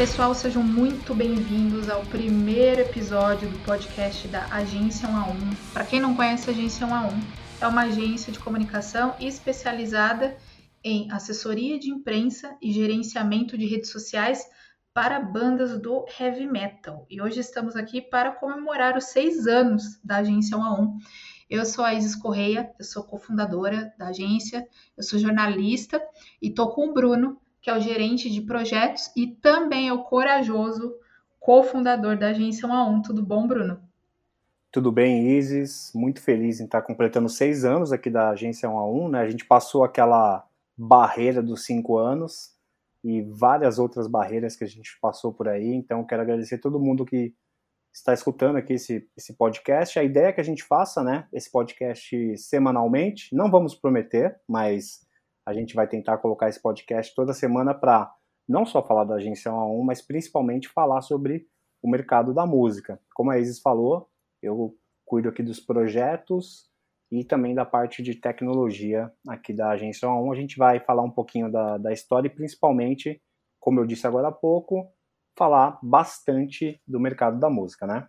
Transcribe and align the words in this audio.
pessoal, 0.00 0.34
sejam 0.34 0.62
muito 0.62 1.14
bem-vindos 1.14 1.90
ao 1.90 2.00
primeiro 2.06 2.80
episódio 2.80 3.50
do 3.50 3.58
podcast 3.58 4.26
da 4.28 4.46
Agência 4.46 5.06
1 5.06 5.14
a 5.14 5.26
1. 5.26 5.34
Para 5.74 5.84
quem 5.84 6.00
não 6.00 6.16
conhece, 6.16 6.48
a 6.48 6.54
Agência 6.54 6.86
1 6.86 6.94
a 6.94 7.02
1 7.02 7.20
é 7.60 7.66
uma 7.66 7.82
agência 7.82 8.32
de 8.32 8.38
comunicação 8.38 9.14
especializada 9.20 10.38
em 10.82 11.12
assessoria 11.12 11.78
de 11.78 11.90
imprensa 11.90 12.56
e 12.62 12.72
gerenciamento 12.72 13.58
de 13.58 13.66
redes 13.66 13.90
sociais 13.90 14.42
para 14.94 15.20
bandas 15.20 15.78
do 15.78 16.06
heavy 16.18 16.46
metal. 16.46 17.06
E 17.10 17.20
hoje 17.20 17.40
estamos 17.40 17.76
aqui 17.76 18.00
para 18.00 18.32
comemorar 18.32 18.96
os 18.96 19.04
seis 19.04 19.46
anos 19.46 20.00
da 20.02 20.16
Agência 20.16 20.56
1 20.56 20.62
a 20.62 20.80
1. 20.80 20.98
Eu 21.50 21.66
sou 21.66 21.84
a 21.84 21.92
Isis 21.92 22.14
Correia, 22.14 22.72
eu 22.78 22.86
sou 22.86 23.04
cofundadora 23.04 23.92
da 23.98 24.06
agência, 24.06 24.66
eu 24.96 25.02
sou 25.02 25.18
jornalista 25.18 26.00
e 26.40 26.48
estou 26.48 26.70
com 26.70 26.88
o 26.88 26.94
Bruno, 26.94 27.38
que 27.60 27.68
é 27.68 27.76
o 27.76 27.80
gerente 27.80 28.30
de 28.30 28.40
projetos 28.40 29.10
e 29.16 29.26
também 29.26 29.88
é 29.88 29.92
o 29.92 30.04
corajoso 30.04 30.94
cofundador 31.38 32.18
da 32.18 32.28
agência 32.28 32.68
1 32.68 32.72
a 32.72 32.88
1. 32.88 33.02
Tudo 33.02 33.22
bom, 33.22 33.46
Bruno? 33.46 33.80
Tudo 34.70 34.92
bem, 34.92 35.36
Isis. 35.36 35.90
Muito 35.94 36.22
feliz 36.22 36.60
em 36.60 36.64
estar 36.64 36.82
completando 36.82 37.28
seis 37.28 37.64
anos 37.64 37.92
aqui 37.92 38.08
da 38.08 38.30
agência 38.30 38.68
1 38.68 38.78
a 38.78 38.86
1. 38.86 39.08
Né? 39.08 39.20
A 39.20 39.28
gente 39.28 39.44
passou 39.44 39.82
aquela 39.82 40.46
barreira 40.76 41.42
dos 41.42 41.64
cinco 41.64 41.98
anos 41.98 42.54
e 43.02 43.22
várias 43.22 43.78
outras 43.78 44.06
barreiras 44.06 44.54
que 44.54 44.64
a 44.64 44.66
gente 44.66 44.96
passou 45.00 45.32
por 45.32 45.48
aí. 45.48 45.74
Então, 45.74 46.04
quero 46.04 46.22
agradecer 46.22 46.56
a 46.56 46.60
todo 46.60 46.78
mundo 46.78 47.04
que 47.04 47.34
está 47.92 48.14
escutando 48.14 48.56
aqui 48.56 48.74
esse, 48.74 49.08
esse 49.16 49.34
podcast. 49.34 49.98
A 49.98 50.04
ideia 50.04 50.26
é 50.26 50.32
que 50.32 50.40
a 50.40 50.44
gente 50.44 50.62
faça 50.62 51.02
né, 51.02 51.26
esse 51.32 51.50
podcast 51.50 52.38
semanalmente. 52.38 53.34
Não 53.34 53.50
vamos 53.50 53.74
prometer, 53.74 54.38
mas 54.46 55.06
a 55.44 55.52
gente 55.52 55.74
vai 55.74 55.86
tentar 55.86 56.18
colocar 56.18 56.48
esse 56.48 56.60
podcast 56.60 57.14
toda 57.14 57.32
semana 57.32 57.74
para 57.74 58.12
não 58.48 58.66
só 58.66 58.82
falar 58.82 59.04
da 59.04 59.14
agência 59.14 59.52
1 59.52 59.56
a 59.56 59.66
1, 59.66 59.82
mas 59.84 60.02
principalmente 60.02 60.68
falar 60.68 61.02
sobre 61.02 61.46
o 61.82 61.88
mercado 61.88 62.34
da 62.34 62.46
música. 62.46 63.00
Como 63.14 63.30
a 63.30 63.38
Isis 63.38 63.60
falou, 63.60 64.08
eu 64.42 64.76
cuido 65.04 65.28
aqui 65.28 65.42
dos 65.42 65.60
projetos 65.60 66.68
e 67.10 67.24
também 67.24 67.54
da 67.54 67.64
parte 67.64 68.02
de 68.02 68.14
tecnologia 68.14 69.10
aqui 69.28 69.52
da 69.52 69.70
agência 69.70 70.08
1 70.08 70.12
a 70.12 70.22
1. 70.22 70.32
A 70.32 70.36
gente 70.36 70.58
vai 70.58 70.80
falar 70.80 71.02
um 71.02 71.10
pouquinho 71.10 71.50
da, 71.50 71.78
da 71.78 71.92
história 71.92 72.28
e 72.28 72.34
principalmente, 72.34 73.20
como 73.58 73.80
eu 73.80 73.86
disse 73.86 74.06
agora 74.06 74.28
há 74.28 74.32
pouco, 74.32 74.92
falar 75.36 75.78
bastante 75.82 76.80
do 76.86 77.00
mercado 77.00 77.38
da 77.38 77.48
música, 77.48 77.86
né? 77.86 78.08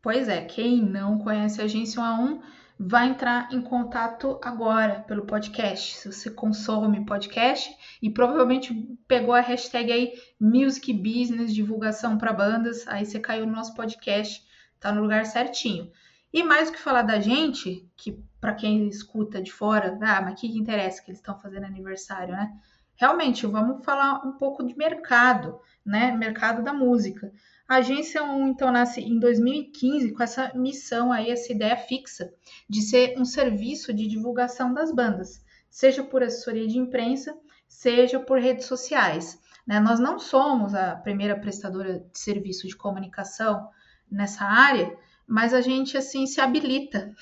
Pois 0.00 0.28
é, 0.28 0.44
quem 0.44 0.80
não 0.80 1.18
conhece 1.18 1.60
a 1.60 1.64
agência 1.64 2.00
1 2.00 2.04
a 2.04 2.20
1 2.20 2.42
vai 2.78 3.08
entrar 3.08 3.48
em 3.52 3.60
contato 3.62 4.38
agora 4.42 5.00
pelo 5.00 5.24
podcast. 5.24 5.96
Se 5.96 6.12
você 6.12 6.30
consome 6.30 7.06
podcast 7.06 7.74
e 8.02 8.10
provavelmente 8.10 8.74
pegou 9.08 9.34
a 9.34 9.40
hashtag 9.40 9.90
aí 9.90 10.12
Music 10.38 10.92
Business, 10.92 11.54
divulgação 11.54 12.18
para 12.18 12.32
bandas, 12.32 12.86
aí 12.86 13.06
você 13.06 13.18
caiu 13.18 13.46
no 13.46 13.52
nosso 13.52 13.74
podcast, 13.74 14.46
tá 14.78 14.92
no 14.92 15.02
lugar 15.02 15.24
certinho. 15.24 15.90
E 16.32 16.42
mais 16.42 16.68
do 16.68 16.74
que 16.74 16.82
falar 16.82 17.02
da 17.02 17.18
gente, 17.18 17.88
que 17.96 18.22
para 18.40 18.54
quem 18.54 18.88
escuta 18.88 19.40
de 19.40 19.50
fora, 19.50 19.98
ah, 20.02 20.20
mas 20.20 20.38
que, 20.38 20.48
que 20.48 20.58
interessa 20.58 21.02
que 21.02 21.10
eles 21.10 21.18
estão 21.18 21.38
fazendo 21.38 21.64
aniversário, 21.64 22.34
né? 22.34 22.52
Realmente, 22.94 23.46
vamos 23.46 23.84
falar 23.84 24.26
um 24.26 24.32
pouco 24.32 24.62
de 24.62 24.76
mercado, 24.76 25.58
né? 25.84 26.12
Mercado 26.12 26.62
da 26.62 26.72
música. 26.72 27.32
A 27.68 27.76
agência 27.76 28.22
1, 28.22 28.46
então, 28.46 28.70
nasce 28.70 29.00
em 29.00 29.18
2015 29.18 30.12
com 30.12 30.22
essa 30.22 30.52
missão 30.54 31.10
aí, 31.10 31.30
essa 31.30 31.52
ideia 31.52 31.76
fixa 31.76 32.32
de 32.68 32.80
ser 32.80 33.18
um 33.18 33.24
serviço 33.24 33.92
de 33.92 34.06
divulgação 34.06 34.72
das 34.72 34.94
bandas, 34.94 35.44
seja 35.68 36.04
por 36.04 36.22
assessoria 36.22 36.68
de 36.68 36.78
imprensa, 36.78 37.36
seja 37.66 38.20
por 38.20 38.38
redes 38.38 38.66
sociais. 38.66 39.40
Né? 39.66 39.80
Nós 39.80 39.98
não 39.98 40.16
somos 40.16 40.74
a 40.74 40.94
primeira 40.94 41.34
prestadora 41.40 41.98
de 41.98 42.18
serviço 42.20 42.68
de 42.68 42.76
comunicação 42.76 43.68
nessa 44.08 44.44
área, 44.44 44.96
mas 45.26 45.52
a 45.52 45.60
gente 45.60 45.96
assim 45.96 46.24
se 46.24 46.40
habilita 46.40 47.12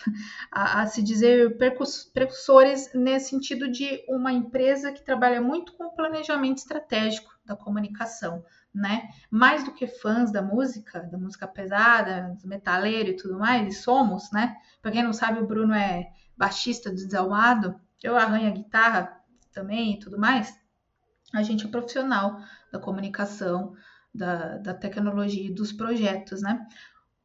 a, 0.53 0.83
a 0.83 0.87
se 0.87 1.03
dizer 1.03 1.57
precursores 1.57 2.93
nesse 2.93 3.31
sentido 3.31 3.71
de 3.71 4.05
uma 4.07 4.31
empresa 4.31 4.93
que 4.93 5.03
trabalha 5.03 5.41
muito 5.41 5.73
com 5.73 5.85
o 5.85 5.95
planejamento 5.95 6.59
estratégico 6.59 7.33
da 7.47 7.57
comunicação 7.57 8.45
né? 8.75 9.09
Mais 9.31 9.65
do 9.65 9.73
que 9.73 9.87
fãs 9.87 10.33
da 10.33 10.43
música, 10.43 11.01
da 11.01 11.17
música 11.17 11.47
pesada, 11.47 12.37
do 12.43 12.49
metaleiro 12.49 13.11
e 13.11 13.17
tudo 13.17 13.39
mais, 13.39 13.69
e 13.69 13.79
somos, 13.79 14.31
né? 14.33 14.57
Para 14.83 14.91
quem 14.91 15.03
não 15.03 15.13
sabe, 15.13 15.41
o 15.41 15.47
Bruno 15.47 15.75
é 15.75 16.09
baixista 16.37 16.91
do 16.91 16.97
Desalmado, 16.97 17.79
eu 18.03 18.17
arranho 18.17 18.49
a 18.49 18.55
guitarra 18.55 19.21
também 19.53 19.95
e 19.95 19.99
tudo 19.99 20.19
mais. 20.19 20.59
A 21.33 21.43
gente 21.43 21.67
é 21.67 21.69
profissional 21.69 22.39
da 22.73 22.79
comunicação, 22.79 23.75
da, 24.15 24.59
da 24.59 24.75
tecnologia 24.75 25.47
e 25.47 25.55
dos 25.55 25.73
projetos, 25.73 26.43
né? 26.43 26.67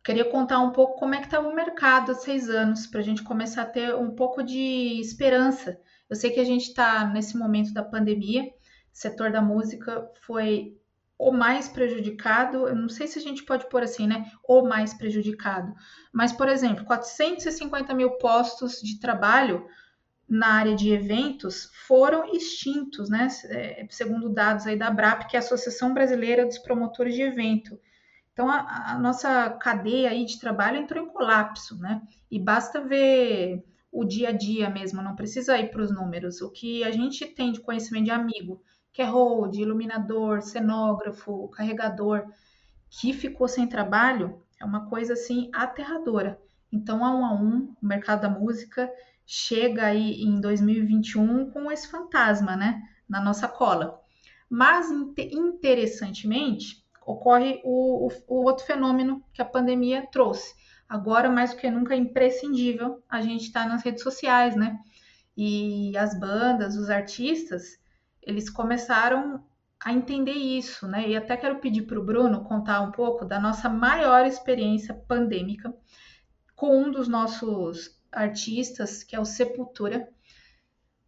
Queria 0.04 0.26
contar 0.26 0.60
um 0.60 0.72
pouco 0.72 0.98
como 0.98 1.14
é 1.14 1.20
que 1.20 1.26
estava 1.26 1.48
o 1.48 1.56
mercado 1.56 2.12
há 2.12 2.16
seis 2.16 2.50
anos, 2.50 2.88
para 2.88 3.00
a 3.00 3.04
gente 3.04 3.22
começar 3.22 3.64
a 3.64 3.70
ter 3.70 3.94
um 3.96 4.16
pouco 4.16 4.42
de 4.42 5.00
esperança. 5.00 5.80
Eu 6.10 6.16
sei 6.16 6.32
que 6.32 6.40
a 6.40 6.46
gente 6.46 6.70
está 6.70 7.06
nesse 7.06 7.38
momento 7.38 7.74
da 7.74 7.84
pandemia, 7.84 8.44
o 8.44 8.50
setor 8.92 9.32
da 9.32 9.42
música 9.42 10.10
foi 10.22 10.79
o 11.20 11.34
mais 11.34 11.68
prejudicado, 11.68 12.66
eu 12.66 12.76
não 12.76 12.88
sei 12.88 13.06
se 13.06 13.20
a 13.20 13.22
gente 13.22 13.44
pode 13.44 13.68
pôr 13.68 13.84
assim, 13.84 14.08
né? 14.08 14.32
O 14.48 14.62
mais 14.62 14.94
prejudicado. 14.94 15.76
Mas, 16.14 16.32
por 16.32 16.48
exemplo, 16.48 16.86
450 16.86 17.94
mil 17.94 18.12
postos 18.12 18.80
de 18.82 19.02
trabalho 19.02 19.68
na 20.30 20.48
área 20.54 20.74
de 20.74 20.94
eventos 20.94 21.70
foram 21.86 22.34
extintos, 22.34 23.10
né? 23.10 23.28
É, 23.50 23.86
segundo 23.90 24.30
dados 24.30 24.66
aí 24.66 24.78
da 24.78 24.90
BRAP, 24.90 25.28
que 25.28 25.36
é 25.36 25.40
a 25.40 25.44
Associação 25.44 25.94
Brasileira 25.94 26.46
dos 26.46 26.58
Promotores 26.58 27.14
de 27.14 27.22
Evento. 27.22 27.78
Então, 28.32 28.50
a, 28.50 28.94
a 28.94 28.98
nossa 28.98 29.50
cadeia 29.50 30.12
aí 30.12 30.24
de 30.24 30.40
trabalho 30.40 30.78
entrou 30.78 31.04
em 31.04 31.10
colapso, 31.10 31.78
né? 31.80 32.02
E 32.32 32.40
basta 32.40 32.80
ver 32.80 33.62
o 33.92 34.06
dia 34.06 34.30
a 34.30 34.32
dia 34.32 34.70
mesmo, 34.70 35.02
não 35.02 35.18
precisa 35.18 35.58
ir 35.58 35.70
para 35.70 35.82
os 35.82 35.92
números. 35.92 36.42
O 36.42 36.50
que 36.50 36.82
a 36.86 36.92
gente 36.92 37.26
tem 37.26 37.52
de 37.52 37.60
conhecimento 37.60 38.06
de 38.06 38.12
amigo 38.12 38.64
que 38.94 39.02
é 39.02 39.06
hold, 39.06 39.56
iluminador, 39.56 40.42
cenógrafo, 40.42 41.48
carregador, 41.50 42.26
que 42.90 43.14
ficou 43.14 43.48
sem 43.48 43.68
trabalho, 43.68 44.42
é 44.60 44.66
uma 44.66 44.90
coisa 44.90 45.14
assim 45.14 45.50
aterradora. 45.54 46.40
Então, 46.72 47.04
a 47.04 47.16
um 47.16 47.26
a 47.26 47.34
um, 47.34 47.76
o 47.82 47.86
mercado 47.86 48.22
da 48.22 48.30
música 48.30 48.92
chega 49.26 49.86
aí 49.86 50.22
em 50.22 50.40
2021 50.42 51.52
com 51.52 51.72
esse 51.72 51.88
fantasma, 51.88 52.56
né, 52.56 52.82
na 53.08 53.22
nossa 53.22 53.48
cola. 53.48 54.00
Mas, 54.50 54.88
interessantemente, 55.18 56.84
ocorre 57.06 57.62
o, 57.64 58.08
o, 58.08 58.12
o 58.28 58.44
outro 58.44 58.66
fenômeno 58.66 59.24
que 59.34 59.42
a 59.42 59.46
pandemia 59.46 60.08
trouxe. 60.12 60.54
Agora, 60.88 61.30
mais 61.30 61.52
do 61.52 61.58
que 61.58 61.70
nunca, 61.70 61.94
é 61.94 61.98
imprescindível 61.98 63.04
a 63.08 63.22
gente 63.22 63.44
estar 63.44 63.64
tá 63.64 63.70
nas 63.70 63.84
redes 63.84 64.02
sociais, 64.02 64.56
né? 64.56 64.80
E 65.38 65.96
as 65.96 66.20
bandas, 66.20 66.76
os 66.76 66.90
artistas, 66.90 67.80
eles 68.22 68.50
começaram 68.50 69.44
a 69.84 69.94
entender 69.94 70.34
isso, 70.34 70.88
né? 70.88 71.08
E 71.08 71.16
até 71.16 71.38
quero 71.38 71.60
pedir 71.60 71.84
para 71.84 72.00
o 72.00 72.04
Bruno 72.04 72.44
contar 72.44 72.82
um 72.82 72.92
pouco 72.92 73.24
da 73.26 73.40
nossa 73.40 73.70
maior 73.70 74.26
experiência 74.26 74.94
pandêmica 74.94 75.74
com 76.56 76.78
um 76.78 76.92
dos 76.92 77.08
nossos 77.08 77.98
artistas, 78.12 79.04
que 79.04 79.16
é 79.16 79.20
o 79.20 79.26
Sepultura. 79.26 80.10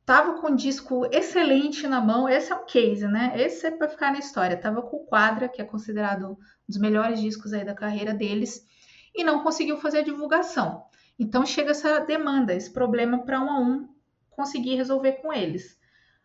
Tava 0.05 0.39
com 0.39 0.51
um 0.51 0.55
disco 0.55 1.05
excelente 1.11 1.85
na 1.85 1.99
mão, 2.01 2.27
esse 2.27 2.51
é 2.51 2.55
um 2.55 2.65
case, 2.65 3.07
né? 3.07 3.33
Esse 3.35 3.67
é 3.67 3.71
para 3.71 3.89
ficar 3.89 4.11
na 4.11 4.19
história. 4.19 4.57
Tava 4.57 4.81
com 4.81 4.97
o 4.97 5.05
Quadra, 5.05 5.49
que 5.49 5.61
é 5.61 5.65
considerado 5.65 6.31
um 6.31 6.37
dos 6.67 6.77
melhores 6.77 7.19
discos 7.19 7.53
aí 7.53 7.65
da 7.65 7.75
carreira 7.75 8.13
deles, 8.13 8.65
e 9.13 9.23
não 9.23 9.43
conseguiu 9.43 9.77
fazer 9.77 9.99
a 9.99 10.03
divulgação. 10.03 10.85
Então 11.19 11.45
chega 11.45 11.71
essa 11.71 11.99
demanda, 11.99 12.53
esse 12.53 12.71
problema 12.71 13.23
para 13.23 13.41
um 13.41 13.49
a 13.49 13.59
um 13.59 13.89
conseguir 14.29 14.75
resolver 14.75 15.13
com 15.21 15.31
eles. 15.31 15.77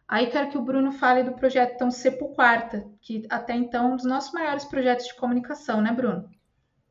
Aí 0.08 0.28
quero 0.28 0.50
que 0.50 0.58
o 0.58 0.62
Bruno 0.62 0.92
fale 0.92 1.24
do 1.24 1.32
projeto 1.32 1.74
então 1.74 1.90
Cepo 1.90 2.28
Quarta, 2.28 2.86
que 3.00 3.26
até 3.28 3.54
então 3.54 3.90
é 3.90 3.92
um 3.92 3.96
dos 3.96 4.04
nossos 4.04 4.32
maiores 4.32 4.64
projetos 4.64 5.06
de 5.06 5.16
comunicação, 5.16 5.82
né, 5.82 5.92
Bruno? 5.92 6.28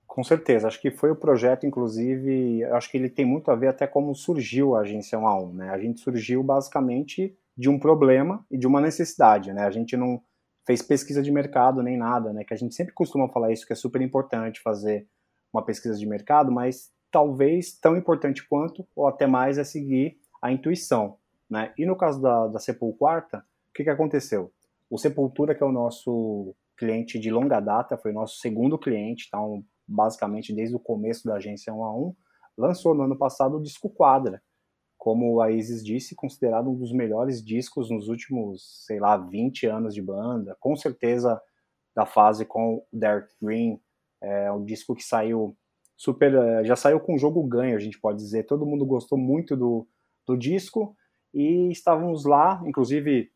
Com 0.06 0.24
certeza, 0.24 0.68
acho 0.68 0.80
que 0.82 0.92
foi 0.92 1.12
o 1.12 1.16
projeto, 1.16 1.66
inclusive, 1.66 2.64
acho 2.66 2.90
que 2.90 2.98
ele 2.98 3.10
tem 3.10 3.26
muito 3.26 3.52
a 3.52 3.56
ver 3.56 3.68
até 3.68 3.88
como 3.88 4.14
surgiu 4.14 4.76
a 4.76 4.82
agência 4.82 5.18
1 5.18 5.28
a 5.28 5.44
1, 5.44 5.54
né? 5.54 5.70
A 5.70 5.80
gente 5.80 6.00
surgiu 6.00 6.44
basicamente 6.44 7.38
de 7.58 7.70
um 7.70 7.80
problema 7.80 8.46
e 8.52 8.58
de 8.58 8.68
uma 8.68 8.82
necessidade, 8.82 9.54
né? 9.54 9.64
A 9.64 9.72
gente 9.72 9.96
não 9.96 10.22
fez 10.66 10.82
pesquisa 10.82 11.22
de 11.22 11.32
mercado 11.32 11.82
nem 11.82 11.98
nada, 11.98 12.34
né? 12.34 12.44
Que 12.44 12.54
a 12.54 12.58
gente 12.58 12.76
sempre 12.76 12.94
costuma 12.94 13.30
falar 13.30 13.52
isso, 13.52 13.66
que 13.66 13.74
é 13.74 13.76
super 13.76 14.02
importante 14.02 14.62
fazer 14.62 15.08
uma 15.54 15.64
pesquisa 15.64 15.98
de 15.98 16.06
mercado, 16.06 16.52
mas 16.52 16.92
talvez 17.12 17.78
tão 17.78 17.96
importante 17.96 18.46
quanto, 18.48 18.86
ou 18.96 19.08
até 19.08 19.26
mais, 19.26 19.58
é 19.58 19.64
seguir 19.64 20.18
a 20.42 20.52
intuição. 20.52 21.18
Né? 21.50 21.74
E 21.78 21.86
no 21.86 21.96
caso 21.96 22.22
da, 22.22 22.48
da 22.48 22.60
Sepulquarta, 22.60 23.40
o 23.70 23.74
que, 23.74 23.84
que 23.84 23.90
aconteceu? 23.90 24.52
O 24.90 24.98
Sepultura, 24.98 25.56
que 25.56 25.64
é 25.64 25.66
o 25.66 25.72
nosso 25.72 26.56
cliente 26.78 27.20
de 27.20 27.32
longa 27.32 27.60
data, 27.60 27.98
foi 27.98 28.12
o 28.12 28.16
nosso 28.16 28.38
segundo 28.38 28.78
cliente, 28.78 29.26
então, 29.28 29.64
basicamente 29.88 30.54
desde 30.54 30.76
o 30.76 30.80
começo 30.80 31.26
da 31.26 31.36
agência 31.36 31.74
1 31.74 31.84
a 31.84 31.96
1, 31.96 32.16
lançou 32.58 32.94
no 32.94 33.04
ano 33.04 33.18
passado 33.18 33.58
o 33.58 33.62
disco 33.62 33.90
Quadra, 33.90 34.42
como 34.98 35.40
a 35.42 35.52
Isis 35.52 35.84
disse, 35.84 36.16
considerado 36.16 36.70
um 36.70 36.76
dos 36.76 36.92
melhores 36.92 37.44
discos 37.44 37.90
nos 37.90 38.08
últimos, 38.08 38.86
sei 38.86 39.00
lá, 39.00 39.18
20 39.18 39.68
anos 39.68 39.94
de 39.94 40.02
banda. 40.02 40.58
Com 40.60 40.76
certeza 40.76 41.40
da 41.96 42.06
fase 42.06 42.44
com 42.46 42.78
o 42.78 42.86
Derek 42.92 43.32
Green, 43.42 43.80
é 44.22 44.52
um 44.52 44.64
disco 44.64 44.96
que 44.96 45.04
saiu 45.04 45.56
super, 45.96 46.34
é, 46.34 46.64
já 46.64 46.76
saiu 46.76 47.00
com 47.00 47.18
jogo 47.18 47.44
ganho, 47.44 47.76
a 47.76 47.80
gente 47.80 48.00
pode 48.00 48.18
dizer. 48.18 48.44
Todo 48.44 48.66
mundo 48.66 48.86
gostou 48.86 49.18
muito 49.18 49.56
do, 49.56 49.88
do 50.26 50.36
disco 50.36 50.96
e 51.36 51.70
estávamos 51.70 52.24
lá, 52.24 52.64
inclusive 52.66 53.30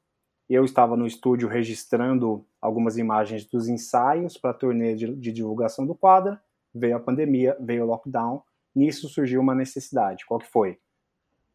eu 0.50 0.64
estava 0.64 0.96
no 0.96 1.06
estúdio 1.06 1.50
registrando 1.50 2.46
algumas 2.62 2.98
imagens 2.98 3.46
dos 3.46 3.68
ensaios 3.68 4.38
para 4.38 4.52
a 4.52 4.54
turnê 4.54 4.96
de, 4.96 5.14
de, 5.16 5.34
divulgação 5.34 5.86
do 5.86 5.94
quadro. 5.94 6.40
Veio 6.74 6.96
a 6.96 7.00
pandemia, 7.00 7.58
veio 7.60 7.84
o 7.84 7.88
lockdown. 7.88 8.42
Nisso 8.74 9.10
surgiu 9.10 9.42
uma 9.42 9.54
necessidade. 9.54 10.26
Qual 10.26 10.40
que 10.40 10.48
foi? 10.48 10.80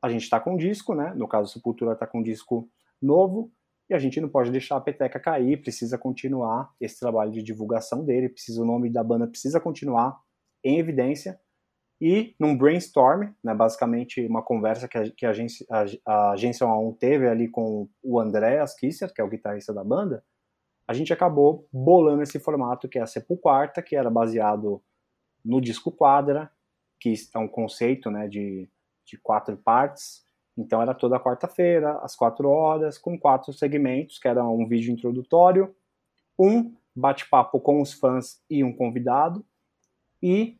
A 0.03 0.09
gente 0.09 0.23
está 0.23 0.39
com 0.39 0.53
um 0.55 0.57
disco, 0.57 0.95
né? 0.95 1.15
No 1.17 1.27
caso, 1.27 1.51
Sepultura 1.51 1.95
está 1.95 2.07
com 2.07 2.19
um 2.19 2.23
disco 2.23 2.69
novo 3.01 3.51
e 3.89 3.95
a 3.95 3.99
gente 3.99 4.21
não 4.21 4.29
pode 4.29 4.51
deixar 4.51 4.77
a 4.77 4.81
peteca 4.81 5.19
cair. 5.19 5.61
Precisa 5.61 5.97
continuar 5.97 6.73
esse 6.81 7.01
trabalho 7.01 7.33
de 7.33 7.43
divulgação 7.43 8.05
dele. 8.05 8.29
Precisa 8.29 8.63
o 8.63 8.67
nome 8.67 8.91
da 8.91 9.03
banda 9.03 9.27
precisa 9.27 9.59
continuar 9.59 10.21
em 10.63 10.79
evidência. 10.79 11.41
E 12.01 12.35
num 12.39 12.57
brainstorm, 12.57 13.31
né, 13.43 13.55
basicamente 13.55 14.27
uma 14.27 14.43
conversa 14.43 14.89
que 14.89 14.99
a, 14.99 15.11
que 15.11 15.27
a 15.27 15.31
agência, 15.31 15.67
a, 15.71 15.85
a 16.05 16.31
agência 16.33 16.67
1 16.67 16.93
teve 16.95 17.29
ali 17.29 17.49
com 17.49 17.89
o 18.03 18.21
Andreas 18.21 18.75
Kisser, 18.75 19.13
que 19.13 19.21
é 19.21 19.25
o 19.25 19.29
guitarrista 19.29 19.73
da 19.73 19.85
banda, 19.85 20.25
a 20.87 20.93
gente 20.93 21.13
acabou 21.13 21.67
bolando 21.73 22.23
esse 22.23 22.39
formato 22.39 22.89
que 22.89 22.99
é 22.99 23.03
a 23.03 23.07
Sepulquarta, 23.07 23.83
que 23.83 23.97
era 23.97 24.11
baseado 24.11 24.83
no 25.45 25.61
disco 25.61 25.91
quadra, 25.91 26.51
que 27.01 27.15
é 27.35 27.39
um 27.39 27.49
conceito 27.49 28.11
né, 28.11 28.29
de, 28.29 28.69
de 29.07 29.17
quatro 29.19 29.57
partes. 29.57 30.25
Então 30.57 30.81
era 30.81 30.95
toda 30.95 31.21
quarta-feira, 31.21 31.99
às 31.99 32.15
quatro 32.15 32.49
horas, 32.49 32.99
com 32.99 33.19
quatro 33.19 33.53
segmentos, 33.53 34.19
que 34.19 34.29
era 34.29 34.45
um 34.45 34.67
vídeo 34.69 34.93
introdutório, 34.93 35.75
um 36.39 36.75
bate-papo 36.95 37.61
com 37.61 37.81
os 37.81 37.93
fãs 37.93 38.43
e 38.49 38.63
um 38.63 38.73
convidado, 38.73 39.45
e 40.23 40.59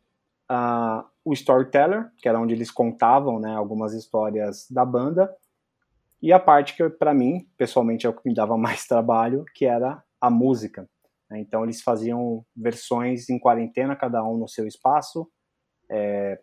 uh, 0.51 1.07
o 1.25 1.33
Storyteller, 1.33 2.11
que 2.17 2.29
era 2.29 2.39
onde 2.39 2.53
eles 2.53 2.69
contavam 2.69 3.39
né, 3.39 3.53
algumas 3.55 3.93
histórias 3.93 4.69
da 4.69 4.85
banda, 4.85 5.35
e 6.21 6.31
a 6.31 6.39
parte 6.39 6.75
que 6.75 6.87
para 6.87 7.13
mim, 7.13 7.49
pessoalmente, 7.57 8.05
é 8.05 8.09
o 8.09 8.13
que 8.13 8.27
me 8.27 8.33
dava 8.33 8.55
mais 8.57 8.85
trabalho, 8.87 9.43
que 9.55 9.65
era 9.65 10.01
a 10.21 10.29
música. 10.29 10.87
Né. 11.29 11.39
Então 11.39 11.63
eles 11.63 11.81
faziam 11.81 12.45
versões 12.55 13.29
em 13.29 13.39
quarentena, 13.39 13.95
cada 13.95 14.23
um 14.23 14.37
no 14.37 14.47
seu 14.47 14.67
espaço. 14.67 15.29
É, 15.89 16.39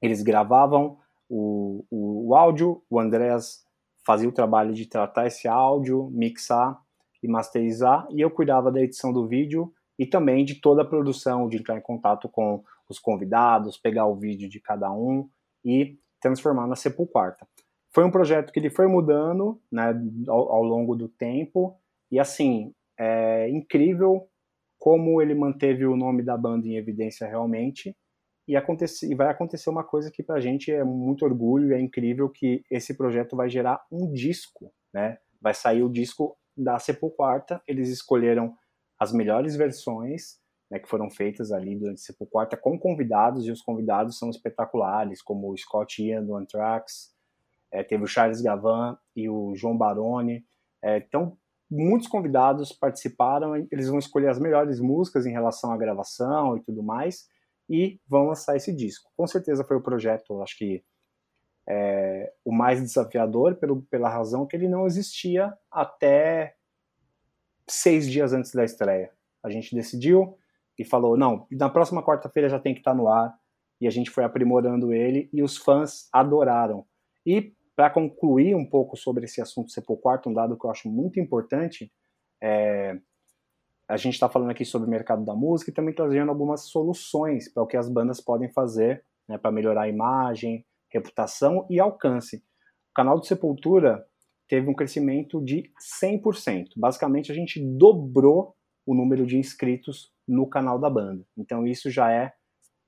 eles 0.00 0.22
gravavam 0.22 0.98
o, 1.28 1.84
o, 1.90 2.28
o, 2.28 2.34
áudio, 2.34 2.82
o 2.90 3.00
Andrés 3.00 3.64
fazia 4.06 4.28
o 4.28 4.32
trabalho 4.32 4.74
de 4.74 4.86
tratar 4.86 5.26
esse 5.26 5.48
áudio, 5.48 6.10
mixar 6.12 6.78
e 7.22 7.28
masterizar, 7.28 8.06
e 8.10 8.20
eu 8.20 8.30
cuidava 8.30 8.70
da 8.70 8.80
edição 8.80 9.10
do 9.10 9.26
vídeo 9.26 9.73
e 9.98 10.06
também 10.06 10.44
de 10.44 10.56
toda 10.60 10.82
a 10.82 10.84
produção, 10.84 11.48
de 11.48 11.58
entrar 11.58 11.76
em 11.76 11.82
contato 11.82 12.28
com 12.28 12.62
os 12.88 12.98
convidados, 12.98 13.78
pegar 13.78 14.06
o 14.06 14.16
vídeo 14.16 14.48
de 14.48 14.60
cada 14.60 14.92
um 14.92 15.28
e 15.64 15.98
transformar 16.20 16.66
na 16.66 16.76
Sepulquarta. 16.76 17.46
Foi 17.92 18.04
um 18.04 18.10
projeto 18.10 18.52
que 18.52 18.58
ele 18.58 18.70
foi 18.70 18.86
mudando 18.86 19.60
né, 19.70 19.94
ao, 20.26 20.52
ao 20.52 20.62
longo 20.62 20.96
do 20.96 21.08
tempo 21.08 21.78
e 22.10 22.18
assim 22.18 22.74
é 22.98 23.48
incrível 23.48 24.28
como 24.78 25.22
ele 25.22 25.34
manteve 25.34 25.86
o 25.86 25.96
nome 25.96 26.22
da 26.22 26.36
banda 26.36 26.66
em 26.66 26.76
evidência 26.76 27.26
realmente 27.26 27.96
e, 28.46 28.56
acontece, 28.56 29.10
e 29.10 29.14
vai 29.14 29.28
acontecer 29.28 29.70
uma 29.70 29.84
coisa 29.84 30.10
que 30.10 30.22
para 30.22 30.36
a 30.36 30.40
gente 30.40 30.70
é 30.70 30.84
muito 30.84 31.24
orgulho 31.24 31.74
é 31.74 31.80
incrível 31.80 32.28
que 32.28 32.62
esse 32.70 32.94
projeto 32.96 33.36
vai 33.36 33.48
gerar 33.48 33.82
um 33.90 34.12
disco, 34.12 34.72
né? 34.92 35.18
Vai 35.40 35.54
sair 35.54 35.82
o 35.82 35.88
disco 35.88 36.36
da 36.56 36.78
Sepulquarta, 36.78 37.62
eles 37.66 37.88
escolheram 37.88 38.54
as 39.04 39.12
melhores 39.12 39.54
versões 39.54 40.38
né, 40.70 40.78
que 40.78 40.88
foram 40.88 41.10
feitas 41.10 41.52
ali 41.52 41.76
durante 41.76 42.00
Sepultura 42.00 42.30
Quarta 42.30 42.56
com 42.56 42.78
convidados, 42.78 43.46
e 43.46 43.50
os 43.50 43.62
convidados 43.62 44.18
são 44.18 44.30
espetaculares, 44.30 45.22
como 45.22 45.50
o 45.50 45.56
Scott 45.56 46.02
Ian 46.02 46.24
do 46.24 46.34
Anthrax, 46.34 47.14
é, 47.70 47.82
teve 47.82 48.04
o 48.04 48.08
Charles 48.08 48.40
Gavan 48.40 48.96
e 49.14 49.28
o 49.28 49.54
João 49.54 49.76
Baroni. 49.76 50.44
É, 50.82 50.98
então, 50.98 51.36
muitos 51.70 52.08
convidados 52.08 52.72
participaram, 52.72 53.54
eles 53.70 53.88
vão 53.88 53.98
escolher 53.98 54.28
as 54.28 54.38
melhores 54.38 54.80
músicas 54.80 55.26
em 55.26 55.32
relação 55.32 55.72
à 55.72 55.76
gravação 55.76 56.56
e 56.56 56.62
tudo 56.62 56.82
mais, 56.82 57.28
e 57.68 58.00
vão 58.08 58.26
lançar 58.26 58.56
esse 58.56 58.74
disco. 58.74 59.10
Com 59.16 59.26
certeza 59.26 59.64
foi 59.64 59.76
o 59.76 59.82
projeto, 59.82 60.42
acho 60.42 60.58
que 60.58 60.84
é, 61.66 62.32
o 62.44 62.52
mais 62.52 62.80
desafiador, 62.80 63.56
pelo, 63.56 63.82
pela 63.82 64.08
razão 64.08 64.46
que 64.46 64.56
ele 64.56 64.68
não 64.68 64.86
existia 64.86 65.52
até 65.70 66.54
seis 67.68 68.10
dias 68.10 68.32
antes 68.32 68.52
da 68.52 68.64
estreia. 68.64 69.10
A 69.42 69.50
gente 69.50 69.74
decidiu 69.74 70.36
e 70.78 70.84
falou: 70.84 71.16
não, 71.16 71.46
na 71.50 71.68
próxima 71.68 72.02
quarta-feira 72.02 72.48
já 72.48 72.58
tem 72.58 72.74
que 72.74 72.80
estar 72.80 72.92
tá 72.92 72.96
no 72.96 73.08
ar. 73.08 73.34
E 73.80 73.86
a 73.86 73.90
gente 73.90 74.10
foi 74.10 74.24
aprimorando 74.24 74.92
ele 74.92 75.28
e 75.32 75.42
os 75.42 75.56
fãs 75.56 76.08
adoraram. 76.12 76.86
E 77.26 77.52
para 77.74 77.90
concluir 77.90 78.54
um 78.54 78.64
pouco 78.64 78.96
sobre 78.96 79.24
esse 79.24 79.40
assunto 79.40 79.72
Sepulquarto, 79.72 80.30
um 80.30 80.32
dado 80.32 80.56
que 80.56 80.64
eu 80.64 80.70
acho 80.70 80.88
muito 80.88 81.18
importante, 81.18 81.92
é, 82.40 82.96
a 83.88 83.96
gente 83.96 84.14
está 84.14 84.28
falando 84.28 84.50
aqui 84.50 84.64
sobre 84.64 84.86
o 84.86 84.90
mercado 84.90 85.24
da 85.24 85.34
música 85.34 85.70
e 85.70 85.74
também 85.74 85.94
trazendo 85.94 86.30
algumas 86.30 86.62
soluções 86.62 87.52
para 87.52 87.62
o 87.62 87.66
que 87.66 87.76
as 87.76 87.88
bandas 87.88 88.20
podem 88.20 88.48
fazer 88.48 89.04
né, 89.28 89.36
para 89.36 89.50
melhorar 89.50 89.82
a 89.82 89.88
imagem, 89.88 90.64
reputação 90.88 91.66
e 91.68 91.80
alcance. 91.80 92.36
O 92.36 92.94
canal 92.94 93.18
do 93.18 93.26
Sepultura 93.26 94.06
teve 94.54 94.70
um 94.70 94.74
crescimento 94.74 95.42
de 95.42 95.72
100%. 96.00 96.74
Basicamente, 96.76 97.32
a 97.32 97.34
gente 97.34 97.58
dobrou 97.58 98.54
o 98.86 98.94
número 98.94 99.26
de 99.26 99.36
inscritos 99.36 100.12
no 100.28 100.46
canal 100.46 100.78
da 100.78 100.88
banda. 100.88 101.26
Então, 101.36 101.66
isso 101.66 101.90
já 101.90 102.12
é. 102.12 102.32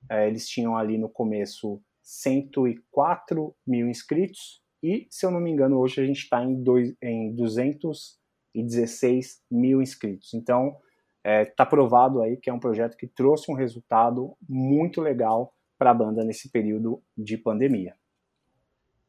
é 0.09 0.29
eles 0.29 0.47
tinham 0.47 0.77
ali 0.77 0.97
no 0.97 1.09
começo 1.09 1.81
104 2.01 3.53
mil 3.67 3.89
inscritos, 3.89 4.61
e, 4.81 5.07
se 5.09 5.25
eu 5.25 5.31
não 5.31 5.41
me 5.41 5.51
engano, 5.51 5.77
hoje 5.77 5.99
a 5.99 6.05
gente 6.05 6.19
está 6.19 6.41
em, 6.41 6.63
em 7.01 7.35
216 7.35 9.41
mil 9.51 9.81
inscritos. 9.81 10.33
Então, 10.33 10.77
está 11.17 11.29
é, 11.29 11.43
tá 11.43 11.65
provado 11.65 12.21
aí 12.21 12.37
que 12.37 12.49
é 12.49 12.53
um 12.53 12.61
projeto 12.61 12.95
que 12.95 13.07
trouxe 13.07 13.51
um 13.51 13.55
resultado 13.55 14.37
muito 14.47 15.01
legal 15.01 15.53
para 15.77 15.91
a 15.91 15.93
banda 15.93 16.23
nesse 16.23 16.49
período 16.49 17.03
de 17.17 17.37
pandemia. 17.37 17.93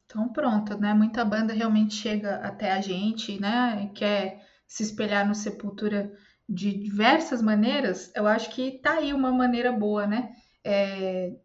Então 0.09 0.27
pronto, 0.27 0.75
né? 0.75 0.91
Muita 0.91 1.23
banda 1.23 1.53
realmente 1.53 1.93
chega 1.93 2.37
até 2.37 2.71
a 2.71 2.81
gente, 2.81 3.39
né? 3.39 3.91
Quer 3.93 4.43
se 4.65 4.81
espelhar 4.81 5.27
no 5.27 5.35
Sepultura 5.35 6.11
de 6.47 6.73
diversas 6.73 7.43
maneiras. 7.43 8.11
Eu 8.15 8.25
acho 8.25 8.49
que 8.49 8.79
tá 8.79 8.93
aí 8.93 9.13
uma 9.13 9.31
maneira 9.31 9.71
boa, 9.71 10.07
né? 10.07 10.33
É, 10.63 11.35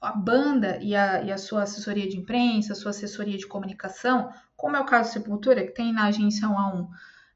a 0.00 0.12
banda 0.12 0.78
e 0.80 0.94
a, 0.94 1.20
e 1.22 1.32
a 1.32 1.36
sua 1.36 1.64
assessoria 1.64 2.08
de 2.08 2.16
imprensa, 2.16 2.74
a 2.74 2.76
sua 2.76 2.90
assessoria 2.92 3.36
de 3.36 3.46
comunicação, 3.46 4.30
como 4.56 4.76
é 4.76 4.80
o 4.80 4.86
caso 4.86 5.10
do 5.10 5.12
Sepultura, 5.14 5.66
que 5.66 5.74
tem 5.74 5.92
na 5.92 6.04
agência 6.04 6.48
1 6.48 6.58
a 6.58 6.74
1 6.74 6.88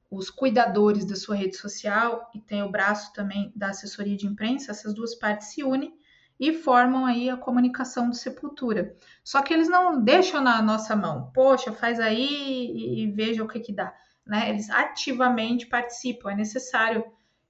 os 0.09 0.31
cuidadores 0.31 1.05
da 1.05 1.17
sua 1.17 1.35
rede 1.35 1.57
social 1.57 2.31
e 2.33 2.41
tem 2.41 2.63
o 2.63 2.71
braço 2.71 3.13
também 3.13 3.53
da 3.57 3.71
assessoria 3.71 4.17
de 4.17 4.25
imprensa, 4.25 4.71
essas 4.71 4.95
duas 4.95 5.17
partes 5.17 5.49
se 5.49 5.65
unem 5.65 5.99
e 6.39 6.53
formam 6.53 7.07
aí 7.07 7.31
a 7.31 7.37
comunicação 7.37 8.11
do 8.11 8.17
Sepultura. 8.17 8.95
Só 9.25 9.43
que 9.43 9.55
eles 9.55 9.69
não 9.69 10.03
deixam 10.03 10.41
na 10.41 10.61
nossa 10.61 10.95
mão. 10.95 11.31
Poxa, 11.35 11.73
faz 11.73 11.99
aí 11.99 12.27
e, 12.27 13.05
e 13.05 13.11
veja 13.11 13.43
o 13.43 13.49
que 13.49 13.61
que 13.61 13.73
dá. 13.73 13.95
Né? 14.27 14.51
Eles 14.51 14.69
ativamente 14.71 15.67
participam. 15.67 16.31
É 16.31 16.35
necessário 16.35 17.05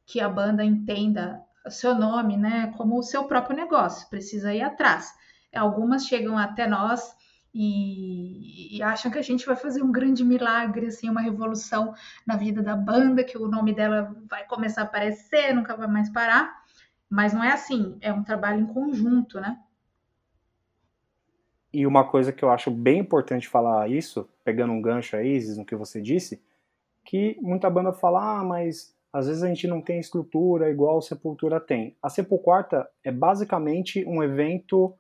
que 0.05 0.21
a 0.21 0.29
banda 0.29 0.65
entenda 0.65 1.43
o 1.67 1.71
seu 1.71 1.95
nome, 1.97 2.37
né, 2.37 2.73
como 2.77 2.97
o 2.97 3.03
seu 3.03 3.25
próprio 3.25 3.57
negócio. 3.57 4.09
Precisa 4.09 4.55
ir 4.55 4.63
atrás. 4.63 5.13
Algumas 5.53 6.07
chegam 6.07 6.39
até 6.39 6.67
nós 6.67 7.17
e, 7.53 8.77
e, 8.77 8.83
acham 8.83 9.11
que 9.11 9.19
a 9.19 9.23
gente 9.23 9.47
vai 9.47 9.57
fazer 9.57 9.83
um 9.83 9.91
grande 9.91 10.23
milagre, 10.23 10.87
assim, 10.87 11.09
uma 11.09 11.23
revolução 11.23 11.95
na 12.27 12.37
vida 12.37 12.63
da 12.63 12.77
banda, 12.77 13.25
que 13.25 13.39
o 13.39 13.49
nome 13.49 13.73
dela 13.73 14.15
vai 14.29 14.45
começar 14.45 14.83
a 14.83 14.85
aparecer, 14.85 15.55
nunca 15.55 15.75
vai 15.75 15.89
mais 15.89 16.11
parar. 16.11 16.63
Mas 17.09 17.33
não 17.33 17.43
é 17.43 17.53
assim, 17.53 17.97
é 18.01 18.13
um 18.13 18.23
trabalho 18.23 18.61
em 18.61 18.67
conjunto, 18.67 19.41
né? 19.41 19.59
E 21.73 21.87
uma 21.87 22.09
coisa 22.09 22.33
que 22.33 22.43
eu 22.43 22.51
acho 22.51 22.71
bem 22.71 23.01
importante 23.01 23.49
falar 23.49 23.91
isso, 23.91 24.29
pegando 24.45 24.73
um 24.73 24.81
gancho 24.81 25.17
aí, 25.17 25.37
Isis, 25.37 25.59
no 25.59 25.65
que 25.65 25.77
você 25.77 26.01
disse, 26.01 26.43
que 27.05 27.37
muita 27.41 27.71
banda 27.71 27.93
fala, 27.93 28.41
ah, 28.41 28.45
mas 28.45 28.97
às 29.13 29.27
vezes 29.27 29.43
a 29.43 29.49
gente 29.49 29.67
não 29.67 29.81
tem 29.81 29.99
estrutura 29.99 30.71
igual 30.71 30.99
a 30.99 31.03
Sepultura 31.03 31.61
tem. 31.61 31.97
A 32.03 32.11
Sepulquarta 32.11 32.89
é 33.05 33.13
basicamente 33.13 34.05
um 34.07 34.23
evento 34.23 34.95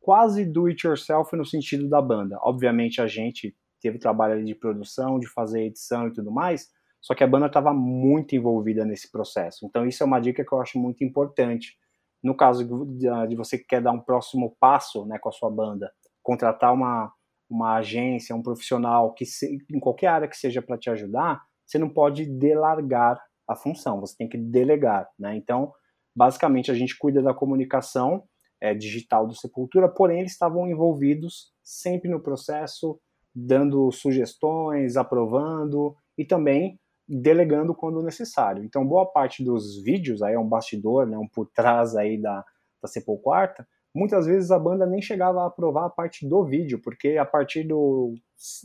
quase 0.00 0.44
do 0.44 0.66
it 0.66 0.86
yourself 0.86 1.34
no 1.34 1.46
sentido 1.46 1.88
da 1.88 2.02
banda. 2.02 2.38
Obviamente 2.42 3.00
a 3.00 3.06
gente 3.06 3.56
teve 3.80 3.98
trabalho 3.98 4.44
de 4.44 4.54
produção, 4.54 5.18
de 5.18 5.26
fazer 5.26 5.64
edição 5.64 6.08
e 6.08 6.12
tudo 6.12 6.30
mais, 6.30 6.70
só 7.04 7.14
que 7.14 7.22
a 7.22 7.26
banda 7.26 7.48
estava 7.48 7.74
muito 7.74 8.34
envolvida 8.34 8.82
nesse 8.82 9.12
processo. 9.12 9.66
Então 9.66 9.86
isso 9.86 10.02
é 10.02 10.06
uma 10.06 10.18
dica 10.18 10.42
que 10.42 10.50
eu 10.50 10.60
acho 10.62 10.78
muito 10.78 11.04
importante. 11.04 11.76
No 12.22 12.34
caso 12.34 12.64
de 12.64 13.36
você 13.36 13.58
que 13.58 13.64
quer 13.64 13.82
dar 13.82 13.92
um 13.92 14.00
próximo 14.00 14.56
passo 14.58 15.04
né, 15.04 15.18
com 15.18 15.28
a 15.28 15.32
sua 15.32 15.50
banda, 15.50 15.92
contratar 16.22 16.72
uma, 16.72 17.12
uma 17.48 17.76
agência, 17.76 18.34
um 18.34 18.42
profissional 18.42 19.12
que 19.12 19.26
se, 19.26 19.58
em 19.70 19.78
qualquer 19.78 20.06
área 20.06 20.28
que 20.28 20.36
seja 20.36 20.62
para 20.62 20.78
te 20.78 20.88
ajudar, 20.88 21.42
você 21.66 21.78
não 21.78 21.90
pode 21.90 22.24
delargar 22.24 23.22
a 23.46 23.54
função, 23.54 24.00
você 24.00 24.16
tem 24.16 24.26
que 24.26 24.38
delegar, 24.38 25.06
né? 25.18 25.36
Então, 25.36 25.74
basicamente, 26.16 26.70
a 26.70 26.74
gente 26.74 26.96
cuida 26.96 27.20
da 27.20 27.34
comunicação 27.34 28.24
é, 28.62 28.72
digital 28.72 29.26
do 29.26 29.34
Sepultura, 29.34 29.90
porém, 29.90 30.20
eles 30.20 30.32
estavam 30.32 30.66
envolvidos 30.66 31.52
sempre 31.62 32.10
no 32.10 32.22
processo, 32.22 32.98
dando 33.34 33.92
sugestões, 33.92 34.96
aprovando 34.96 35.94
e 36.16 36.24
também 36.24 36.80
delegando 37.08 37.74
quando 37.74 38.02
necessário. 38.02 38.64
Então, 38.64 38.86
boa 38.86 39.06
parte 39.06 39.44
dos 39.44 39.82
vídeos, 39.82 40.22
aí 40.22 40.34
é 40.34 40.38
um 40.38 40.48
bastidor, 40.48 41.06
né, 41.06 41.18
um 41.18 41.28
por 41.28 41.46
trás 41.50 41.94
aí 41.94 42.20
da, 42.20 42.44
da 42.80 42.88
Sepul 42.88 43.18
Quarta, 43.18 43.66
muitas 43.94 44.26
vezes 44.26 44.50
a 44.50 44.58
banda 44.58 44.86
nem 44.86 45.00
chegava 45.00 45.42
a 45.42 45.46
aprovar 45.46 45.86
a 45.86 45.90
parte 45.90 46.28
do 46.28 46.44
vídeo, 46.44 46.80
porque 46.82 47.16
a 47.16 47.24
partir 47.24 47.64
do, 47.64 48.14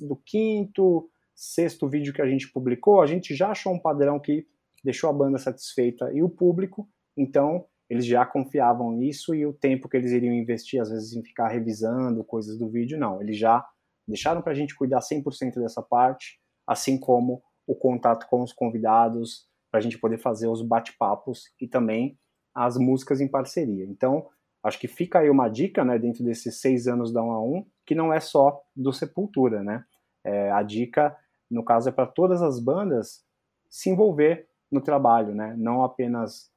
do 0.07 0.15
quinto, 0.25 1.09
sexto 1.35 1.87
vídeo 1.87 2.13
que 2.13 2.21
a 2.21 2.27
gente 2.27 2.51
publicou, 2.51 3.01
a 3.01 3.05
gente 3.05 3.35
já 3.35 3.51
achou 3.51 3.73
um 3.73 3.79
padrão 3.79 4.19
que 4.19 4.45
deixou 4.83 5.09
a 5.09 5.13
banda 5.13 5.37
satisfeita 5.37 6.11
e 6.13 6.23
o 6.23 6.29
público, 6.29 6.87
então 7.17 7.65
eles 7.89 8.05
já 8.05 8.25
confiavam 8.25 8.91
nisso 8.91 9.33
e 9.33 9.45
o 9.45 9.53
tempo 9.53 9.89
que 9.89 9.97
eles 9.97 10.11
iriam 10.11 10.33
investir, 10.33 10.79
às 10.79 10.91
vezes, 10.91 11.13
em 11.13 11.23
ficar 11.23 11.47
revisando 11.47 12.23
coisas 12.23 12.57
do 12.57 12.69
vídeo, 12.69 12.99
não. 12.99 13.19
Eles 13.19 13.37
já 13.37 13.65
deixaram 14.07 14.43
para 14.43 14.51
a 14.51 14.55
gente 14.55 14.75
cuidar 14.75 14.99
100% 14.99 15.55
dessa 15.55 15.81
parte, 15.81 16.39
assim 16.67 16.99
como 16.99 17.41
o 17.69 17.75
contato 17.75 18.27
com 18.27 18.41
os 18.41 18.51
convidados, 18.51 19.47
para 19.69 19.77
a 19.77 19.81
gente 19.81 19.99
poder 19.99 20.17
fazer 20.17 20.47
os 20.47 20.63
bate-papos 20.63 21.53
e 21.61 21.67
também 21.67 22.17
as 22.53 22.77
músicas 22.77 23.21
em 23.21 23.27
parceria. 23.27 23.85
Então, 23.85 24.27
acho 24.63 24.79
que 24.79 24.87
fica 24.87 25.19
aí 25.19 25.29
uma 25.29 25.47
dica, 25.47 25.85
né, 25.85 25.99
dentro 25.99 26.23
desses 26.23 26.59
seis 26.59 26.87
anos 26.87 27.13
da 27.13 27.21
1 27.21 27.31
a 27.31 27.43
1, 27.43 27.65
que 27.85 27.93
não 27.93 28.11
é 28.11 28.19
só 28.19 28.59
do 28.75 28.91
Sepultura, 28.91 29.61
né? 29.61 29.85
É, 30.23 30.51
a 30.51 30.63
dica, 30.63 31.15
no 31.49 31.63
caso, 31.63 31.89
é 31.89 31.91
para 31.91 32.07
todas 32.07 32.41
as 32.41 32.59
bandas 32.59 33.23
se 33.69 33.91
envolver 33.91 34.47
no 34.71 34.81
trabalho, 34.81 35.35
né? 35.35 35.53
Não 35.55 35.83
apenas 35.83 36.51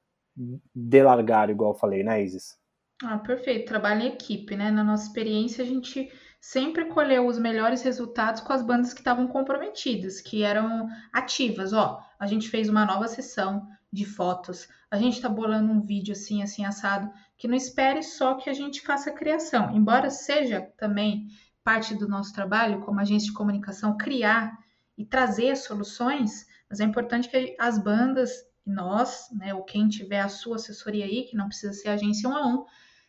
delargar, 0.74 1.50
igual 1.50 1.72
eu 1.72 1.78
falei, 1.78 2.02
né, 2.02 2.22
Isis? 2.22 2.58
Ah, 3.04 3.18
perfeito. 3.18 3.68
Trabalho 3.68 4.00
em 4.00 4.08
equipe, 4.08 4.56
né? 4.56 4.70
Na 4.70 4.82
nossa 4.82 5.06
experiência, 5.06 5.62
a 5.62 5.66
gente 5.66 6.10
sempre 6.42 6.86
colheu 6.86 7.24
os 7.28 7.38
melhores 7.38 7.82
resultados 7.82 8.40
com 8.40 8.52
as 8.52 8.62
bandas 8.62 8.92
que 8.92 8.98
estavam 8.98 9.28
comprometidas, 9.28 10.20
que 10.20 10.42
eram 10.42 10.88
ativas. 11.12 11.72
Ó, 11.72 12.04
a 12.18 12.26
gente 12.26 12.50
fez 12.50 12.68
uma 12.68 12.84
nova 12.84 13.06
sessão 13.06 13.68
de 13.92 14.04
fotos, 14.04 14.68
a 14.90 14.96
gente 14.96 15.14
está 15.14 15.28
bolando 15.28 15.70
um 15.70 15.80
vídeo 15.80 16.12
assim, 16.12 16.42
assim, 16.42 16.64
assado, 16.64 17.12
que 17.38 17.46
não 17.46 17.54
espere 17.54 18.02
só 18.02 18.34
que 18.34 18.50
a 18.50 18.52
gente 18.52 18.80
faça 18.80 19.10
a 19.10 19.12
criação. 19.12 19.70
Embora 19.70 20.10
seja 20.10 20.62
também 20.76 21.28
parte 21.62 21.94
do 21.94 22.08
nosso 22.08 22.34
trabalho, 22.34 22.80
como 22.80 22.98
agência 22.98 23.28
de 23.28 23.36
comunicação, 23.36 23.96
criar 23.96 24.58
e 24.98 25.04
trazer 25.04 25.56
soluções, 25.56 26.44
mas 26.68 26.80
é 26.80 26.84
importante 26.84 27.28
que 27.28 27.54
as 27.56 27.78
bandas 27.78 28.32
e 28.66 28.70
nós, 28.70 29.28
né, 29.32 29.54
ou 29.54 29.62
quem 29.62 29.88
tiver 29.88 30.20
a 30.20 30.28
sua 30.28 30.56
assessoria 30.56 31.04
aí, 31.04 31.22
que 31.22 31.36
não 31.36 31.46
precisa 31.46 31.72
ser 31.72 31.90
agência 31.90 32.28
um 32.28 32.36
a 32.36 32.44
um, 32.44 32.64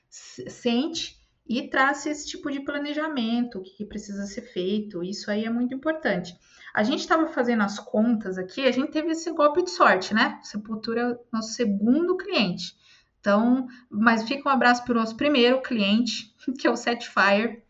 sente 0.08 1.23
e 1.48 1.68
traz 1.68 2.06
esse 2.06 2.28
tipo 2.28 2.50
de 2.50 2.62
planejamento, 2.62 3.60
o 3.60 3.62
que, 3.62 3.86
precisa 3.86 4.26
ser 4.26 4.42
feito. 4.42 5.04
Isso 5.04 5.30
aí 5.30 5.46
é 5.46 5.50
muito 5.50 5.74
importante. 5.74 6.34
A 6.74 6.84
gente 6.84 7.02
estava 7.02 7.28
fazendo 7.28 7.64
as 7.64 7.78
contas 7.78 8.38
aqui, 8.38 8.66
a 8.66 8.72
gente 8.72 8.92
teve 8.92 9.12
esse 9.12 9.32
golpe 9.32 9.64
de 9.64 9.70
sorte, 9.70 10.14
né? 10.14 10.40
Sepultura 10.42 11.02
é 11.12 11.20
nosso 11.32 11.54
segundo 11.54 12.18
cliente. 12.18 12.76
Então, 13.20 13.68
mas 13.90 14.24
fica 14.24 14.50
um 14.50 14.52
abraço 14.52 14.84
para 14.84 14.94
o 14.94 14.96
nosso 15.00 15.16
primeiro 15.16 15.62
cliente, 15.62 16.34
que 16.60 16.68
é 16.68 16.72
o 16.72 16.76
Setfire, 16.76 17.64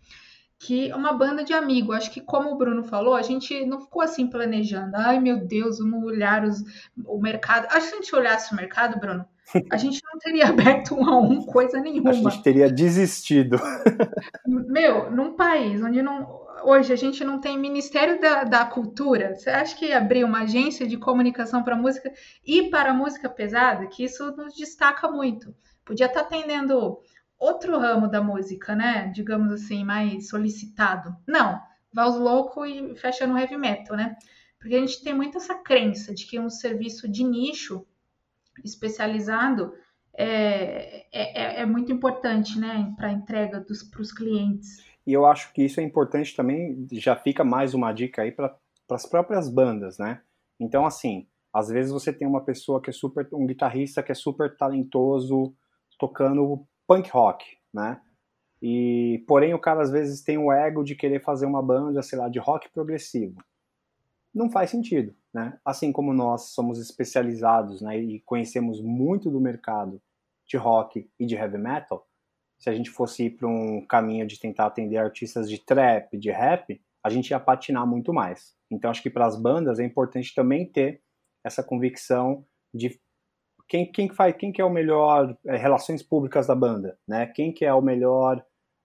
que 0.58 0.90
é 0.90 0.96
uma 0.96 1.14
banda 1.14 1.44
de 1.44 1.54
amigo. 1.54 1.92
Acho 1.92 2.10
que, 2.12 2.22
como 2.22 2.52
o 2.52 2.58
Bruno 2.58 2.84
falou, 2.84 3.14
a 3.16 3.22
gente 3.22 3.66
não 3.66 3.82
ficou 3.82 4.02
assim 4.02 4.28
planejando. 4.28 4.96
Ai, 4.96 5.20
meu 5.20 5.46
Deus, 5.46 5.80
vamos 5.80 6.04
olhar 6.04 6.46
os, 6.46 6.64
o 7.06 7.20
mercado. 7.20 7.66
Acho 7.66 7.82
que 7.82 7.82
se 7.82 7.94
a 7.94 7.98
gente 7.98 8.16
olhasse 8.16 8.54
o 8.54 8.56
mercado, 8.56 9.00
Bruno, 9.00 9.26
a 9.70 9.78
gente 9.78 10.02
não 10.04 10.20
teria 10.20 10.48
aberto 10.50 10.96
um 10.96 11.08
a 11.08 11.18
um 11.18 11.46
coisa 11.46 11.80
nenhuma. 11.80 12.10
A 12.10 12.14
gente 12.14 12.42
teria 12.42 12.72
desistido. 12.72 13.60
Meu, 14.46 15.12
num 15.12 15.34
país 15.36 15.82
onde 15.84 16.02
não, 16.02 16.44
hoje 16.64 16.94
a 16.94 16.96
gente 16.96 17.24
não 17.24 17.40
tem 17.40 17.58
Ministério 17.58 18.20
da, 18.20 18.44
da 18.44 18.66
Cultura, 18.66 19.36
você 19.36 19.50
acha 19.50 19.76
que 19.76 19.92
abrir 19.92 20.24
uma 20.24 20.44
agência 20.44 20.88
de 20.88 20.98
comunicação 20.98 21.64
para 21.64 21.76
música 21.76 22.12
e 22.46 22.70
para 22.70 22.94
música 22.94 23.30
pesada, 23.30 23.88
que 23.88 24.04
isso 24.04 24.36
nos 24.36 24.56
destaca 24.56 25.10
muito. 25.10 25.54
Podia 25.86 26.06
estar 26.06 26.22
tá 26.22 26.26
atendendo 26.26 27.00
outro 27.38 27.78
ramo 27.78 28.10
da 28.10 28.22
música, 28.22 28.76
né? 28.76 29.12
Digamos 29.14 29.52
assim, 29.52 29.84
mais 29.84 30.30
solicitado. 30.30 31.16
Não, 31.28 31.60
vai 31.92 32.06
aos 32.06 32.16
loucos 32.16 32.68
e 32.70 32.96
fecha 32.96 33.28
no 33.28 33.38
heavy 33.38 33.58
metal, 33.58 33.98
né? 33.98 34.16
Porque 34.58 34.76
a 34.76 34.80
gente 34.80 35.04
tem 35.04 35.14
muito 35.14 35.38
essa 35.38 35.56
crença 35.56 36.14
de 36.14 36.26
que 36.26 36.40
um 36.40 36.50
serviço 36.50 37.06
de 37.10 37.24
nicho 37.24 37.86
especializado 38.64 39.74
é, 40.16 41.06
é, 41.12 41.62
é 41.62 41.66
muito 41.66 41.92
importante, 41.92 42.60
né, 42.60 42.94
para 42.98 43.08
a 43.08 43.12
entrega 43.12 43.62
para 43.62 44.02
os 44.02 44.12
clientes. 44.12 44.84
E 45.06 45.12
eu 45.12 45.26
acho 45.26 45.52
que 45.54 45.64
isso 45.64 45.80
é 45.80 45.84
importante 45.84 46.36
também, 46.36 46.88
já 46.92 47.16
fica 47.16 47.44
mais 47.44 47.74
uma 47.74 47.92
dica 47.92 48.22
aí 48.22 48.32
para 48.32 48.56
as 48.92 49.06
próprias 49.06 49.50
bandas, 49.50 49.98
né? 49.98 50.22
Então, 50.60 50.86
assim, 50.86 51.28
às 51.54 51.68
vezes 51.68 51.92
você 51.92 52.14
tem 52.14 52.28
uma 52.28 52.44
pessoa 52.44 52.82
que 52.82 52.90
é 52.90 52.94
super, 52.94 53.28
um 53.34 53.46
guitarrista 53.46 54.02
que 54.02 54.12
é 54.12 54.16
super 54.16 54.56
talentoso 54.56 55.54
tocando 56.00 56.66
punk 56.88 57.10
rock, 57.12 57.46
né? 57.74 58.00
E, 58.62 59.24
porém, 59.28 59.54
o 59.54 59.60
cara 59.60 59.82
às 59.82 59.92
vezes 59.92 60.24
tem 60.24 60.38
o 60.38 60.52
ego 60.52 60.84
de 60.84 60.96
querer 60.96 61.22
fazer 61.22 61.46
uma 61.46 61.62
banda, 61.62 62.02
sei 62.02 62.18
lá, 62.18 62.30
de 62.30 62.40
rock 62.40 62.72
progressivo. 62.72 63.36
Não 64.34 64.50
faz 64.50 64.70
sentido, 64.70 65.16
né? 65.34 65.60
Assim 65.64 65.92
como 65.92 66.14
nós 66.14 66.54
somos 66.54 66.80
especializados, 66.80 67.82
né, 67.82 67.98
e 68.00 68.20
conhecemos 68.22 68.82
muito 68.82 69.30
do 69.30 69.40
mercado 69.40 70.02
de 70.48 70.58
rock 70.58 71.10
e 71.20 71.26
de 71.26 71.36
heavy 71.36 71.58
metal, 71.58 72.08
se 72.60 72.70
a 72.70 72.74
gente 72.74 72.90
fosse 72.90 73.26
ir 73.26 73.32
para 73.32 73.48
um 73.48 73.86
caminho 73.86 74.26
de 74.26 74.40
tentar 74.40 74.68
atender 74.68 74.98
artistas 74.98 75.50
de 75.50 75.58
trap, 75.60 76.18
de 76.18 76.32
rap, 76.32 76.82
a 77.04 77.10
gente 77.10 77.32
ia 77.32 77.40
patinar 77.40 77.86
muito 77.86 78.14
mais. 78.14 78.56
Então, 78.72 78.90
acho 78.90 79.02
que 79.02 79.10
para 79.10 79.26
as 79.26 79.40
bandas 79.40 79.80
é 79.80 79.84
importante 79.84 80.34
também 80.34 80.66
ter 80.66 81.02
essa 81.44 81.62
convicção 81.62 82.46
de 82.74 82.98
quem, 83.68 83.92
quem, 83.92 84.10
faz, 84.10 84.36
quem 84.38 84.52
que 84.52 84.62
é 84.62 84.66
o 84.66 84.70
melhor 84.70 85.38
é, 85.46 85.58
relações 85.58 86.02
públicas 86.02 86.48
da 86.48 86.56
banda, 86.56 86.98
né? 87.08 87.28
Quem 87.28 87.52
que 87.52 87.66
é 87.66 87.74
o 87.74 87.82
melhor 87.82 88.44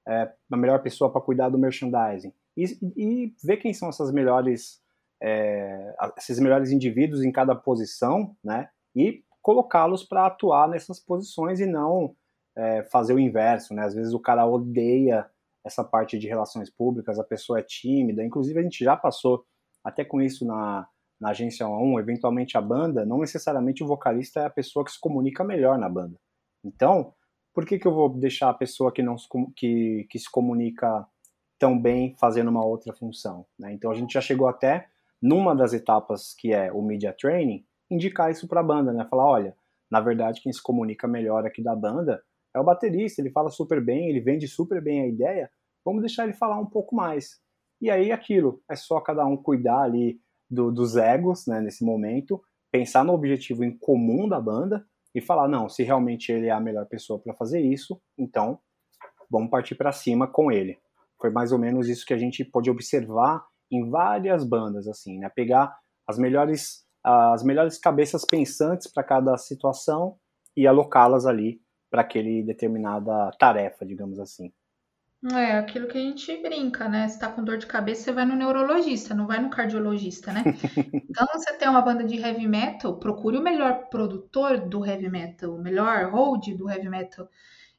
é, 0.08 0.32
a 0.50 0.56
melhor 0.56 0.82
pessoa 0.82 1.12
para 1.12 1.20
cuidar 1.20 1.50
do 1.50 1.58
merchandising 1.58 2.32
e, 2.56 2.64
e, 2.96 3.34
ver 3.44 3.58
quem 3.58 3.74
são 3.74 3.90
essas 3.90 4.10
melhores 4.10 4.82
é, 5.22 5.94
esses 6.16 6.38
melhores 6.38 6.70
indivíduos 6.70 7.22
em 7.22 7.32
cada 7.32 7.54
posição, 7.54 8.36
né? 8.42 8.68
E 8.94 9.22
colocá-los 9.42 10.04
para 10.04 10.26
atuar 10.26 10.68
nessas 10.68 11.00
posições 11.00 11.60
e 11.60 11.66
não 11.66 12.14
é, 12.56 12.82
fazer 12.84 13.14
o 13.14 13.18
inverso, 13.18 13.74
né? 13.74 13.84
Às 13.84 13.94
vezes 13.94 14.12
o 14.12 14.20
cara 14.20 14.46
odeia 14.46 15.28
essa 15.64 15.84
parte 15.84 16.18
de 16.18 16.28
relações 16.28 16.70
públicas, 16.70 17.18
a 17.18 17.24
pessoa 17.24 17.58
é 17.58 17.62
tímida. 17.62 18.24
Inclusive 18.24 18.58
a 18.58 18.62
gente 18.62 18.84
já 18.84 18.96
passou 18.96 19.44
até 19.84 20.04
com 20.04 20.20
isso 20.20 20.46
na 20.46 20.86
na 21.20 21.30
agência 21.30 21.66
1, 21.66 21.98
eventualmente 21.98 22.56
a 22.56 22.60
banda, 22.60 23.04
não 23.04 23.18
necessariamente 23.18 23.82
o 23.82 23.86
vocalista 23.86 24.40
é 24.40 24.46
a 24.46 24.50
pessoa 24.50 24.84
que 24.84 24.92
se 24.92 25.00
comunica 25.00 25.42
melhor 25.42 25.78
na 25.78 25.88
banda. 25.88 26.16
Então, 26.64 27.12
por 27.52 27.66
que, 27.66 27.78
que 27.78 27.86
eu 27.86 27.92
vou 27.92 28.08
deixar 28.08 28.50
a 28.50 28.54
pessoa 28.54 28.92
que, 28.92 29.02
não 29.02 29.18
se, 29.18 29.26
que, 29.56 30.06
que 30.08 30.18
se 30.18 30.30
comunica 30.30 31.06
tão 31.58 31.78
bem 31.80 32.14
fazendo 32.18 32.48
uma 32.48 32.64
outra 32.64 32.92
função? 32.94 33.44
Né? 33.58 33.72
Então, 33.72 33.90
a 33.90 33.94
gente 33.94 34.12
já 34.12 34.20
chegou 34.20 34.46
até, 34.46 34.86
numa 35.20 35.54
das 35.54 35.72
etapas 35.72 36.34
que 36.38 36.52
é 36.52 36.72
o 36.72 36.82
media 36.82 37.12
training, 37.12 37.64
indicar 37.90 38.30
isso 38.30 38.46
para 38.46 38.60
a 38.60 38.64
banda, 38.64 38.92
né? 38.92 39.06
Falar, 39.08 39.26
olha, 39.26 39.56
na 39.90 40.00
verdade, 40.00 40.40
quem 40.40 40.52
se 40.52 40.62
comunica 40.62 41.08
melhor 41.08 41.46
aqui 41.46 41.62
da 41.62 41.74
banda 41.74 42.22
é 42.54 42.60
o 42.60 42.64
baterista, 42.64 43.20
ele 43.20 43.30
fala 43.30 43.50
super 43.50 43.82
bem, 43.82 44.08
ele 44.08 44.20
vende 44.20 44.46
super 44.46 44.82
bem 44.82 45.02
a 45.02 45.06
ideia, 45.06 45.50
vamos 45.84 46.02
deixar 46.02 46.24
ele 46.24 46.32
falar 46.32 46.58
um 46.58 46.66
pouco 46.66 46.94
mais. 46.94 47.40
E 47.80 47.90
aí, 47.90 48.10
aquilo, 48.12 48.62
é 48.70 48.76
só 48.76 49.00
cada 49.00 49.24
um 49.24 49.36
cuidar 49.36 49.82
ali 49.82 50.20
do, 50.50 50.70
dos 50.72 50.96
egos, 50.96 51.46
né, 51.46 51.60
nesse 51.60 51.84
momento, 51.84 52.42
pensar 52.70 53.04
no 53.04 53.12
objetivo 53.12 53.64
em 53.64 53.76
comum 53.76 54.28
da 54.28 54.40
banda 54.40 54.84
e 55.14 55.20
falar, 55.20 55.48
não, 55.48 55.68
se 55.68 55.82
realmente 55.82 56.30
ele 56.32 56.46
é 56.46 56.50
a 56.50 56.60
melhor 56.60 56.86
pessoa 56.86 57.18
para 57.18 57.34
fazer 57.34 57.60
isso, 57.60 58.00
então 58.16 58.58
vamos 59.30 59.50
partir 59.50 59.74
para 59.74 59.92
cima 59.92 60.26
com 60.26 60.50
ele. 60.50 60.78
Foi 61.20 61.30
mais 61.30 61.52
ou 61.52 61.58
menos 61.58 61.88
isso 61.88 62.04
que 62.04 62.14
a 62.14 62.18
gente 62.18 62.44
pode 62.44 62.70
observar 62.70 63.44
em 63.70 63.88
várias 63.88 64.44
bandas, 64.44 64.88
assim, 64.88 65.18
né? 65.18 65.28
Pegar 65.28 65.76
as 66.06 66.18
melhores, 66.18 66.84
as 67.04 67.42
melhores 67.42 67.78
cabeças 67.78 68.24
pensantes 68.24 68.90
para 68.92 69.02
cada 69.02 69.36
situação 69.36 70.16
e 70.56 70.66
alocá-las 70.66 71.26
ali 71.26 71.60
para 71.90 72.02
aquele 72.02 72.42
determinada 72.42 73.30
tarefa, 73.38 73.84
digamos 73.84 74.18
assim. 74.18 74.52
É 75.32 75.58
aquilo 75.58 75.88
que 75.88 75.98
a 75.98 76.00
gente 76.00 76.36
brinca, 76.40 76.88
né? 76.88 77.08
Se 77.08 77.18
tá 77.18 77.28
com 77.28 77.42
dor 77.42 77.58
de 77.58 77.66
cabeça, 77.66 78.04
você 78.04 78.12
vai 78.12 78.24
no 78.24 78.36
neurologista, 78.36 79.14
não 79.14 79.26
vai 79.26 79.40
no 79.40 79.50
cardiologista, 79.50 80.32
né? 80.32 80.44
Então, 81.10 81.26
você 81.32 81.52
tem 81.54 81.68
uma 81.68 81.82
banda 81.82 82.04
de 82.04 82.16
heavy 82.16 82.46
metal, 82.46 82.98
procure 82.98 83.36
o 83.36 83.42
melhor 83.42 83.88
produtor 83.88 84.60
do 84.68 84.86
heavy 84.86 85.10
metal, 85.10 85.56
o 85.56 85.60
melhor 85.60 86.10
hold 86.12 86.46
do 86.56 86.70
heavy 86.70 86.88
metal. 86.88 87.28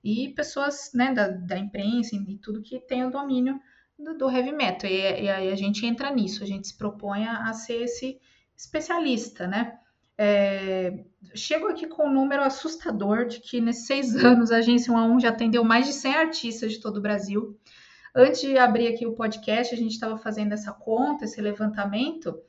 E 0.03 0.33
pessoas, 0.33 0.91
né, 0.93 1.13
da, 1.13 1.29
da 1.29 1.57
imprensa 1.57 2.15
e 2.15 2.37
tudo 2.37 2.61
que 2.61 2.79
tem 2.79 3.05
o 3.05 3.11
domínio 3.11 3.57
do, 3.99 4.17
do 4.17 4.29
heavy 4.29 4.51
metal. 4.51 4.89
E, 4.89 5.23
e, 5.23 5.29
aí 5.29 5.51
a 5.51 5.55
gente 5.55 5.85
entra 5.85 6.09
nisso, 6.09 6.43
a 6.43 6.47
gente 6.47 6.67
se 6.67 6.77
propõe 6.77 7.25
a, 7.25 7.49
a 7.49 7.53
ser 7.53 7.83
esse 7.83 8.19
especialista, 8.55 9.45
né? 9.45 9.77
É, 10.17 11.05
chego 11.33 11.67
aqui 11.67 11.87
com 11.87 12.07
um 12.07 12.13
número 12.13 12.43
assustador 12.43 13.25
de 13.25 13.39
que 13.39 13.61
nesses 13.61 13.85
seis 13.85 14.15
anos 14.23 14.51
a 14.51 14.57
Agência 14.57 14.91
1 14.91 14.97
a 14.97 15.05
1 15.05 15.19
já 15.19 15.29
atendeu 15.29 15.63
mais 15.63 15.85
de 15.85 15.93
100 15.93 16.15
artistas 16.15 16.71
de 16.73 16.79
todo 16.79 16.97
o 16.97 17.01
Brasil. 17.01 17.57
Antes 18.15 18.41
de 18.41 18.57
abrir 18.57 18.87
aqui 18.87 19.05
o 19.05 19.13
podcast, 19.13 19.73
a 19.73 19.77
gente 19.77 19.91
estava 19.91 20.17
fazendo 20.17 20.53
essa 20.53 20.73
conta, 20.73 21.25
esse 21.25 21.39
levantamento, 21.39 22.41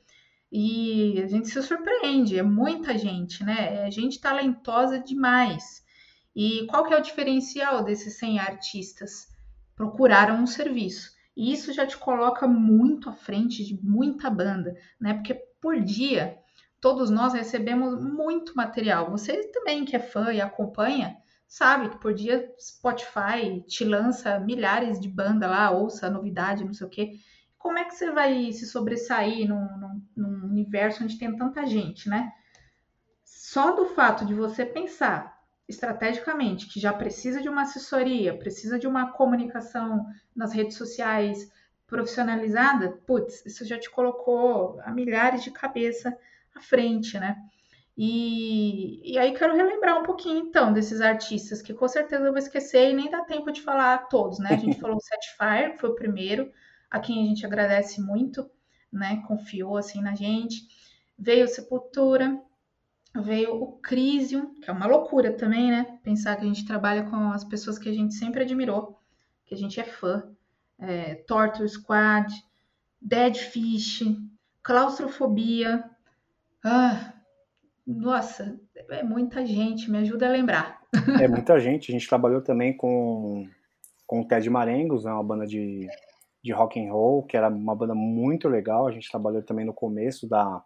e 0.51 1.21
a 1.23 1.27
gente 1.27 1.47
se 1.47 1.61
surpreende, 1.61 2.37
é 2.37 2.43
muita 2.43 2.97
gente, 2.97 3.43
né? 3.43 3.87
É 3.87 3.91
gente 3.91 4.19
talentosa 4.19 4.99
demais. 4.99 5.81
E 6.35 6.65
qual 6.67 6.83
que 6.83 6.93
é 6.93 6.97
o 6.97 7.01
diferencial 7.01 7.83
desses 7.83 8.17
100 8.17 8.39
artistas? 8.39 9.27
Procuraram 9.75 10.41
um 10.41 10.47
serviço. 10.47 11.11
E 11.35 11.51
isso 11.53 11.71
já 11.73 11.85
te 11.85 11.97
coloca 11.97 12.47
muito 12.47 13.09
à 13.09 13.13
frente 13.13 13.63
de 13.63 13.79
muita 13.81 14.29
banda, 14.29 14.75
né? 14.99 15.13
Porque 15.13 15.33
por 15.61 15.79
dia, 15.79 16.37
todos 16.79 17.09
nós 17.09 17.33
recebemos 17.33 18.03
muito 18.03 18.55
material. 18.55 19.09
Você 19.11 19.47
também 19.51 19.85
que 19.85 19.95
é 19.95 19.99
fã 19.99 20.33
e 20.33 20.41
acompanha, 20.41 21.15
sabe 21.47 21.89
que 21.89 21.97
por 21.99 22.13
dia 22.13 22.51
Spotify 22.59 23.63
te 23.67 23.83
lança 23.83 24.39
milhares 24.39 24.99
de 24.99 25.07
bandas 25.07 25.49
lá, 25.49 25.71
ouça 25.71 26.09
novidade, 26.09 26.65
não 26.65 26.73
sei 26.73 26.87
o 26.87 26.89
quê. 26.89 27.11
Como 27.57 27.77
é 27.77 27.85
que 27.85 27.95
você 27.95 28.11
vai 28.11 28.51
se 28.51 28.65
sobressair 28.65 29.47
num, 29.47 29.67
num, 29.77 30.01
num 30.17 30.45
universo 30.49 31.03
onde 31.03 31.17
tem 31.17 31.35
tanta 31.35 31.65
gente, 31.65 32.09
né? 32.09 32.31
Só 33.23 33.75
do 33.75 33.85
fato 33.85 34.25
de 34.25 34.33
você 34.33 34.65
pensar 34.65 35.40
estrategicamente 35.67 36.67
que 36.67 36.79
já 36.79 36.91
precisa 36.91 37.41
de 37.41 37.49
uma 37.49 37.61
assessoria, 37.63 38.37
precisa 38.37 38.77
de 38.77 38.87
uma 38.87 39.11
comunicação 39.11 40.05
nas 40.35 40.53
redes 40.53 40.77
sociais 40.77 41.49
profissionalizada, 41.87 42.91
putz, 43.05 43.45
isso 43.45 43.65
já 43.65 43.77
te 43.77 43.89
colocou 43.89 44.79
a 44.81 44.91
milhares 44.91 45.43
de 45.43 45.51
cabeça 45.51 46.17
à 46.55 46.61
frente, 46.61 47.19
né? 47.19 47.37
E, 47.97 49.01
e 49.03 49.17
aí 49.17 49.33
quero 49.33 49.55
relembrar 49.55 49.99
um 49.99 50.03
pouquinho 50.03 50.39
então 50.39 50.71
desses 50.71 51.01
artistas 51.01 51.61
que 51.61 51.73
com 51.73 51.87
certeza 51.87 52.23
eu 52.23 52.31
vou 52.31 52.39
esquecer 52.39 52.89
e 52.89 52.93
nem 52.93 53.11
dá 53.11 53.21
tempo 53.25 53.51
de 53.51 53.61
falar 53.61 54.07
todos, 54.07 54.39
né? 54.39 54.49
A 54.51 54.57
gente 54.57 54.79
falou 54.79 54.97
o 54.97 55.01
Setfire, 55.01 55.73
que 55.73 55.81
foi 55.81 55.89
o 55.89 55.95
primeiro, 55.95 56.51
a 56.89 56.99
quem 56.99 57.21
a 57.21 57.27
gente 57.27 57.45
agradece 57.45 58.01
muito, 58.01 58.49
né? 58.91 59.21
Confiou 59.27 59.77
assim 59.77 60.01
na 60.01 60.15
gente. 60.15 60.67
Veio 61.19 61.47
Sepultura, 61.47 62.41
veio 63.15 63.55
o 63.55 63.73
Crisium, 63.79 64.53
que 64.55 64.69
é 64.69 64.73
uma 64.73 64.85
loucura 64.85 65.33
também, 65.33 65.69
né? 65.69 65.99
Pensar 66.03 66.35
que 66.35 66.43
a 66.43 66.47
gente 66.47 66.65
trabalha 66.65 67.03
com 67.03 67.31
as 67.31 67.43
pessoas 67.43 67.77
que 67.77 67.89
a 67.89 67.93
gente 67.93 68.13
sempre 68.13 68.41
admirou, 68.41 68.99
que 69.45 69.53
a 69.53 69.57
gente 69.57 69.79
é 69.79 69.83
fã. 69.83 70.23
É, 70.79 71.15
Torture 71.15 71.67
Squad, 71.67 72.33
Dead 73.01 73.35
Fish, 73.35 74.03
Claustrofobia. 74.63 75.83
Ah, 76.63 77.13
nossa, 77.85 78.59
é 78.89 79.03
muita 79.03 79.45
gente, 79.45 79.91
me 79.91 79.97
ajuda 79.99 80.27
a 80.27 80.31
lembrar. 80.31 80.81
É 81.19 81.27
muita 81.27 81.59
gente. 81.59 81.91
A 81.91 81.93
gente 81.93 82.07
trabalhou 82.07 82.41
também 82.41 82.75
com, 82.75 83.47
com 84.07 84.21
o 84.21 84.27
Ted 84.27 84.49
Marengos, 84.49 85.03
né, 85.03 85.11
uma 85.11 85.23
banda 85.23 85.45
de, 85.45 85.87
de 86.43 86.51
rock 86.51 86.79
and 86.79 86.91
roll, 86.91 87.23
que 87.23 87.35
era 87.35 87.49
uma 87.49 87.75
banda 87.75 87.93
muito 87.93 88.47
legal. 88.47 88.87
A 88.87 88.91
gente 88.91 89.09
trabalhou 89.09 89.41
também 89.41 89.65
no 89.65 89.73
começo 89.73 90.27
da, 90.27 90.63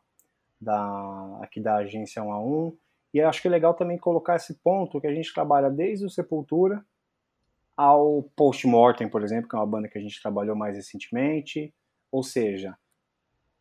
da 0.59 1.39
aqui 1.41 1.59
da 1.59 1.77
agência 1.77 2.23
1 2.23 2.31
a 2.31 2.39
1. 2.39 2.77
E 3.13 3.21
acho 3.21 3.41
que 3.41 3.47
é 3.47 3.51
legal 3.51 3.73
também 3.73 3.97
colocar 3.97 4.35
esse 4.35 4.55
ponto 4.55 4.99
que 4.99 5.07
a 5.07 5.13
gente 5.13 5.33
trabalha 5.33 5.69
desde 5.69 6.05
o 6.05 6.09
Sepultura 6.09 6.85
ao 7.75 8.23
Postmortem, 8.35 9.09
por 9.09 9.23
exemplo, 9.23 9.49
que 9.49 9.55
é 9.55 9.59
uma 9.59 9.65
banda 9.65 9.87
que 9.87 9.97
a 9.97 10.01
gente 10.01 10.21
trabalhou 10.21 10.55
mais 10.55 10.75
recentemente. 10.75 11.73
Ou 12.11 12.23
seja, 12.23 12.77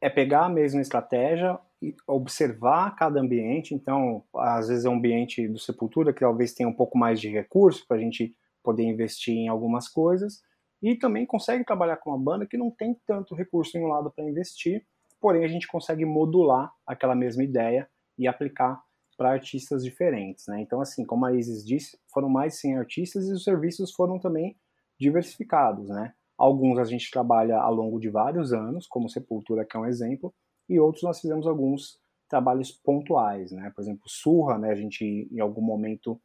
é 0.01 0.09
pegar 0.09 0.47
a 0.47 0.49
mesma 0.49 0.81
estratégia 0.81 1.59
e 1.81 1.95
observar 2.07 2.95
cada 2.97 3.21
ambiente. 3.21 3.75
Então, 3.75 4.25
às 4.37 4.69
vezes 4.69 4.85
é 4.85 4.89
um 4.89 4.95
ambiente 4.95 5.47
do 5.49 5.59
Sepultura 5.59 6.13
que 6.13 6.21
talvez 6.21 6.53
tenha 6.53 6.69
um 6.69 6.75
pouco 6.75 6.97
mais 6.97 7.21
de 7.21 7.29
recurso 7.29 7.87
para 7.87 7.97
a 7.97 8.01
gente 8.01 8.37
poder 8.63 8.85
investir 8.85 9.35
em 9.35 9.49
algumas 9.49 9.89
coisas. 9.89 10.43
E 10.83 10.95
também 10.95 11.27
consegue 11.27 11.65
trabalhar 11.65 11.97
com 11.97 12.11
uma 12.11 12.19
banda 12.19 12.47
que 12.47 12.57
não 12.57 12.71
tem 12.71 12.95
tanto 13.07 13.35
recurso 13.35 13.77
em 13.79 13.83
um 13.83 13.89
lado 13.89 14.11
para 14.11 14.29
investir, 14.29 14.85
porém 15.25 15.43
a 15.43 15.49
gente 15.49 15.67
consegue 15.67 16.05
modular 16.05 16.71
aquela 16.87 17.15
mesma 17.15 17.43
ideia 17.43 17.89
e 18.19 18.29
aplicar 18.29 18.79
para 19.17 19.31
artistas 19.31 19.83
diferentes. 19.83 20.47
Né? 20.47 20.61
Então, 20.61 20.83
assim, 20.83 21.03
como 21.03 21.25
a 21.25 21.33
Isis 21.33 21.65
disse, 21.65 21.99
foram 22.13 22.29
mais 22.29 22.53
de 22.53 22.59
100 22.59 22.77
artistas 22.77 23.27
e 23.27 23.33
os 23.33 23.43
serviços 23.43 23.91
foram 23.95 24.19
também 24.19 24.55
diversificados. 25.01 25.89
Né? 25.89 26.13
Alguns 26.37 26.79
a 26.79 26.85
gente 26.85 27.11
trabalha 27.11 27.57
ao 27.57 27.75
longo 27.75 27.99
de 27.99 28.11
vários 28.11 28.53
anos, 28.53 28.87
como 28.87 29.09
Sepultura, 29.09 29.65
que 29.65 29.75
é 29.75 29.81
um 29.81 29.87
exemplo, 29.87 30.31
e 30.69 30.79
outros 30.79 31.03
nós 31.03 31.23
fizemos 31.23 31.47
alguns 31.47 31.99
trabalhos 32.29 32.71
pontuais, 32.71 33.51
né? 33.51 33.73
Por 33.75 33.81
exemplo, 33.81 34.03
Surra, 34.07 34.59
né? 34.59 34.73
A 34.73 34.75
gente 34.75 35.27
em 35.33 35.41
algum 35.41 35.63
momento 35.63 36.21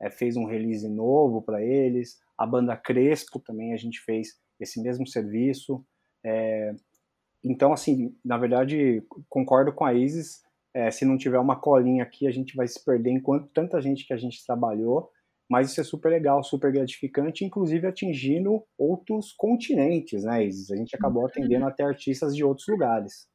é, 0.00 0.10
fez 0.10 0.36
um 0.36 0.44
release 0.44 0.88
novo 0.88 1.42
para 1.42 1.60
eles. 1.60 2.20
A 2.38 2.46
banda 2.46 2.76
Crespo 2.76 3.40
também 3.40 3.72
a 3.72 3.76
gente 3.76 4.00
fez 4.00 4.38
esse 4.60 4.80
mesmo 4.80 5.06
serviço. 5.08 5.84
É, 6.24 6.72
então, 7.44 7.72
assim, 7.72 8.16
na 8.24 8.38
verdade, 8.38 9.02
concordo 9.28 9.72
com 9.72 9.84
a 9.84 9.92
Isis. 9.92 10.42
É, 10.72 10.90
se 10.90 11.04
não 11.04 11.16
tiver 11.16 11.38
uma 11.38 11.54
colinha 11.54 12.02
aqui, 12.02 12.26
a 12.26 12.30
gente 12.30 12.56
vai 12.56 12.66
se 12.66 12.82
perder 12.84 13.10
enquanto 13.10 13.48
tanta 13.48 13.80
gente 13.80 14.06
que 14.06 14.12
a 14.12 14.16
gente 14.16 14.44
trabalhou 14.44 15.12
mas 15.48 15.70
isso 15.70 15.80
é 15.80 15.84
super 15.84 16.08
legal, 16.08 16.42
super 16.42 16.72
gratificante, 16.72 17.44
inclusive 17.44 17.86
atingindo 17.86 18.64
outros 18.78 19.32
continentes, 19.32 20.24
né, 20.24 20.44
Isis? 20.44 20.70
A 20.70 20.76
gente 20.76 20.96
acabou 20.96 21.26
atendendo 21.26 21.66
até 21.66 21.84
artistas 21.84 22.34
de 22.34 22.42
outros 22.42 22.66
lugares. 22.66 23.28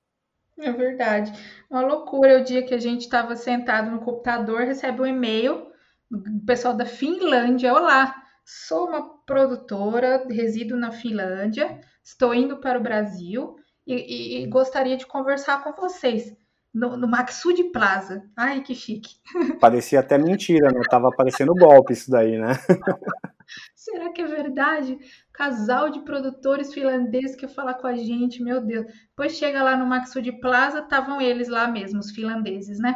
É 0.57 0.71
verdade. 0.71 1.31
Uma 1.69 1.81
loucura 1.81 2.41
o 2.41 2.43
dia 2.43 2.63
que 2.63 2.73
a 2.73 2.79
gente 2.79 3.01
estava 3.01 3.35
sentado 3.35 3.91
no 3.91 4.01
computador, 4.01 4.61
recebe 4.61 5.01
um 5.01 5.05
e-mail 5.05 5.67
do 6.09 6.45
pessoal 6.45 6.75
da 6.75 6.85
Finlândia. 6.85 7.73
Olá, 7.73 8.15
sou 8.43 8.87
uma 8.87 9.17
produtora, 9.19 10.25
resido 10.29 10.75
na 10.75 10.91
Finlândia, 10.91 11.79
estou 12.03 12.33
indo 12.33 12.57
para 12.57 12.79
o 12.79 12.83
Brasil 12.83 13.55
e, 13.93 14.43
e, 14.43 14.47
gostaria 14.47 14.97
de 14.97 15.05
conversar 15.05 15.63
com 15.63 15.73
vocês 15.73 16.35
no, 16.73 16.95
no 16.95 17.07
Maxud 17.07 17.61
Plaza. 17.71 18.23
Ai, 18.35 18.61
que 18.61 18.75
chique. 18.75 19.15
Parecia 19.59 19.99
até 19.99 20.17
mentira, 20.17 20.71
né? 20.71 20.81
Tava 20.89 21.09
parecendo 21.11 21.53
golpe 21.55 21.93
isso 21.93 22.09
daí, 22.11 22.37
né? 22.37 22.53
Será 23.73 24.11
que 24.11 24.21
é 24.21 24.27
verdade? 24.27 24.97
Casal 25.33 25.89
de 25.89 26.01
produtores 26.01 26.71
finlandeses 26.73 27.35
que 27.35 27.47
falar 27.47 27.75
com 27.75 27.87
a 27.87 27.95
gente, 27.95 28.43
meu 28.43 28.61
Deus. 28.61 28.85
Depois 29.09 29.33
chega 29.33 29.63
lá 29.63 29.75
no 29.75 29.87
Maxud 29.87 30.31
Plaza, 30.33 30.79
estavam 30.79 31.19
eles 31.19 31.47
lá 31.47 31.67
mesmo, 31.67 31.99
os 31.99 32.11
finlandeses, 32.11 32.79
né? 32.79 32.93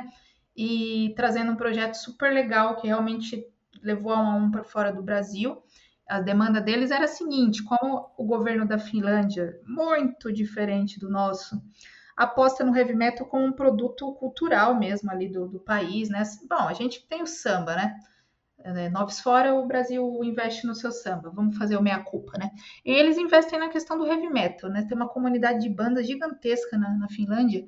E 0.55 1.13
trazendo 1.15 1.51
um 1.51 1.55
projeto 1.55 1.95
super 1.95 2.31
legal 2.31 2.75
que 2.75 2.85
realmente 2.85 3.43
levou 3.81 4.13
a 4.13 4.19
um 4.19 4.51
para 4.51 4.63
fora 4.63 4.93
do 4.93 5.01
Brasil. 5.01 5.62
A 6.07 6.19
demanda 6.19 6.59
deles 6.59 6.91
era 6.91 7.05
a 7.05 7.07
seguinte: 7.07 7.63
como 7.63 8.11
o 8.17 8.25
governo 8.25 8.67
da 8.67 8.77
Finlândia, 8.77 9.59
muito 9.65 10.31
diferente 10.31 10.99
do 10.99 11.09
nosso, 11.09 11.61
aposta 12.15 12.63
no 12.63 12.75
heavy 12.75 12.95
metal 12.95 13.27
como 13.27 13.45
um 13.45 13.53
produto 13.53 14.13
cultural 14.15 14.75
mesmo 14.75 15.09
ali 15.09 15.29
do, 15.29 15.47
do 15.47 15.59
país, 15.59 16.09
né? 16.09 16.23
Bom, 16.49 16.67
a 16.67 16.73
gente 16.73 17.05
tem 17.07 17.21
o 17.21 17.27
samba, 17.27 17.75
né? 17.75 17.95
É, 18.63 18.89
Noves 18.89 19.19
fora, 19.19 19.53
o 19.53 19.67
Brasil 19.67 20.23
investe 20.23 20.65
no 20.65 20.73
seu 20.73 20.91
samba. 20.91 21.29
Vamos 21.29 21.57
fazer 21.57 21.75
o 21.75 21.83
meia-culpa, 21.83 22.37
né? 22.37 22.49
E 22.85 22.91
eles 22.91 23.17
investem 23.17 23.59
na 23.59 23.67
questão 23.69 23.97
do 23.97 24.07
heavy 24.07 24.29
metal, 24.29 24.69
né? 24.69 24.85
Tem 24.87 24.95
uma 24.95 25.09
comunidade 25.09 25.59
de 25.61 25.69
bandas 25.69 26.07
gigantesca 26.07 26.77
na, 26.77 26.97
na 26.97 27.09
Finlândia. 27.09 27.67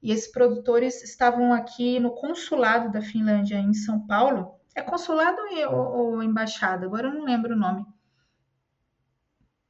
E 0.00 0.12
esses 0.12 0.30
produtores 0.30 1.02
estavam 1.02 1.52
aqui 1.52 1.98
no 1.98 2.14
consulado 2.14 2.92
da 2.92 3.02
Finlândia 3.02 3.56
em 3.56 3.74
São 3.74 4.06
Paulo. 4.06 4.55
É 4.76 4.82
consulado 4.82 5.38
ou, 5.70 5.96
ou 5.96 6.22
embaixada? 6.22 6.84
Agora 6.84 7.08
eu 7.08 7.14
não 7.14 7.24
lembro 7.24 7.54
o 7.54 7.58
nome. 7.58 7.86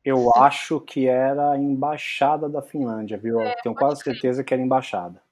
Eu 0.05 0.35
acho 0.37 0.81
que 0.81 1.07
era 1.07 1.53
a 1.53 1.59
embaixada 1.59 2.49
da 2.49 2.61
Finlândia, 2.61 3.17
viu? 3.17 3.41
É, 3.41 3.55
Tenho 3.63 3.75
quase 3.75 4.03
certeza 4.03 4.43
que 4.43 4.53
era 4.53 4.63
embaixada. 4.63 5.23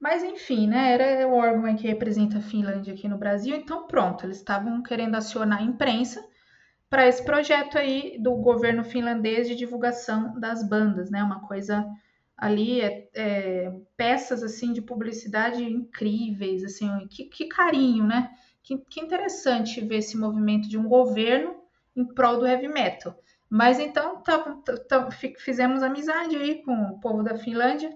Mas 0.00 0.22
enfim, 0.22 0.66
né? 0.66 0.92
Era 0.92 1.28
o 1.28 1.34
órgão 1.34 1.76
que 1.76 1.86
representa 1.86 2.38
a 2.38 2.42
Finlândia 2.42 2.94
aqui 2.94 3.06
no 3.06 3.18
Brasil, 3.18 3.54
então 3.54 3.86
pronto, 3.86 4.24
eles 4.24 4.38
estavam 4.38 4.82
querendo 4.82 5.14
acionar 5.14 5.58
a 5.58 5.62
imprensa 5.62 6.26
para 6.88 7.06
esse 7.06 7.22
projeto 7.22 7.76
aí 7.76 8.18
do 8.18 8.34
governo 8.36 8.82
finlandês 8.82 9.46
de 9.46 9.54
divulgação 9.54 10.38
das 10.40 10.66
bandas, 10.66 11.10
né? 11.10 11.22
Uma 11.22 11.46
coisa 11.46 11.86
ali 12.34 12.80
é, 12.80 13.10
é 13.14 13.72
peças 13.96 14.42
assim 14.42 14.72
de 14.72 14.80
publicidade 14.80 15.62
incríveis, 15.62 16.64
assim, 16.64 17.06
que, 17.08 17.24
que 17.24 17.46
carinho, 17.46 18.06
né? 18.06 18.30
Que, 18.68 18.76
que 18.76 19.00
interessante 19.00 19.80
ver 19.80 19.96
esse 19.96 20.14
movimento 20.14 20.68
de 20.68 20.76
um 20.76 20.86
governo 20.86 21.56
em 21.96 22.04
prol 22.04 22.36
do 22.36 22.46
heavy 22.46 22.68
metal. 22.68 23.18
Mas 23.48 23.78
então 23.78 24.22
tá, 24.22 24.38
tá, 24.62 24.76
tá, 24.76 25.08
fizemos 25.38 25.82
amizade 25.82 26.36
aí 26.36 26.62
com 26.62 26.74
o 26.74 27.00
povo 27.00 27.22
da 27.22 27.34
Finlândia, 27.34 27.90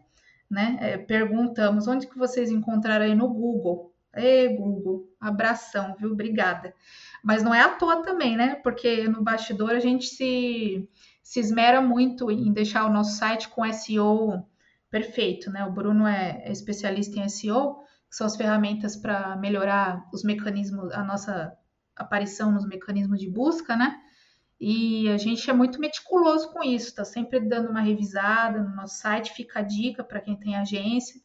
né? 0.50 0.78
É, 0.80 0.96
perguntamos 0.96 1.86
onde 1.86 2.06
que 2.06 2.16
vocês 2.16 2.50
encontraram 2.50 3.04
aí 3.04 3.14
no 3.14 3.28
Google. 3.28 3.92
Ê, 4.14 4.48
Google, 4.48 5.10
abração, 5.20 5.94
viu? 5.98 6.12
Obrigada. 6.12 6.74
Mas 7.22 7.42
não 7.42 7.54
é 7.54 7.60
à 7.60 7.68
toa 7.68 8.02
também, 8.02 8.34
né? 8.34 8.54
Porque 8.54 9.06
no 9.06 9.22
bastidor 9.22 9.72
a 9.72 9.78
gente 9.78 10.06
se, 10.06 10.88
se 11.22 11.38
esmera 11.38 11.82
muito 11.82 12.30
em 12.30 12.50
deixar 12.50 12.86
o 12.86 12.92
nosso 12.92 13.18
site 13.18 13.46
com 13.46 13.70
SEO 13.70 14.42
perfeito, 14.90 15.50
né? 15.50 15.66
O 15.66 15.72
Bruno 15.72 16.06
é, 16.06 16.40
é 16.46 16.50
especialista 16.50 17.20
em 17.20 17.28
SEO, 17.28 17.82
que 18.12 18.16
são 18.16 18.26
as 18.26 18.36
ferramentas 18.36 18.94
para 18.94 19.34
melhorar 19.36 20.06
os 20.12 20.22
mecanismos, 20.22 20.92
a 20.92 21.02
nossa 21.02 21.56
aparição 21.96 22.52
nos 22.52 22.68
mecanismos 22.68 23.18
de 23.18 23.30
busca, 23.30 23.74
né? 23.74 23.98
E 24.60 25.08
a 25.08 25.16
gente 25.16 25.48
é 25.48 25.52
muito 25.54 25.80
meticuloso 25.80 26.52
com 26.52 26.62
isso, 26.62 26.88
está 26.88 27.06
sempre 27.06 27.40
dando 27.40 27.70
uma 27.70 27.80
revisada 27.80 28.62
no 28.62 28.76
nosso 28.76 28.98
site, 28.98 29.32
fica 29.32 29.60
a 29.60 29.62
dica 29.62 30.04
para 30.04 30.20
quem 30.20 30.36
tem 30.36 30.54
agência, 30.54 31.18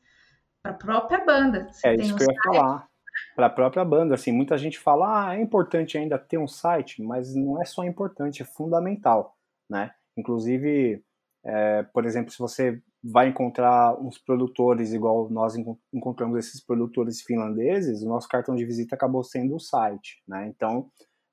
para 0.63 0.71
a 0.71 0.75
própria 0.75 1.25
banda. 1.25 1.67
É 1.83 1.93
isso 1.93 2.15
que 2.15 2.23
eu 2.23 2.31
ia 2.31 2.41
falar. 2.41 2.87
Para 3.35 3.47
a 3.47 3.49
própria 3.49 3.83
banda, 3.83 4.15
assim, 4.15 4.31
muita 4.31 4.57
gente 4.57 4.79
fala, 4.79 5.27
ah, 5.27 5.35
é 5.35 5.41
importante 5.41 5.97
ainda 5.97 6.17
ter 6.17 6.37
um 6.37 6.47
site, 6.47 7.03
mas 7.03 7.35
não 7.35 7.61
é 7.61 7.65
só 7.65 7.83
importante, 7.83 8.41
é 8.41 8.45
fundamental, 8.45 9.35
né? 9.69 9.91
Inclusive, 10.15 11.03
é, 11.43 11.83
por 11.83 12.05
exemplo, 12.05 12.31
se 12.31 12.39
você 12.39 12.81
vai 13.09 13.29
encontrar 13.29 13.97
uns 14.01 14.17
produtores 14.17 14.91
igual 14.91 15.29
nós 15.29 15.55
encontramos 15.93 16.37
esses 16.37 16.63
produtores 16.63 17.21
finlandeses, 17.21 18.01
o 18.01 18.09
nosso 18.09 18.27
cartão 18.27 18.53
de 18.53 18.65
visita 18.65 18.95
acabou 18.95 19.23
sendo 19.23 19.55
o 19.55 19.59
site, 19.59 20.21
né? 20.27 20.47
Então, 20.47 20.89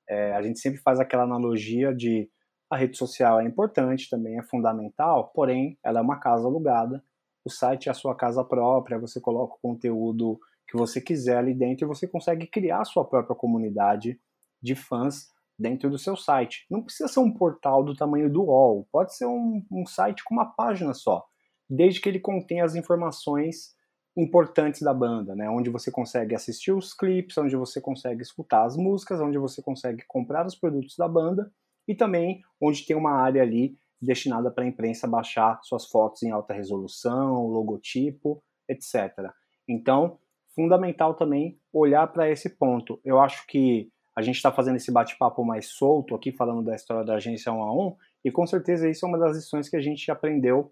é, 0.07 0.33
a 0.33 0.41
gente 0.41 0.59
sempre 0.59 0.79
faz 0.79 0.99
aquela 0.99 1.23
analogia 1.23 1.93
de 1.93 2.29
a 2.69 2.77
rede 2.77 2.97
social 2.97 3.39
é 3.39 3.43
importante, 3.43 4.09
também 4.09 4.39
é 4.39 4.43
fundamental, 4.43 5.31
porém, 5.35 5.77
ela 5.83 5.99
é 5.99 6.01
uma 6.01 6.19
casa 6.19 6.47
alugada, 6.47 7.03
o 7.43 7.49
site 7.49 7.89
é 7.89 7.91
a 7.91 7.95
sua 7.95 8.15
casa 8.15 8.43
própria, 8.43 8.97
você 8.97 9.19
coloca 9.19 9.55
o 9.55 9.59
conteúdo 9.61 10.39
que 10.67 10.77
você 10.77 10.99
quiser 10.99 11.37
ali 11.37 11.53
dentro 11.53 11.85
e 11.85 11.87
você 11.87 12.07
consegue 12.07 12.47
criar 12.47 12.81
a 12.81 12.85
sua 12.85 13.05
própria 13.05 13.35
comunidade 13.35 14.19
de 14.61 14.75
fãs 14.75 15.27
dentro 15.59 15.89
do 15.89 15.97
seu 15.97 16.15
site. 16.15 16.65
Não 16.71 16.81
precisa 16.81 17.07
ser 17.07 17.19
um 17.19 17.31
portal 17.31 17.83
do 17.83 17.95
tamanho 17.95 18.31
do 18.31 18.43
UOL, 18.43 18.87
pode 18.91 19.15
ser 19.15 19.25
um, 19.25 19.63
um 19.71 19.85
site 19.85 20.23
com 20.23 20.33
uma 20.33 20.45
página 20.45 20.93
só, 20.93 21.23
desde 21.69 22.01
que 22.01 22.09
ele 22.09 22.19
contenha 22.19 22.63
as 22.63 22.75
informações 22.75 23.75
importantes 24.17 24.81
da 24.81 24.93
banda, 24.93 25.35
né? 25.35 25.49
Onde 25.49 25.69
você 25.69 25.91
consegue 25.91 26.33
assistir 26.33 26.71
os 26.71 26.93
clipes, 26.93 27.37
onde 27.37 27.55
você 27.55 27.81
consegue 27.81 28.21
escutar 28.21 28.63
as 28.63 28.77
músicas, 28.77 29.19
onde 29.19 29.37
você 29.37 29.61
consegue 29.61 30.03
comprar 30.07 30.45
os 30.45 30.55
produtos 30.55 30.95
da 30.97 31.07
banda 31.07 31.51
e 31.87 31.93
também 31.93 32.41
onde 32.61 32.85
tem 32.85 32.95
uma 32.95 33.11
área 33.11 33.41
ali 33.41 33.77
destinada 34.01 34.49
para 34.51 34.63
a 34.63 34.67
imprensa 34.67 35.07
baixar 35.07 35.59
suas 35.63 35.85
fotos 35.85 36.23
em 36.23 36.31
alta 36.31 36.53
resolução, 36.53 37.47
logotipo, 37.47 38.41
etc. 38.69 39.31
Então, 39.67 40.17
fundamental 40.55 41.13
também 41.15 41.59
olhar 41.73 42.07
para 42.07 42.29
esse 42.29 42.49
ponto. 42.49 42.99
Eu 43.03 43.19
acho 43.19 43.45
que 43.47 43.89
a 44.15 44.21
gente 44.21 44.37
está 44.37 44.51
fazendo 44.51 44.77
esse 44.77 44.91
bate-papo 44.91 45.43
mais 45.43 45.67
solto 45.67 46.15
aqui, 46.15 46.31
falando 46.31 46.63
da 46.63 46.75
história 46.75 47.03
da 47.03 47.15
agência 47.15 47.51
1 47.51 47.61
a 47.61 47.73
1, 47.73 47.95
e 48.23 48.31
com 48.31 48.47
certeza 48.47 48.89
isso 48.89 49.05
é 49.05 49.09
uma 49.09 49.19
das 49.19 49.35
lições 49.35 49.67
que 49.67 49.75
a 49.75 49.81
gente 49.81 50.09
aprendeu 50.09 50.71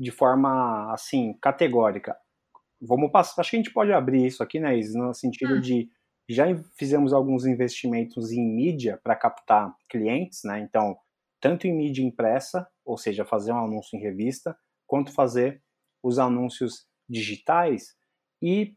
de 0.00 0.10
forma, 0.10 0.90
assim, 0.94 1.34
categórica. 1.42 2.16
Vamos 2.80 3.12
passar, 3.12 3.42
acho 3.42 3.50
que 3.50 3.56
a 3.56 3.58
gente 3.58 3.72
pode 3.72 3.92
abrir 3.92 4.26
isso 4.26 4.42
aqui, 4.42 4.58
né, 4.58 4.78
Isis, 4.78 4.94
no 4.94 5.12
sentido 5.12 5.56
hum. 5.56 5.60
de 5.60 5.90
já 6.26 6.46
fizemos 6.78 7.12
alguns 7.12 7.44
investimentos 7.44 8.32
em 8.32 8.40
mídia 8.40 8.98
para 9.02 9.14
captar 9.14 9.76
clientes, 9.90 10.40
né, 10.42 10.58
então, 10.60 10.96
tanto 11.38 11.66
em 11.66 11.76
mídia 11.76 12.02
impressa, 12.02 12.66
ou 12.82 12.96
seja, 12.96 13.26
fazer 13.26 13.52
um 13.52 13.62
anúncio 13.62 13.94
em 13.94 14.00
revista, 14.00 14.56
quanto 14.86 15.12
fazer 15.12 15.62
os 16.02 16.18
anúncios 16.18 16.86
digitais, 17.06 17.94
e 18.40 18.74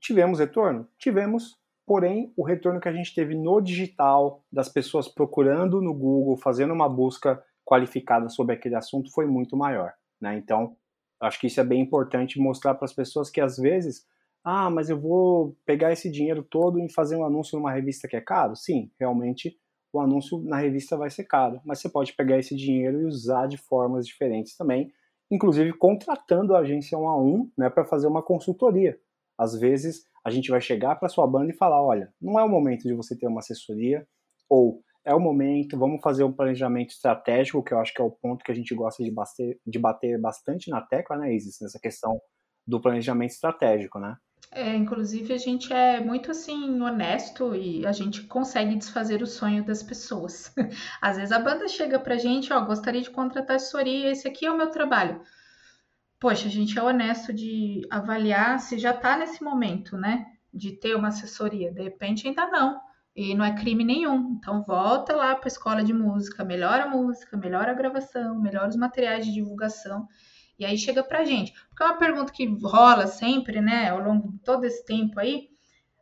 tivemos 0.00 0.38
retorno? 0.38 0.88
Tivemos, 0.96 1.58
porém 1.84 2.32
o 2.36 2.44
retorno 2.44 2.80
que 2.80 2.88
a 2.88 2.92
gente 2.92 3.12
teve 3.12 3.34
no 3.34 3.60
digital, 3.60 4.44
das 4.52 4.68
pessoas 4.68 5.08
procurando 5.08 5.82
no 5.82 5.92
Google, 5.92 6.36
fazendo 6.36 6.72
uma 6.72 6.88
busca 6.88 7.42
qualificada 7.64 8.28
sobre 8.28 8.54
aquele 8.54 8.76
assunto, 8.76 9.10
foi 9.12 9.26
muito 9.26 9.56
maior. 9.56 9.92
Né? 10.20 10.36
Então, 10.36 10.76
acho 11.20 11.40
que 11.40 11.46
isso 11.46 11.60
é 11.60 11.64
bem 11.64 11.80
importante 11.80 12.40
mostrar 12.40 12.74
para 12.74 12.84
as 12.84 12.92
pessoas 12.92 13.30
que 13.30 13.40
às 13.40 13.56
vezes, 13.56 14.06
ah, 14.44 14.70
mas 14.70 14.90
eu 14.90 14.98
vou 14.98 15.56
pegar 15.64 15.92
esse 15.92 16.10
dinheiro 16.10 16.42
todo 16.42 16.78
e 16.78 16.92
fazer 16.92 17.16
um 17.16 17.24
anúncio 17.24 17.58
numa 17.58 17.72
revista 17.72 18.08
que 18.08 18.16
é 18.16 18.20
caro? 18.20 18.56
Sim, 18.56 18.90
realmente 18.98 19.56
o 19.92 20.00
anúncio 20.00 20.38
na 20.42 20.56
revista 20.56 20.96
vai 20.96 21.10
ser 21.10 21.24
caro, 21.24 21.60
mas 21.64 21.80
você 21.80 21.88
pode 21.88 22.12
pegar 22.12 22.38
esse 22.38 22.54
dinheiro 22.54 23.02
e 23.02 23.06
usar 23.06 23.46
de 23.46 23.56
formas 23.56 24.06
diferentes 24.06 24.56
também, 24.56 24.92
inclusive 25.30 25.72
contratando 25.72 26.54
a 26.54 26.60
agência 26.60 26.96
um 26.96 27.08
a 27.08 27.20
um 27.20 27.50
né, 27.56 27.68
para 27.68 27.84
fazer 27.84 28.06
uma 28.06 28.22
consultoria. 28.22 28.98
Às 29.36 29.58
vezes 29.58 30.04
a 30.24 30.30
gente 30.30 30.50
vai 30.50 30.60
chegar 30.60 30.96
para 30.96 31.08
sua 31.08 31.26
banda 31.26 31.50
e 31.50 31.56
falar, 31.56 31.82
olha, 31.82 32.12
não 32.20 32.38
é 32.38 32.44
o 32.44 32.48
momento 32.48 32.82
de 32.82 32.94
você 32.94 33.16
ter 33.16 33.26
uma 33.26 33.40
assessoria, 33.40 34.06
ou 34.48 34.82
é 35.04 35.14
o 35.14 35.20
momento, 35.20 35.78
vamos 35.78 36.00
fazer 36.02 36.24
um 36.24 36.32
planejamento 36.32 36.90
estratégico, 36.90 37.62
que 37.62 37.72
eu 37.72 37.78
acho 37.78 37.92
que 37.92 38.00
é 38.00 38.04
o 38.04 38.10
ponto 38.10 38.44
que 38.44 38.52
a 38.52 38.54
gente 38.54 38.74
gosta 38.74 39.02
de 39.02 39.10
bater, 39.10 39.58
de 39.66 39.78
bater 39.78 40.20
bastante 40.20 40.70
na 40.70 40.80
tecla, 40.80 41.16
né, 41.16 41.34
Isis, 41.34 41.58
nessa 41.60 41.78
questão 41.78 42.20
do 42.66 42.80
planejamento 42.80 43.30
estratégico, 43.30 43.98
né? 43.98 44.16
É, 44.52 44.74
inclusive 44.74 45.32
a 45.32 45.38
gente 45.38 45.72
é 45.72 46.00
muito 46.00 46.30
assim 46.30 46.80
honesto 46.80 47.54
e 47.54 47.86
a 47.86 47.92
gente 47.92 48.24
consegue 48.24 48.74
desfazer 48.76 49.22
o 49.22 49.26
sonho 49.26 49.64
das 49.64 49.82
pessoas. 49.82 50.52
Às 51.00 51.16
vezes 51.16 51.32
a 51.32 51.38
banda 51.38 51.68
chega 51.68 51.98
pra 51.98 52.16
gente, 52.16 52.52
ó, 52.52 52.60
gostaria 52.64 53.00
de 53.00 53.10
contratar 53.10 53.56
assessoria, 53.56 54.10
esse 54.10 54.26
aqui 54.26 54.46
é 54.46 54.50
o 54.50 54.56
meu 54.56 54.70
trabalho 54.70 55.20
poxa, 56.20 56.46
a 56.46 56.50
gente 56.50 56.78
é 56.78 56.82
honesto 56.82 57.32
de 57.32 57.80
avaliar 57.90 58.60
se 58.60 58.78
já 58.78 58.90
está 58.90 59.16
nesse 59.16 59.42
momento, 59.42 59.96
né? 59.96 60.26
De 60.52 60.72
ter 60.72 60.94
uma 60.94 61.08
assessoria. 61.08 61.72
De 61.72 61.82
repente 61.82 62.28
ainda 62.28 62.46
não. 62.48 62.78
E 63.14 63.34
não 63.34 63.44
é 63.44 63.54
crime 63.54 63.84
nenhum. 63.84 64.36
Então 64.38 64.62
volta 64.62 65.14
lá 65.14 65.34
para 65.34 65.46
a 65.46 65.48
escola 65.48 65.82
de 65.82 65.92
música, 65.92 66.44
melhora 66.44 66.84
a 66.84 66.88
música, 66.88 67.36
melhora 67.36 67.72
a 67.72 67.74
gravação, 67.74 68.40
melhora 68.40 68.68
os 68.68 68.76
materiais 68.76 69.24
de 69.26 69.32
divulgação. 69.32 70.06
E 70.58 70.64
aí 70.64 70.76
chega 70.76 71.02
pra 71.02 71.24
gente. 71.24 71.52
Porque 71.68 71.82
é 71.82 71.86
uma 71.86 71.98
pergunta 71.98 72.32
que 72.32 72.46
rola 72.62 73.06
sempre, 73.06 73.60
né, 73.60 73.88
ao 73.90 74.00
longo 74.00 74.30
de 74.30 74.38
todo 74.40 74.64
esse 74.64 74.84
tempo 74.84 75.18
aí. 75.18 75.48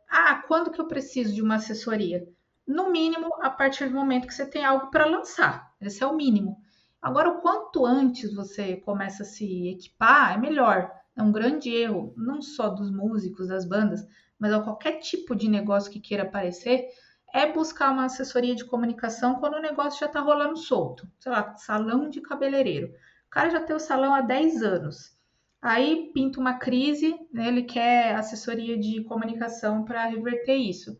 Ah, 0.09 0.43
quando 0.47 0.71
que 0.71 0.81
eu 0.81 0.87
preciso 0.87 1.33
de 1.33 1.41
uma 1.41 1.55
assessoria? 1.55 2.27
No 2.67 2.91
mínimo, 2.91 3.29
a 3.41 3.49
partir 3.49 3.87
do 3.87 3.95
momento 3.95 4.27
que 4.27 4.33
você 4.33 4.45
tem 4.45 4.63
algo 4.63 4.91
para 4.91 5.05
lançar. 5.05 5.73
Esse 5.81 6.03
é 6.03 6.07
o 6.07 6.15
mínimo. 6.15 6.57
Agora, 7.01 7.29
o 7.29 7.41
quanto 7.41 7.85
antes 7.85 8.33
você 8.33 8.75
começa 8.75 9.23
a 9.23 9.25
se 9.25 9.69
equipar, 9.69 10.33
é 10.33 10.37
melhor. 10.37 10.91
É 11.15 11.23
um 11.23 11.31
grande 11.31 11.69
erro, 11.69 12.13
não 12.17 12.41
só 12.41 12.69
dos 12.69 12.91
músicos, 12.91 13.47
das 13.47 13.65
bandas, 13.65 14.05
mas 14.39 14.53
a 14.53 14.61
qualquer 14.61 14.99
tipo 14.99 15.35
de 15.35 15.49
negócio 15.49 15.91
que 15.91 15.99
queira 15.99 16.23
aparecer, 16.23 16.87
é 17.33 17.51
buscar 17.51 17.91
uma 17.91 18.05
assessoria 18.05 18.55
de 18.55 18.65
comunicação 18.65 19.35
quando 19.35 19.55
o 19.55 19.61
negócio 19.61 19.99
já 19.99 20.05
está 20.07 20.19
rolando 20.19 20.57
solto. 20.57 21.07
Sei 21.19 21.31
lá, 21.31 21.55
salão 21.57 22.09
de 22.09 22.21
cabeleireiro. 22.21 22.87
O 22.87 23.29
cara 23.29 23.49
já 23.49 23.59
tem 23.59 23.75
o 23.75 23.79
salão 23.79 24.15
há 24.15 24.21
10 24.21 24.63
anos. 24.63 25.15
Aí 25.61 26.09
pinta 26.13 26.39
uma 26.39 26.53
crise, 26.53 27.15
né, 27.33 27.49
ele 27.49 27.63
quer 27.63 28.15
assessoria 28.15 28.79
de 28.79 29.03
comunicação 29.03 29.83
para 29.83 30.05
reverter 30.05 30.55
isso 30.55 30.97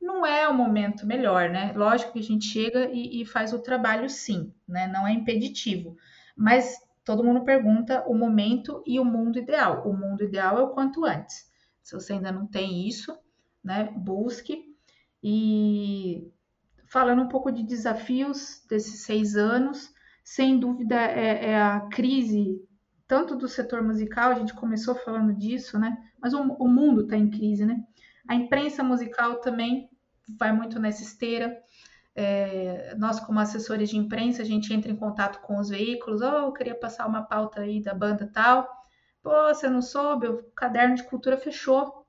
não 0.00 0.24
é 0.24 0.48
o 0.48 0.54
momento 0.54 1.06
melhor, 1.06 1.50
né? 1.50 1.72
Lógico 1.74 2.12
que 2.12 2.18
a 2.20 2.22
gente 2.22 2.46
chega 2.46 2.88
e, 2.90 3.20
e, 3.20 3.26
faz 3.26 3.52
o 3.52 3.58
trabalho 3.58 4.08
sim, 4.08 4.52
né? 4.66 4.86
Não 4.86 5.06
é 5.06 5.12
impeditivo. 5.12 5.96
Mas 6.36 6.76
todo 7.04 7.24
mundo 7.24 7.44
pergunta 7.44 8.04
o 8.06 8.14
momento 8.14 8.82
e 8.86 9.00
o 9.00 9.04
mundo 9.04 9.38
ideal. 9.38 9.82
O 9.86 9.92
mundo 9.92 10.22
ideal 10.22 10.58
é 10.58 10.62
o 10.62 10.70
quanto 10.70 11.04
antes. 11.04 11.47
Se 11.88 11.94
você 11.94 12.12
ainda 12.12 12.30
não 12.30 12.46
tem 12.46 12.86
isso, 12.86 13.16
né? 13.64 13.90
Busque. 13.96 14.62
E 15.24 16.30
falando 16.84 17.22
um 17.22 17.28
pouco 17.28 17.50
de 17.50 17.62
desafios 17.62 18.62
desses 18.68 19.04
seis 19.04 19.36
anos, 19.36 19.90
sem 20.22 20.58
dúvida 20.58 20.96
é, 20.96 21.52
é 21.52 21.56
a 21.62 21.80
crise 21.90 22.62
tanto 23.06 23.34
do 23.34 23.48
setor 23.48 23.82
musical, 23.82 24.32
a 24.32 24.34
gente 24.34 24.52
começou 24.52 24.94
falando 24.96 25.32
disso, 25.32 25.78
né? 25.78 25.96
Mas 26.20 26.34
o, 26.34 26.42
o 26.42 26.68
mundo 26.68 27.04
está 27.04 27.16
em 27.16 27.30
crise, 27.30 27.64
né? 27.64 27.82
A 28.28 28.34
imprensa 28.34 28.84
musical 28.84 29.40
também 29.40 29.88
vai 30.38 30.52
muito 30.52 30.78
nessa 30.78 31.02
esteira. 31.02 31.56
É, 32.14 32.94
nós, 32.98 33.18
como 33.18 33.40
assessores 33.40 33.88
de 33.88 33.96
imprensa, 33.96 34.42
a 34.42 34.44
gente 34.44 34.74
entra 34.74 34.92
em 34.92 34.96
contato 34.96 35.40
com 35.40 35.58
os 35.58 35.70
veículos. 35.70 36.20
Oh, 36.20 36.48
eu 36.48 36.52
queria 36.52 36.74
passar 36.74 37.06
uma 37.06 37.22
pauta 37.22 37.62
aí 37.62 37.82
da 37.82 37.94
banda 37.94 38.30
tal. 38.30 38.68
Pô, 39.28 39.54
você 39.54 39.68
não 39.68 39.82
soube? 39.82 40.26
O 40.26 40.42
caderno 40.52 40.94
de 40.94 41.02
cultura 41.02 41.36
fechou. 41.36 42.06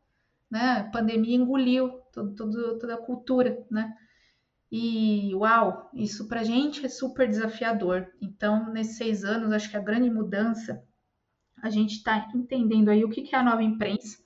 Né? 0.50 0.80
A 0.80 0.84
pandemia 0.86 1.36
engoliu 1.36 2.00
todo, 2.14 2.34
todo, 2.34 2.80
toda 2.80 2.96
a 2.96 2.98
cultura, 2.98 3.62
né? 3.70 3.94
E 4.72 5.36
uau, 5.36 5.90
isso 5.94 6.30
para 6.30 6.46
gente 6.46 6.86
é 6.86 6.88
super 6.88 7.28
desafiador. 7.28 8.08
Então, 8.22 8.72
nesses 8.72 8.96
seis 8.96 9.26
anos, 9.26 9.52
acho 9.52 9.70
que 9.70 9.76
a 9.76 9.82
grande 9.82 10.10
mudança, 10.10 10.82
a 11.62 11.70
gente 11.70 11.96
está 11.96 12.26
entendendo 12.34 12.88
aí 12.88 13.04
o 13.04 13.10
que, 13.10 13.24
que 13.24 13.36
é 13.36 13.40
a 13.40 13.44
nova 13.44 13.64
imprensa, 13.64 14.18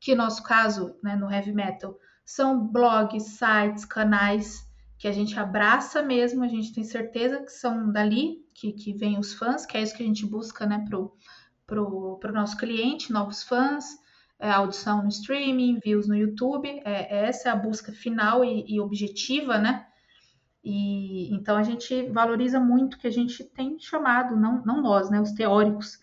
que 0.00 0.14
no 0.14 0.24
nosso 0.24 0.42
caso, 0.42 0.96
né, 1.04 1.16
no 1.16 1.30
heavy 1.30 1.52
metal, 1.52 1.98
são 2.24 2.66
blogs, 2.66 3.24
sites, 3.24 3.84
canais 3.84 4.66
que 4.96 5.06
a 5.06 5.12
gente 5.12 5.38
abraça 5.38 6.02
mesmo, 6.02 6.42
a 6.42 6.48
gente 6.48 6.72
tem 6.72 6.82
certeza 6.82 7.42
que 7.42 7.52
são 7.52 7.92
dali 7.92 8.38
que, 8.54 8.72
que 8.72 8.94
vem 8.94 9.18
os 9.18 9.34
fãs, 9.34 9.66
que 9.66 9.76
é 9.76 9.82
isso 9.82 9.94
que 9.94 10.02
a 10.02 10.06
gente 10.06 10.24
busca 10.24 10.64
né, 10.64 10.82
pro, 10.88 11.14
pro, 11.68 12.18
pro 12.18 12.32
nosso 12.32 12.56
cliente, 12.56 13.12
novos 13.12 13.44
fãs, 13.44 13.84
é, 14.40 14.50
audição 14.50 15.02
no 15.02 15.08
streaming, 15.08 15.78
views 15.78 16.08
no 16.08 16.16
YouTube, 16.16 16.66
é, 16.84 17.26
essa 17.26 17.50
é 17.50 17.52
a 17.52 17.56
busca 17.56 17.92
final 17.92 18.44
e, 18.44 18.64
e 18.66 18.80
objetiva, 18.80 19.58
né? 19.58 19.86
E 20.64 21.32
então 21.32 21.56
a 21.56 21.62
gente 21.62 22.08
valoriza 22.10 22.58
muito 22.58 22.98
que 22.98 23.06
a 23.06 23.12
gente 23.12 23.44
tem 23.44 23.78
chamado, 23.78 24.34
não, 24.34 24.64
não 24.64 24.82
nós, 24.82 25.08
né, 25.10 25.20
os 25.20 25.32
teóricos, 25.32 25.98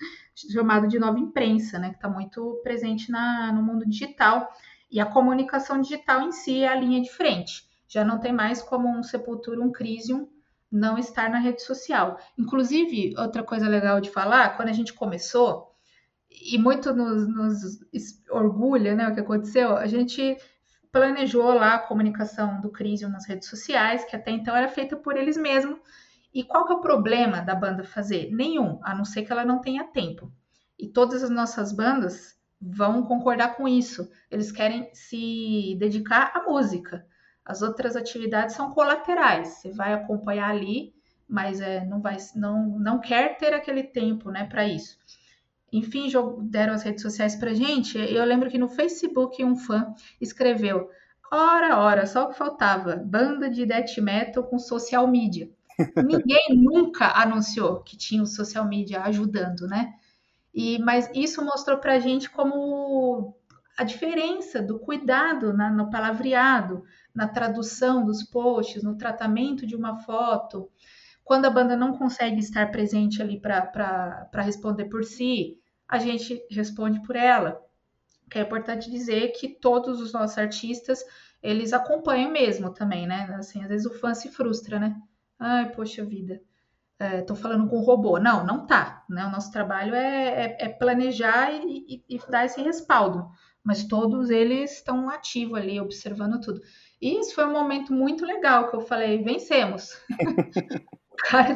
chamado 0.51 0.87
de 0.87 0.99
nova 0.99 1.19
imprensa, 1.19 1.79
né, 1.79 1.89
que 1.89 1.95
está 1.95 2.09
muito 2.09 2.61
presente 2.63 3.11
na, 3.11 3.51
no 3.51 3.61
mundo 3.61 3.85
digital. 3.85 4.49
E 4.89 4.99
a 4.99 5.05
comunicação 5.05 5.81
digital 5.81 6.21
em 6.21 6.31
si 6.31 6.61
é 6.61 6.67
a 6.67 6.75
linha 6.75 7.01
de 7.01 7.11
frente. 7.11 7.65
Já 7.87 8.05
não 8.05 8.19
tem 8.19 8.31
mais 8.31 8.61
como 8.61 8.87
um 8.87 9.03
Sepultura, 9.03 9.61
um 9.61 9.71
Crisium 9.71 10.27
não 10.75 10.97
estar 10.97 11.29
na 11.29 11.39
rede 11.39 11.61
social. 11.61 12.19
Inclusive, 12.37 13.15
outra 13.17 13.43
coisa 13.43 13.67
legal 13.67 14.01
de 14.01 14.09
falar, 14.09 14.57
quando 14.57 14.69
a 14.69 14.73
gente 14.73 14.93
começou, 14.93 15.73
e 16.29 16.57
muito 16.57 16.93
nos, 16.93 17.27
nos 17.27 18.23
orgulha 18.29 18.93
né, 18.93 19.07
o 19.07 19.13
que 19.13 19.21
aconteceu, 19.21 19.77
a 19.77 19.87
gente 19.87 20.37
planejou 20.91 21.53
lá 21.53 21.75
a 21.75 21.79
comunicação 21.79 22.59
do 22.59 22.69
Crisium 22.69 23.09
nas 23.09 23.25
redes 23.25 23.47
sociais, 23.47 24.03
que 24.03 24.15
até 24.15 24.31
então 24.31 24.55
era 24.55 24.67
feita 24.67 24.95
por 24.97 25.15
eles 25.15 25.37
mesmos. 25.37 25.79
E 26.33 26.43
qual 26.43 26.65
que 26.65 26.73
é 26.73 26.75
o 26.75 26.81
problema 26.81 27.41
da 27.41 27.55
banda 27.55 27.83
fazer? 27.85 28.29
Nenhum, 28.33 28.79
a 28.83 28.93
não 28.93 29.05
ser 29.05 29.23
que 29.23 29.31
ela 29.31 29.45
não 29.45 29.61
tenha 29.61 29.85
tempo. 29.85 30.31
E 30.77 30.89
todas 30.89 31.23
as 31.23 31.29
nossas 31.29 31.71
bandas 31.71 32.35
vão 32.61 33.03
concordar 33.03 33.55
com 33.55 33.67
isso. 33.67 34.09
Eles 34.29 34.51
querem 34.51 34.89
se 34.93 35.75
dedicar 35.79 36.33
à 36.35 36.43
música. 36.43 37.05
As 37.45 37.61
outras 37.61 37.95
atividades 37.95 38.55
são 38.55 38.71
colaterais. 38.71 39.49
Você 39.49 39.71
vai 39.71 39.93
acompanhar 39.93 40.49
ali, 40.49 40.93
mas 41.27 41.61
é, 41.61 41.85
não 41.85 42.01
vai, 42.01 42.17
não, 42.35 42.79
não 42.79 42.99
quer 42.99 43.37
ter 43.37 43.53
aquele 43.53 43.83
tempo, 43.83 44.31
né, 44.31 44.45
para 44.45 44.67
isso. 44.67 44.97
Enfim, 45.71 46.07
deram 46.43 46.73
as 46.73 46.83
redes 46.83 47.01
sociais 47.01 47.35
para 47.35 47.53
gente. 47.53 47.97
Eu 47.97 48.23
lembro 48.23 48.49
que 48.49 48.57
no 48.57 48.69
Facebook 48.69 49.43
um 49.43 49.55
fã 49.55 49.93
escreveu: 50.21 50.89
Ora, 51.31 51.77
ora, 51.77 52.05
só 52.05 52.23
o 52.23 52.29
que 52.29 52.37
faltava, 52.37 52.95
banda 52.95 53.49
de 53.49 53.65
death 53.65 53.97
metal 53.97 54.43
com 54.43 54.57
social 54.57 55.07
media. 55.07 55.49
Ninguém 55.97 56.55
nunca 56.55 57.11
anunciou 57.19 57.81
que 57.81 57.97
tinha 57.97 58.23
o 58.23 58.27
social 58.27 58.65
media 58.65 59.01
ajudando, 59.01 59.67
né? 59.67 59.93
E, 60.53 60.79
mas 60.79 61.09
isso 61.13 61.43
mostrou 61.43 61.77
para 61.77 61.93
a 61.95 61.99
gente 61.99 62.29
como 62.29 63.35
a 63.77 63.83
diferença 63.83 64.61
do 64.61 64.79
cuidado 64.79 65.51
na, 65.51 65.69
no 65.69 65.89
palavreado, 65.89 66.85
na 67.15 67.27
tradução 67.27 68.05
dos 68.05 68.23
posts, 68.23 68.83
no 68.83 68.97
tratamento 68.97 69.65
de 69.65 69.75
uma 69.75 69.97
foto. 69.97 70.69
Quando 71.23 71.45
a 71.45 71.49
banda 71.49 71.75
não 71.75 71.97
consegue 71.97 72.39
estar 72.39 72.69
presente 72.71 73.21
ali 73.21 73.39
para 73.39 74.29
responder 74.35 74.85
por 74.85 75.03
si, 75.03 75.57
a 75.87 75.97
gente 75.97 76.45
responde 76.51 77.01
por 77.01 77.15
ela. 77.15 77.59
Que 78.29 78.39
é 78.39 78.41
importante 78.41 78.91
dizer 78.91 79.29
que 79.29 79.47
todos 79.47 80.01
os 80.01 80.11
nossos 80.11 80.37
artistas, 80.37 81.03
eles 81.41 81.73
acompanham 81.73 82.31
mesmo 82.31 82.73
também, 82.73 83.07
né? 83.07 83.33
Assim, 83.39 83.63
às 83.63 83.69
vezes 83.69 83.85
o 83.85 83.93
fã 83.93 84.13
se 84.13 84.29
frustra, 84.29 84.79
né? 84.79 84.95
Ai, 85.39 85.71
poxa 85.71 86.03
vida, 86.03 86.41
é, 86.97 87.21
tô 87.21 87.35
falando 87.35 87.67
com 87.69 87.81
robô. 87.81 88.19
Não, 88.19 88.45
não 88.45 88.65
tá. 88.65 89.03
Né? 89.09 89.25
O 89.25 89.31
nosso 89.31 89.51
trabalho 89.51 89.93
é, 89.93 90.45
é, 90.45 90.65
é 90.65 90.69
planejar 90.69 91.51
e, 91.51 92.03
e, 92.09 92.15
e, 92.15 92.19
dar 92.29 92.45
esse 92.45 92.61
respaldo. 92.61 93.29
Mas 93.63 93.83
todos 93.85 94.29
eles 94.29 94.73
estão 94.73 95.09
ativos 95.09 95.57
ali, 95.57 95.79
observando 95.79 96.39
tudo. 96.39 96.61
E 97.01 97.19
isso 97.19 97.35
foi 97.35 97.45
um 97.45 97.51
momento 97.51 97.93
muito 97.93 98.25
legal 98.25 98.69
que 98.69 98.75
eu 98.75 98.81
falei, 98.81 99.21
vencemos. 99.23 99.91
o 101.11 101.15
cara 101.29 101.55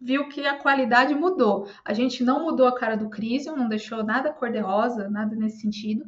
viu 0.00 0.28
que 0.28 0.46
a 0.46 0.58
qualidade 0.58 1.14
mudou. 1.14 1.68
A 1.84 1.92
gente 1.92 2.22
não 2.22 2.44
mudou 2.44 2.66
a 2.66 2.74
cara 2.74 2.96
do 2.96 3.08
Crisium, 3.08 3.56
não 3.56 3.68
deixou 3.68 4.04
nada 4.04 4.32
cor-de-rosa, 4.32 5.08
nada 5.08 5.34
nesse 5.34 5.60
sentido, 5.60 6.04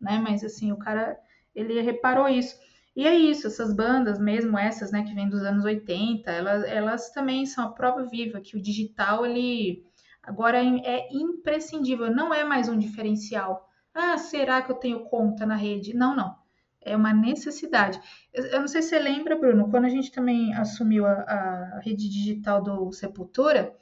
né? 0.00 0.18
Mas 0.22 0.44
assim, 0.44 0.72
o 0.72 0.76
cara, 0.76 1.18
ele 1.54 1.80
reparou 1.80 2.28
isso. 2.28 2.56
E 2.94 3.06
é 3.06 3.14
isso, 3.14 3.46
essas 3.46 3.74
bandas, 3.74 4.18
mesmo 4.18 4.58
essas, 4.58 4.92
né, 4.92 5.02
que 5.02 5.14
vêm 5.14 5.28
dos 5.28 5.42
anos 5.42 5.64
80, 5.64 6.30
elas, 6.30 6.64
elas 6.64 7.10
também 7.10 7.46
são 7.46 7.64
a 7.64 7.72
prova 7.72 8.04
viva 8.04 8.40
que 8.40 8.54
o 8.54 8.60
digital, 8.60 9.24
ele 9.24 9.82
agora 10.22 10.58
é, 10.62 10.80
é 10.84 11.08
imprescindível, 11.10 12.14
não 12.14 12.34
é 12.34 12.44
mais 12.44 12.68
um 12.68 12.78
diferencial. 12.78 13.66
Ah, 13.94 14.18
será 14.18 14.60
que 14.60 14.70
eu 14.70 14.76
tenho 14.76 15.04
conta 15.04 15.46
na 15.46 15.56
rede? 15.56 15.94
Não, 15.94 16.14
não. 16.14 16.41
É 16.84 16.96
uma 16.96 17.12
necessidade. 17.12 18.00
Eu, 18.32 18.44
eu 18.46 18.60
não 18.60 18.68
sei 18.68 18.82
se 18.82 18.90
você 18.90 18.98
lembra, 18.98 19.36
Bruno, 19.36 19.70
quando 19.70 19.84
a 19.84 19.88
gente 19.88 20.10
também 20.10 20.52
assumiu 20.54 21.06
a, 21.06 21.12
a 21.12 21.80
rede 21.80 22.08
digital 22.08 22.62
do 22.62 22.92
Sepultura, 22.92 23.74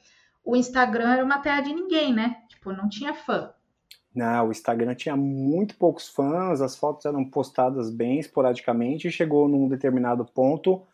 o 0.43 0.55
Instagram 0.55 1.13
era 1.13 1.23
uma 1.23 1.39
terra 1.39 1.61
de 1.61 1.73
ninguém, 1.73 2.13
né? 2.13 2.43
Tipo, 2.49 2.71
não 2.71 2.89
tinha 2.89 3.13
fã. 3.13 3.53
Não, 4.13 4.47
o 4.47 4.51
Instagram 4.51 4.93
tinha 4.93 5.15
muito 5.15 5.77
poucos 5.77 6.09
fãs, 6.09 6.61
as 6.61 6.75
fotos 6.75 7.05
eram 7.05 7.23
postadas 7.23 7.89
bem 7.89 8.19
esporadicamente 8.19 9.07
e 9.07 9.11
chegou 9.11 9.47
num 9.47 9.69
determinado 9.69 10.25
ponto 10.25 10.85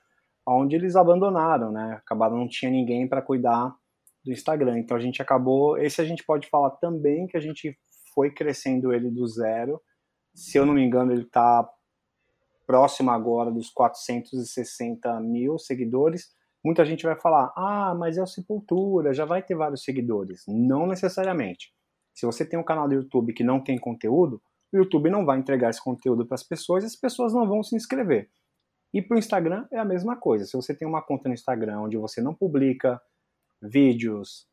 onde 0.46 0.76
eles 0.76 0.96
abandonaram, 0.96 1.72
né? 1.72 1.94
Acabaram 1.94 2.38
não 2.38 2.48
tinha 2.48 2.72
ninguém 2.72 3.08
para 3.08 3.22
cuidar 3.22 3.76
do 4.24 4.32
Instagram. 4.32 4.80
Então 4.80 4.96
a 4.96 5.00
gente 5.00 5.22
acabou, 5.22 5.78
esse 5.78 6.00
a 6.00 6.06
gente 6.06 6.24
pode 6.24 6.48
falar 6.48 6.72
também 6.72 7.28
que 7.28 7.36
a 7.36 7.40
gente 7.40 7.78
foi 8.14 8.32
crescendo 8.32 8.94
ele 8.94 9.10
do 9.10 9.28
zero. 9.28 9.82
Se 10.34 10.58
eu 10.58 10.66
não 10.66 10.74
me 10.74 10.84
engano, 10.84 11.12
ele 11.12 11.24
está 11.24 11.68
próximo 12.68 13.10
agora 13.10 13.50
dos 13.50 13.70
460 13.70 15.20
mil 15.22 15.58
seguidores. 15.58 16.36
Muita 16.64 16.86
gente 16.86 17.04
vai 17.04 17.16
falar, 17.16 17.54
ah, 17.56 17.96
mas 17.98 18.18
é 18.18 18.22
o 18.22 18.28
Sepultura, 18.28 19.14
já 19.14 19.24
vai 19.24 19.42
ter 19.42 19.56
vários 19.56 19.84
seguidores. 19.84 20.44
Não 20.48 20.86
necessariamente. 20.86 21.74
Se 22.14 22.26
você 22.26 22.46
tem 22.46 22.60
um 22.60 22.64
canal 22.64 22.88
do 22.88 22.96
YouTube 22.96 23.34
que 23.34 23.44
não 23.44 23.64
tem 23.64 23.78
conteúdo, 23.78 24.42
o 24.74 24.78
YouTube 24.78 25.10
não 25.10 25.26
vai 25.26 25.40
entregar 25.40 25.70
esse 25.70 25.82
conteúdo 25.82 26.26
para 26.26 26.36
as 26.36 26.44
pessoas 26.44 26.84
e 26.84 26.88
as 26.88 26.96
pessoas 26.96 27.34
não 27.34 27.48
vão 27.48 27.64
se 27.64 27.76
inscrever. 27.76 28.30
E 28.94 29.02
para 29.02 29.16
o 29.16 29.20
Instagram 29.20 29.66
é 29.72 29.80
a 29.80 29.86
mesma 29.86 30.18
coisa. 30.18 30.46
Se 30.46 30.56
você 30.56 30.76
tem 30.76 30.88
uma 30.88 31.02
conta 31.02 31.30
no 31.30 31.34
Instagram 31.34 31.82
onde 31.82 31.98
você 31.98 32.22
não 32.22 32.34
publica 32.34 33.02
vídeos, 33.62 34.48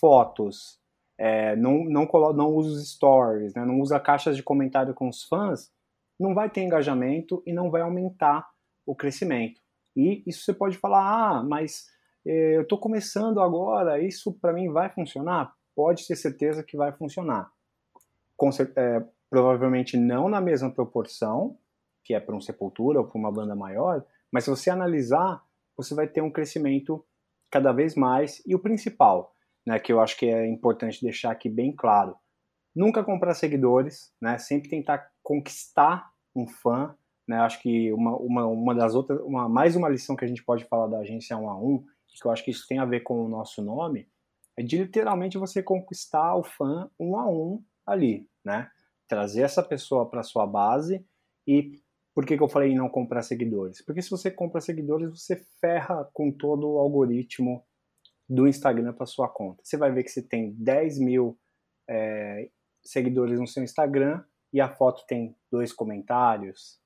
fotos, 0.00 0.80
é, 1.18 1.54
não, 1.54 1.84
não, 1.84 2.08
não 2.34 2.48
usa 2.48 2.70
os 2.70 2.90
stories, 2.92 3.54
né, 3.54 3.64
não 3.64 3.80
usa 3.80 4.00
caixas 4.00 4.36
de 4.36 4.42
comentário 4.42 4.94
com 4.94 5.08
os 5.08 5.22
fãs, 5.22 5.70
não 6.20 6.34
vai 6.34 6.50
ter 6.50 6.62
engajamento 6.62 7.42
e 7.46 7.52
não 7.52 7.70
vai 7.70 7.80
aumentar 7.80 8.48
o 8.86 8.94
crescimento. 8.94 9.60
E 9.96 10.22
isso 10.26 10.44
você 10.44 10.52
pode 10.54 10.76
falar, 10.76 11.02
ah, 11.02 11.42
mas 11.42 11.86
eh, 12.26 12.56
eu 12.56 12.62
estou 12.62 12.78
começando 12.78 13.40
agora, 13.40 14.00
isso 14.00 14.32
para 14.32 14.52
mim 14.52 14.70
vai 14.70 14.90
funcionar? 14.90 15.52
pode 15.80 16.06
ter 16.06 16.16
certeza 16.16 16.62
que 16.62 16.76
vai 16.76 16.92
funcionar. 16.92 17.50
Com, 18.36 18.50
é, 18.76 19.02
provavelmente 19.30 19.96
não 19.96 20.28
na 20.28 20.40
mesma 20.40 20.70
proporção, 20.70 21.56
que 22.04 22.12
é 22.12 22.20
para 22.20 22.36
um 22.36 22.40
Sepultura 22.40 23.00
ou 23.00 23.06
para 23.06 23.18
uma 23.18 23.32
banda 23.32 23.54
maior, 23.54 24.04
mas 24.30 24.44
se 24.44 24.50
você 24.50 24.68
analisar, 24.68 25.42
você 25.74 25.94
vai 25.94 26.06
ter 26.06 26.20
um 26.20 26.30
crescimento 26.30 27.02
cada 27.50 27.72
vez 27.72 27.94
mais. 27.94 28.42
E 28.46 28.54
o 28.54 28.58
principal, 28.58 29.34
né, 29.66 29.78
que 29.78 29.90
eu 29.90 30.00
acho 30.00 30.18
que 30.18 30.26
é 30.26 30.46
importante 30.46 31.02
deixar 31.02 31.30
aqui 31.30 31.48
bem 31.48 31.74
claro, 31.74 32.14
nunca 32.74 33.02
comprar 33.02 33.32
seguidores, 33.32 34.12
né, 34.20 34.36
sempre 34.36 34.68
tentar 34.68 35.10
conquistar 35.22 36.09
um 36.34 36.46
fã. 36.46 36.94
Né, 37.28 37.36
acho 37.38 37.62
que 37.62 37.92
uma, 37.92 38.16
uma, 38.16 38.46
uma 38.46 38.74
das 38.74 38.94
outras, 38.94 39.20
uma, 39.20 39.48
mais 39.48 39.76
uma 39.76 39.88
lição 39.88 40.16
que 40.16 40.24
a 40.24 40.28
gente 40.28 40.42
pode 40.42 40.64
falar 40.64 40.88
da 40.88 40.98
agência 40.98 41.36
1 41.36 41.48
a 41.48 41.56
1, 41.56 41.84
que 42.08 42.26
eu 42.26 42.30
acho 42.30 42.44
que 42.44 42.50
isso 42.50 42.66
tem 42.66 42.78
a 42.78 42.84
ver 42.84 43.00
com 43.00 43.24
o 43.24 43.28
nosso 43.28 43.62
nome, 43.62 44.08
é 44.56 44.62
de 44.62 44.78
literalmente 44.78 45.38
você 45.38 45.62
conquistar 45.62 46.34
o 46.34 46.42
fã 46.42 46.90
um 46.98 47.16
a 47.16 47.28
um 47.30 47.62
ali, 47.86 48.28
né? 48.44 48.68
Trazer 49.08 49.42
essa 49.42 49.62
pessoa 49.62 50.08
para 50.08 50.22
sua 50.22 50.46
base 50.46 51.06
e 51.46 51.80
por 52.14 52.26
que, 52.26 52.36
que 52.36 52.42
eu 52.42 52.48
falei 52.48 52.72
em 52.72 52.76
não 52.76 52.88
comprar 52.88 53.22
seguidores? 53.22 53.82
Porque 53.84 54.02
se 54.02 54.10
você 54.10 54.30
compra 54.30 54.60
seguidores, 54.60 55.08
você 55.10 55.36
ferra 55.60 56.08
com 56.12 56.30
todo 56.30 56.68
o 56.68 56.78
algoritmo 56.78 57.64
do 58.28 58.46
Instagram 58.46 58.92
para 58.92 59.06
sua 59.06 59.28
conta. 59.28 59.62
Você 59.64 59.76
vai 59.76 59.92
ver 59.92 60.04
que 60.04 60.10
você 60.10 60.22
tem 60.22 60.52
10 60.52 60.98
mil 60.98 61.38
é, 61.88 62.50
seguidores 62.84 63.40
no 63.40 63.46
seu 63.46 63.62
Instagram 63.62 64.22
e 64.52 64.60
a 64.60 64.68
foto 64.68 65.04
tem 65.06 65.36
dois 65.50 65.72
comentários, 65.72 66.78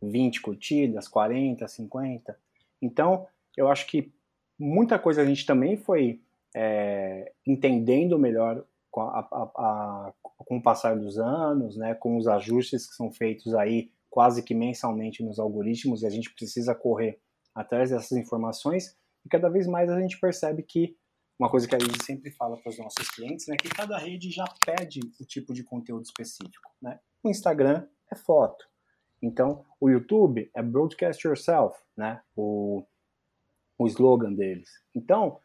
20 0.00 0.40
curtidas, 0.40 1.08
40, 1.08 1.66
50. 1.66 2.38
Então, 2.80 3.26
eu 3.56 3.68
acho 3.68 3.86
que 3.86 4.12
muita 4.58 4.98
coisa 4.98 5.22
a 5.22 5.24
gente 5.24 5.46
também 5.46 5.76
foi 5.76 6.20
é, 6.54 7.32
entendendo 7.46 8.18
melhor 8.18 8.64
com, 8.90 9.00
a, 9.00 9.20
a, 9.20 9.42
a, 9.56 10.12
com 10.22 10.58
o 10.58 10.62
passar 10.62 10.98
dos 10.98 11.18
anos, 11.18 11.76
né, 11.76 11.94
com 11.94 12.16
os 12.16 12.26
ajustes 12.26 12.86
que 12.86 12.94
são 12.94 13.10
feitos 13.10 13.54
aí 13.54 13.90
quase 14.10 14.42
que 14.42 14.54
mensalmente 14.54 15.22
nos 15.22 15.38
algoritmos, 15.38 16.02
e 16.02 16.06
a 16.06 16.10
gente 16.10 16.34
precisa 16.34 16.74
correr 16.74 17.18
atrás 17.54 17.88
dessas 17.90 18.12
informações, 18.12 18.94
e 19.24 19.28
cada 19.28 19.48
vez 19.48 19.66
mais 19.66 19.88
a 19.88 19.98
gente 19.98 20.20
percebe 20.20 20.62
que 20.62 20.94
uma 21.42 21.50
coisa 21.50 21.66
que 21.66 21.74
a 21.74 21.78
gente 21.78 22.04
sempre 22.04 22.30
fala 22.30 22.56
para 22.56 22.70
os 22.70 22.78
nossos 22.78 23.08
clientes, 23.08 23.48
né, 23.48 23.56
que 23.56 23.68
cada 23.68 23.98
rede 23.98 24.30
já 24.30 24.44
pede 24.64 25.00
o 25.20 25.24
tipo 25.24 25.52
de 25.52 25.64
conteúdo 25.64 26.04
específico. 26.04 26.70
Né? 26.80 27.00
O 27.20 27.28
Instagram 27.28 27.84
é 28.12 28.14
foto. 28.14 28.64
Então, 29.20 29.64
o 29.80 29.90
YouTube 29.90 30.48
é 30.54 30.62
broadcast 30.62 31.26
yourself, 31.26 31.76
né? 31.96 32.20
O, 32.36 32.84
o 33.78 33.86
slogan 33.86 34.32
deles. 34.32 34.68
Então, 34.94 35.38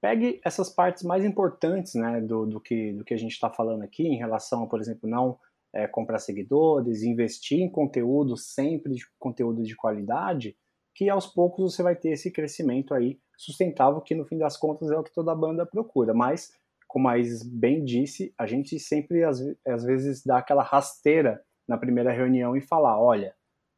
pegue 0.00 0.40
essas 0.42 0.70
partes 0.70 1.02
mais 1.02 1.24
importantes 1.24 1.94
né, 1.94 2.20
do, 2.20 2.46
do, 2.46 2.60
que, 2.60 2.92
do 2.92 3.04
que 3.04 3.14
a 3.14 3.18
gente 3.18 3.32
está 3.32 3.50
falando 3.50 3.82
aqui, 3.82 4.06
em 4.06 4.18
relação 4.18 4.66
por 4.66 4.80
exemplo, 4.80 5.08
não 5.08 5.38
é, 5.72 5.86
comprar 5.86 6.18
seguidores, 6.18 7.02
investir 7.02 7.60
em 7.60 7.70
conteúdo, 7.70 8.36
sempre 8.36 8.94
de 8.94 9.04
conteúdo 9.18 9.62
de 9.62 9.76
qualidade, 9.76 10.56
que 10.94 11.08
aos 11.08 11.26
poucos 11.26 11.74
você 11.74 11.82
vai 11.82 11.96
ter 11.96 12.10
esse 12.10 12.30
crescimento 12.30 12.94
aí 12.94 13.18
sustentável, 13.36 14.00
que 14.00 14.14
no 14.14 14.24
fim 14.24 14.38
das 14.38 14.56
contas 14.56 14.90
é 14.90 14.96
o 14.96 15.02
que 15.02 15.12
toda 15.12 15.34
banda 15.34 15.66
procura. 15.66 16.12
Mas 16.12 16.52
como 16.86 17.08
a 17.08 17.18
Isis 17.18 17.42
bem 17.42 17.82
disse, 17.82 18.34
a 18.36 18.46
gente 18.46 18.78
sempre 18.78 19.24
às, 19.24 19.40
às 19.66 19.82
vezes 19.82 20.22
dá 20.24 20.38
aquela 20.38 20.62
rasteira 20.62 21.42
na 21.66 21.78
primeira 21.78 22.12
reunião 22.12 22.54
e 22.54 22.60
falar, 22.60 23.00
olha, 23.00 23.34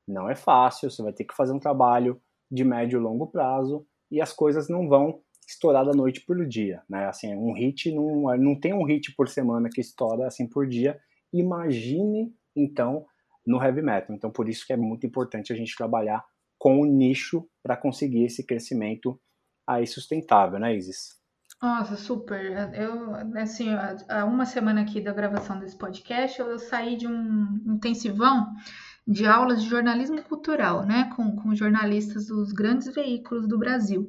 não 0.06 0.28
é 0.28 0.34
fácil, 0.34 0.90
você 0.90 1.02
vai 1.02 1.12
ter 1.12 1.24
que 1.24 1.34
fazer 1.34 1.52
um 1.52 1.60
trabalho 1.60 2.20
de 2.50 2.64
médio 2.64 2.98
e 2.98 3.02
longo 3.02 3.28
prazo 3.28 3.86
e 4.10 4.20
as 4.20 4.32
coisas 4.32 4.68
não 4.68 4.88
vão 4.88 5.20
estourar 5.46 5.84
da 5.84 5.92
noite 5.92 6.20
por 6.22 6.44
dia, 6.46 6.82
né? 6.88 7.06
Assim, 7.06 7.34
um 7.36 7.52
hit 7.52 7.92
não, 7.92 8.36
não 8.36 8.58
tem 8.58 8.72
um 8.72 8.84
hit 8.84 9.14
por 9.14 9.28
semana 9.28 9.68
que 9.72 9.80
estoura 9.80 10.26
assim 10.26 10.48
por 10.48 10.66
dia. 10.66 10.98
Imagine 11.32 12.34
então 12.56 13.06
no 13.46 13.62
heavy 13.62 13.82
metal. 13.82 14.14
Então 14.16 14.30
por 14.30 14.48
isso 14.48 14.66
que 14.66 14.72
é 14.72 14.76
muito 14.76 15.06
importante 15.06 15.52
a 15.52 15.56
gente 15.56 15.76
trabalhar 15.76 16.24
com 16.64 16.80
o 16.80 16.86
nicho 16.86 17.46
para 17.62 17.76
conseguir 17.76 18.24
esse 18.24 18.42
crescimento 18.42 19.20
aí 19.66 19.86
sustentável, 19.86 20.58
né, 20.58 20.74
Isis? 20.74 21.20
Nossa, 21.60 21.94
super. 21.94 22.72
Eu, 22.72 23.14
assim, 23.38 23.68
há 24.08 24.24
uma 24.24 24.46
semana 24.46 24.80
aqui 24.80 24.98
da 24.98 25.12
gravação 25.12 25.58
desse 25.58 25.76
podcast, 25.76 26.40
eu 26.40 26.58
saí 26.58 26.96
de 26.96 27.06
um 27.06 27.62
intensivão 27.66 28.50
de 29.06 29.26
aulas 29.26 29.62
de 29.62 29.68
jornalismo 29.68 30.22
cultural, 30.22 30.86
né, 30.86 31.12
com, 31.14 31.36
com 31.36 31.54
jornalistas 31.54 32.28
dos 32.28 32.50
grandes 32.50 32.94
veículos 32.94 33.46
do 33.46 33.58
Brasil. 33.58 34.08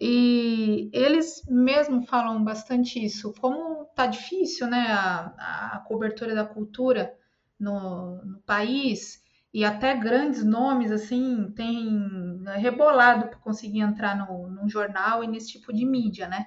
E 0.00 0.88
eles 0.94 1.42
mesmo 1.46 2.06
falam 2.06 2.42
bastante 2.42 3.04
isso, 3.04 3.34
como 3.34 3.84
tá 3.94 4.06
difícil, 4.06 4.66
né, 4.66 4.86
a, 4.88 5.74
a 5.74 5.84
cobertura 5.86 6.34
da 6.34 6.46
cultura 6.46 7.14
no, 7.60 8.16
no 8.24 8.38
país 8.46 9.25
e 9.56 9.64
até 9.64 9.94
grandes 9.96 10.44
nomes 10.44 10.92
assim 10.92 11.50
têm 11.56 12.44
rebolado 12.58 13.28
para 13.28 13.38
conseguir 13.38 13.80
entrar 13.80 14.14
no, 14.14 14.50
num 14.50 14.68
jornal 14.68 15.24
e 15.24 15.26
nesse 15.26 15.52
tipo 15.52 15.72
de 15.72 15.86
mídia, 15.86 16.28
né? 16.28 16.44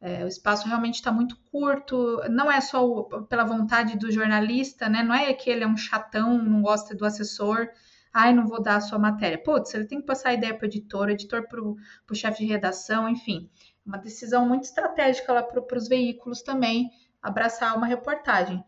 É, 0.00 0.24
o 0.24 0.26
espaço 0.26 0.66
realmente 0.66 0.94
está 0.94 1.12
muito 1.12 1.36
curto, 1.52 2.18
não 2.30 2.50
é 2.50 2.58
só 2.62 2.82
o, 2.82 3.26
pela 3.26 3.44
vontade 3.44 3.98
do 3.98 4.10
jornalista, 4.10 4.88
né? 4.88 5.02
Não 5.02 5.14
é 5.14 5.34
que 5.34 5.50
ele 5.50 5.64
é 5.64 5.66
um 5.66 5.76
chatão, 5.76 6.42
não 6.42 6.62
gosta 6.62 6.94
do 6.94 7.04
assessor, 7.04 7.68
ai, 8.10 8.32
não 8.32 8.46
vou 8.46 8.62
dar 8.62 8.76
a 8.76 8.80
sua 8.80 8.98
matéria. 8.98 9.36
Putz, 9.36 9.74
ele 9.74 9.84
tem 9.84 10.00
que 10.00 10.06
passar 10.06 10.30
a 10.30 10.34
ideia 10.34 10.54
para 10.54 10.64
o 10.64 10.68
editor, 10.68 11.10
editor 11.10 11.46
para 11.46 11.60
o 11.60 11.76
chefe 12.14 12.38
de 12.46 12.50
redação, 12.50 13.06
enfim. 13.06 13.50
Uma 13.84 13.98
decisão 13.98 14.48
muito 14.48 14.64
estratégica 14.64 15.30
lá 15.30 15.42
para 15.42 15.76
os 15.76 15.88
veículos 15.88 16.40
também 16.40 16.90
abraçar 17.22 17.76
uma 17.76 17.86
reportagem. 17.86 18.64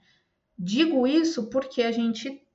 Digo 0.59 1.07
isso 1.07 1.49
porque 1.49 1.83
a 1.83 1.91
gente 1.91 2.47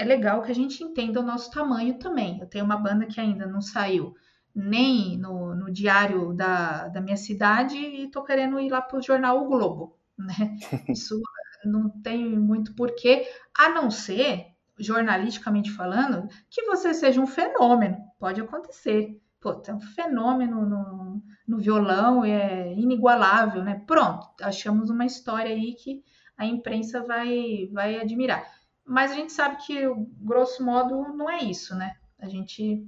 é 0.00 0.04
legal 0.04 0.42
que 0.42 0.50
a 0.50 0.54
gente 0.54 0.82
entenda 0.82 1.20
o 1.20 1.22
nosso 1.22 1.50
tamanho 1.50 1.98
também. 1.98 2.40
Eu 2.40 2.46
tenho 2.46 2.64
uma 2.64 2.76
banda 2.78 3.04
que 3.04 3.20
ainda 3.20 3.46
não 3.46 3.60
saiu 3.60 4.14
nem 4.54 5.18
no, 5.18 5.54
no 5.54 5.70
diário 5.70 6.32
da, 6.32 6.88
da 6.88 7.02
minha 7.02 7.18
cidade 7.18 7.76
e 7.76 8.06
estou 8.06 8.24
querendo 8.24 8.58
ir 8.58 8.70
lá 8.70 8.80
para 8.80 8.98
o 8.98 9.02
jornal 9.02 9.42
O 9.42 9.48
Globo. 9.48 9.96
Né? 10.20 10.58
Isso 10.86 11.18
não 11.64 11.88
tem 11.88 12.38
muito 12.38 12.74
porquê, 12.74 13.26
a 13.56 13.70
não 13.70 13.90
ser, 13.90 14.48
jornalisticamente 14.78 15.70
falando, 15.70 16.28
que 16.50 16.62
você 16.64 16.92
seja 16.92 17.18
um 17.18 17.26
fenômeno. 17.26 17.96
Pode 18.18 18.38
acontecer. 18.38 19.18
Pô, 19.40 19.62
é 19.66 19.72
um 19.72 19.80
fenômeno 19.80 20.66
no, 20.66 21.22
no 21.48 21.58
violão, 21.58 22.22
é 22.22 22.74
inigualável, 22.74 23.64
né? 23.64 23.82
Pronto, 23.86 24.28
achamos 24.42 24.90
uma 24.90 25.06
história 25.06 25.54
aí 25.54 25.74
que 25.74 26.04
a 26.36 26.44
imprensa 26.44 27.02
vai, 27.02 27.70
vai 27.72 27.98
admirar. 27.98 28.59
Mas 28.90 29.12
a 29.12 29.14
gente 29.14 29.32
sabe 29.32 29.56
que, 29.64 29.82
grosso 30.20 30.64
modo, 30.64 31.14
não 31.14 31.30
é 31.30 31.44
isso, 31.44 31.76
né? 31.76 31.94
A 32.18 32.28
gente 32.28 32.84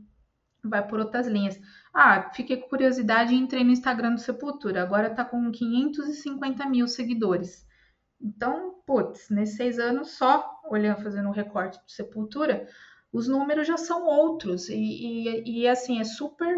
vai 0.64 0.84
por 0.84 0.98
outras 0.98 1.28
linhas. 1.28 1.60
Ah, 1.94 2.28
fiquei 2.34 2.56
com 2.56 2.68
curiosidade 2.68 3.32
e 3.32 3.38
entrei 3.38 3.62
no 3.62 3.70
Instagram 3.70 4.14
do 4.14 4.20
Sepultura. 4.20 4.82
Agora 4.82 5.14
tá 5.14 5.24
com 5.24 5.52
550 5.52 6.68
mil 6.68 6.88
seguidores. 6.88 7.64
Então, 8.20 8.82
putz, 8.84 9.30
nesses 9.30 9.56
seis 9.56 9.78
anos, 9.78 10.10
só 10.10 10.60
olhando, 10.68 11.04
fazendo 11.04 11.28
um 11.28 11.32
recorte 11.32 11.78
do 11.78 11.88
Sepultura, 11.92 12.66
os 13.12 13.28
números 13.28 13.68
já 13.68 13.76
são 13.76 14.04
outros. 14.04 14.68
E, 14.68 14.74
e, 14.74 15.60
e 15.60 15.68
assim, 15.68 16.00
é 16.00 16.04
super 16.04 16.52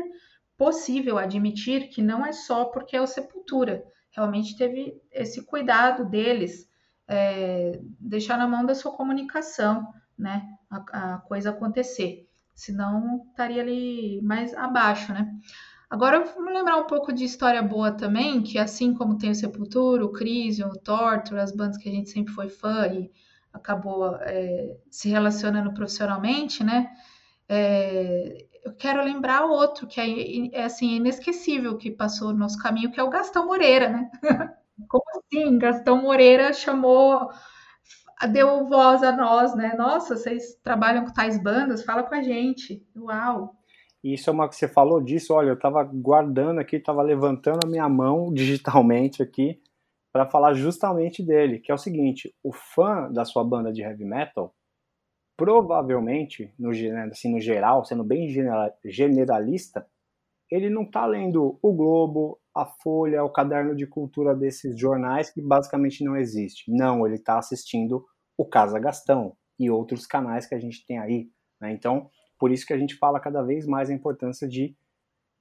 possível 0.56 1.18
admitir 1.18 1.90
que 1.90 2.00
não 2.00 2.24
é 2.24 2.32
só 2.32 2.64
porque 2.64 2.96
é 2.96 3.02
o 3.02 3.06
Sepultura. 3.06 3.84
Realmente 4.10 4.56
teve 4.56 4.98
esse 5.12 5.44
cuidado 5.44 6.08
deles 6.08 6.66
é, 7.08 7.80
deixar 8.00 8.38
na 8.38 8.46
mão 8.46 8.64
da 8.64 8.74
sua 8.74 8.92
comunicação, 8.92 9.86
né? 10.18 10.46
A, 10.70 11.14
a, 11.14 11.18
coisa 11.18 11.50
acontecer. 11.50 12.28
Senão 12.54 13.26
estaria 13.30 13.62
ali 13.62 14.20
mais 14.22 14.54
abaixo, 14.54 15.12
né? 15.12 15.32
Agora 15.90 16.24
vamos 16.24 16.52
lembrar 16.52 16.76
um 16.76 16.86
pouco 16.86 17.12
de 17.12 17.24
história 17.24 17.62
boa 17.62 17.92
também, 17.92 18.42
que 18.42 18.58
assim 18.58 18.94
como 18.94 19.18
tem 19.18 19.30
o 19.30 19.34
Sepultura, 19.34 20.04
o 20.04 20.12
Crisium, 20.12 20.68
o 20.68 20.78
Torture, 20.78 21.40
as 21.40 21.52
bandas 21.52 21.76
que 21.76 21.88
a 21.88 21.92
gente 21.92 22.10
sempre 22.10 22.32
foi 22.32 22.48
fã 22.48 22.86
e 22.88 23.10
acabou 23.52 24.16
é, 24.16 24.76
se 24.90 25.08
relacionando 25.08 25.72
profissionalmente, 25.72 26.64
né? 26.64 26.90
É, 27.48 28.46
eu 28.64 28.72
quero 28.72 29.04
lembrar 29.04 29.44
outro 29.44 29.86
que 29.86 30.00
é, 30.00 30.60
é 30.60 30.64
assim 30.64 30.96
inesquecível 30.96 31.76
que 31.76 31.90
passou 31.90 32.32
no 32.32 32.38
nosso 32.38 32.58
caminho, 32.58 32.90
que 32.90 32.98
é 32.98 33.02
o 33.02 33.10
Gastão 33.10 33.46
Moreira, 33.46 33.90
né? 33.90 34.10
Como 34.88 35.04
assim? 35.16 35.58
Gastão 35.58 36.02
Moreira 36.02 36.52
chamou, 36.52 37.28
deu 38.32 38.68
voz 38.68 39.02
a 39.02 39.12
nós, 39.12 39.54
né? 39.54 39.74
Nossa, 39.76 40.16
vocês 40.16 40.54
trabalham 40.62 41.04
com 41.04 41.12
tais 41.12 41.42
bandas? 41.42 41.84
Fala 41.84 42.02
com 42.02 42.14
a 42.14 42.22
gente. 42.22 42.86
Uau! 42.96 43.54
isso 44.04 44.28
é 44.28 44.32
uma 44.32 44.48
que 44.48 44.54
você 44.54 44.68
falou 44.68 45.00
disso, 45.00 45.32
olha, 45.32 45.48
eu 45.48 45.54
estava 45.54 45.82
guardando 45.82 46.58
aqui, 46.58 46.76
estava 46.76 47.00
levantando 47.00 47.60
a 47.64 47.70
minha 47.70 47.88
mão 47.88 48.32
digitalmente 48.34 49.22
aqui 49.22 49.58
para 50.12 50.26
falar 50.26 50.52
justamente 50.52 51.22
dele, 51.22 51.58
que 51.58 51.72
é 51.72 51.74
o 51.74 51.78
seguinte, 51.78 52.32
o 52.42 52.52
fã 52.52 53.10
da 53.10 53.24
sua 53.24 53.42
banda 53.42 53.72
de 53.72 53.82
heavy 53.82 54.04
metal, 54.04 54.54
provavelmente, 55.36 56.52
no, 56.56 56.70
assim, 57.10 57.32
no 57.32 57.40
geral, 57.40 57.84
sendo 57.84 58.04
bem 58.04 58.28
generalista, 58.84 59.84
ele 60.48 60.70
não 60.70 60.82
está 60.82 61.04
lendo 61.04 61.58
o 61.60 61.72
Globo, 61.72 62.38
a 62.54 62.64
Folha, 62.64 63.24
o 63.24 63.30
caderno 63.30 63.74
de 63.74 63.86
cultura 63.86 64.34
desses 64.34 64.78
jornais 64.78 65.30
que 65.30 65.42
basicamente 65.42 66.04
não 66.04 66.16
existe. 66.16 66.70
Não, 66.70 67.04
ele 67.04 67.16
está 67.16 67.38
assistindo 67.38 68.04
o 68.38 68.44
Casa 68.44 68.78
Gastão 68.78 69.36
e 69.58 69.70
outros 69.70 70.06
canais 70.06 70.46
que 70.46 70.54
a 70.54 70.60
gente 70.60 70.86
tem 70.86 70.98
aí. 70.98 71.28
Né? 71.60 71.72
Então, 71.72 72.08
por 72.38 72.52
isso 72.52 72.64
que 72.66 72.72
a 72.72 72.78
gente 72.78 72.96
fala 72.96 73.18
cada 73.18 73.42
vez 73.42 73.66
mais 73.66 73.90
a 73.90 73.94
importância 73.94 74.48
de 74.48 74.76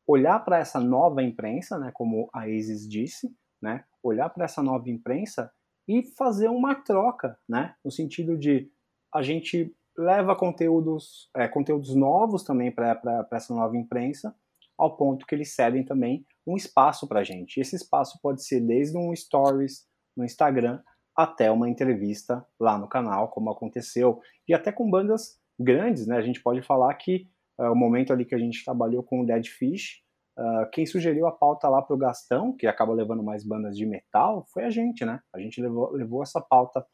olhar 0.08 0.40
para 0.40 0.58
essa 0.58 0.80
nova 0.80 1.22
imprensa, 1.22 1.78
né, 1.78 1.92
como 1.94 2.30
a 2.34 2.48
Isis 2.48 2.88
disse, 2.88 3.34
né, 3.62 3.86
olhar 4.02 4.30
para 4.30 4.46
essa 4.46 4.62
nova 4.62 4.90
imprensa 4.90 5.52
e 5.88 6.04
fazer 6.18 6.50
uma 6.50 6.76
troca, 6.76 7.38
né, 7.48 7.76
no 7.84 7.92
sentido 7.92 8.38
de 8.38 8.70
a 9.14 9.22
gente 9.22 9.74
leva 9.98 10.36
conteúdos, 10.36 11.30
é, 11.36 11.48
conteúdos 11.48 11.96
novos 11.96 12.44
também 12.44 12.72
para 12.72 13.28
essa 13.32 13.54
nova 13.54 13.78
imprensa, 13.78 14.36
ao 14.78 14.98
ponto 14.98 15.26
que 15.26 15.36
eles 15.36 15.54
cedem 15.54 15.86
também 15.86 16.26
um 16.46 16.56
espaço 16.56 17.08
para 17.08 17.22
a 17.22 17.24
gente. 17.24 17.60
Esse 17.60 17.76
espaço 17.76 18.20
pode 18.22 18.44
ser 18.46 18.60
desde 18.60 18.98
um 18.98 19.16
stories 19.16 19.86
no 20.16 20.24
Instagram 20.24 20.82
até 21.16 21.52
uma 21.52 21.70
entrevista 21.70 22.46
lá 22.60 22.78
no 22.78 22.88
canal, 22.88 23.30
como 23.30 23.52
aconteceu, 23.52 24.20
e 24.48 24.54
até 24.54 24.72
com 24.72 24.90
bandas 24.90 25.40
grandes, 25.60 26.08
né? 26.08 26.18
A 26.18 26.22
gente 26.22 26.42
pode 26.42 26.62
falar 26.62 26.94
que 26.96 27.28
uh, 27.60 27.72
o 27.72 27.76
momento 27.76 28.12
ali 28.12 28.26
que 28.26 28.34
a 28.34 28.40
gente 28.40 28.64
trabalhou 28.64 29.04
com 29.04 29.22
o 29.22 29.26
Dead 29.26 29.46
Fish, 29.48 30.02
uh, 30.38 30.70
quem 30.72 30.86
sugeriu 30.86 31.28
a 31.28 31.32
pauta 31.32 31.70
lá 31.70 31.82
para 31.82 31.96
o 31.96 32.00
Gastão, 32.00 32.56
que 32.56 32.66
acaba 32.66 32.94
levando 32.94 33.24
mais 33.24 33.46
bandas 33.46 33.78
de 33.78 33.86
metal, 33.86 34.46
foi 34.52 34.66
a 34.66 34.70
gente, 34.70 35.06
né? 35.06 35.20
A 35.34 35.40
gente 35.40 35.62
levou, 35.62 35.92
levou 35.92 36.24
essa 36.24 36.42
pauta 36.42 36.86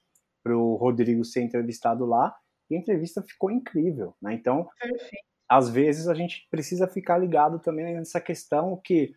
para 0.44 0.56
o 0.56 0.76
Rodrigo 0.76 1.24
ser 1.24 1.42
entrevistado 1.42 2.06
lá 2.06 2.36
e 2.70 2.76
a 2.76 2.80
entrevista 2.80 3.22
ficou 3.22 3.50
incrível, 3.50 4.16
né? 4.22 4.34
Então, 4.34 4.68
Perfeito 4.80 5.30
às 5.50 5.68
vezes 5.68 6.08
a 6.08 6.14
gente 6.14 6.48
precisa 6.52 6.88
ficar 6.88 7.18
ligado 7.18 7.60
também 7.60 7.96
nessa 7.96 8.22
questão 8.22 8.80
que 8.86 9.12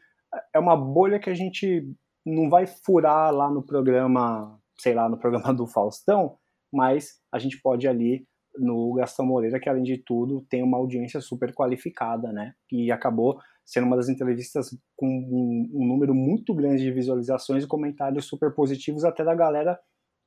é 0.55 0.59
uma 0.59 0.77
bolha 0.77 1.19
que 1.19 1.31
a 1.31 1.35
gente 1.35 1.89
não 2.25 2.49
vai 2.49 2.67
furar 2.67 3.33
lá 3.35 3.51
no 3.51 3.63
programa, 3.63 4.59
sei 4.79 4.95
lá, 4.95 5.09
no 5.09 5.19
programa 5.19 5.53
do 5.53 5.67
Faustão, 5.67 6.39
mas 6.73 7.21
a 7.33 7.39
gente 7.39 7.61
pode 7.61 7.87
ali 7.87 8.27
no 8.57 8.93
Gastão 8.95 9.27
Moreira, 9.27 9.59
que 9.59 9.69
além 9.69 9.83
de 9.83 9.99
tudo 9.99 10.45
tem 10.49 10.63
uma 10.63 10.77
audiência 10.77 11.21
super 11.21 11.55
qualificada, 11.55 12.33
né? 12.33 12.55
E 12.71 12.93
acabou 12.93 13.39
sendo 13.65 13.87
uma 13.87 13.97
das 13.97 14.09
entrevistas 14.09 14.77
com 14.97 15.07
um, 15.07 15.71
um 15.73 15.87
número 15.87 16.15
muito 16.15 16.55
grande 16.55 16.83
de 16.83 16.93
visualizações 16.93 17.65
e 17.65 17.69
comentários 17.69 18.27
super 18.27 18.55
positivos 18.55 19.05
até 19.05 19.25
da 19.25 19.35
galera 19.35 19.79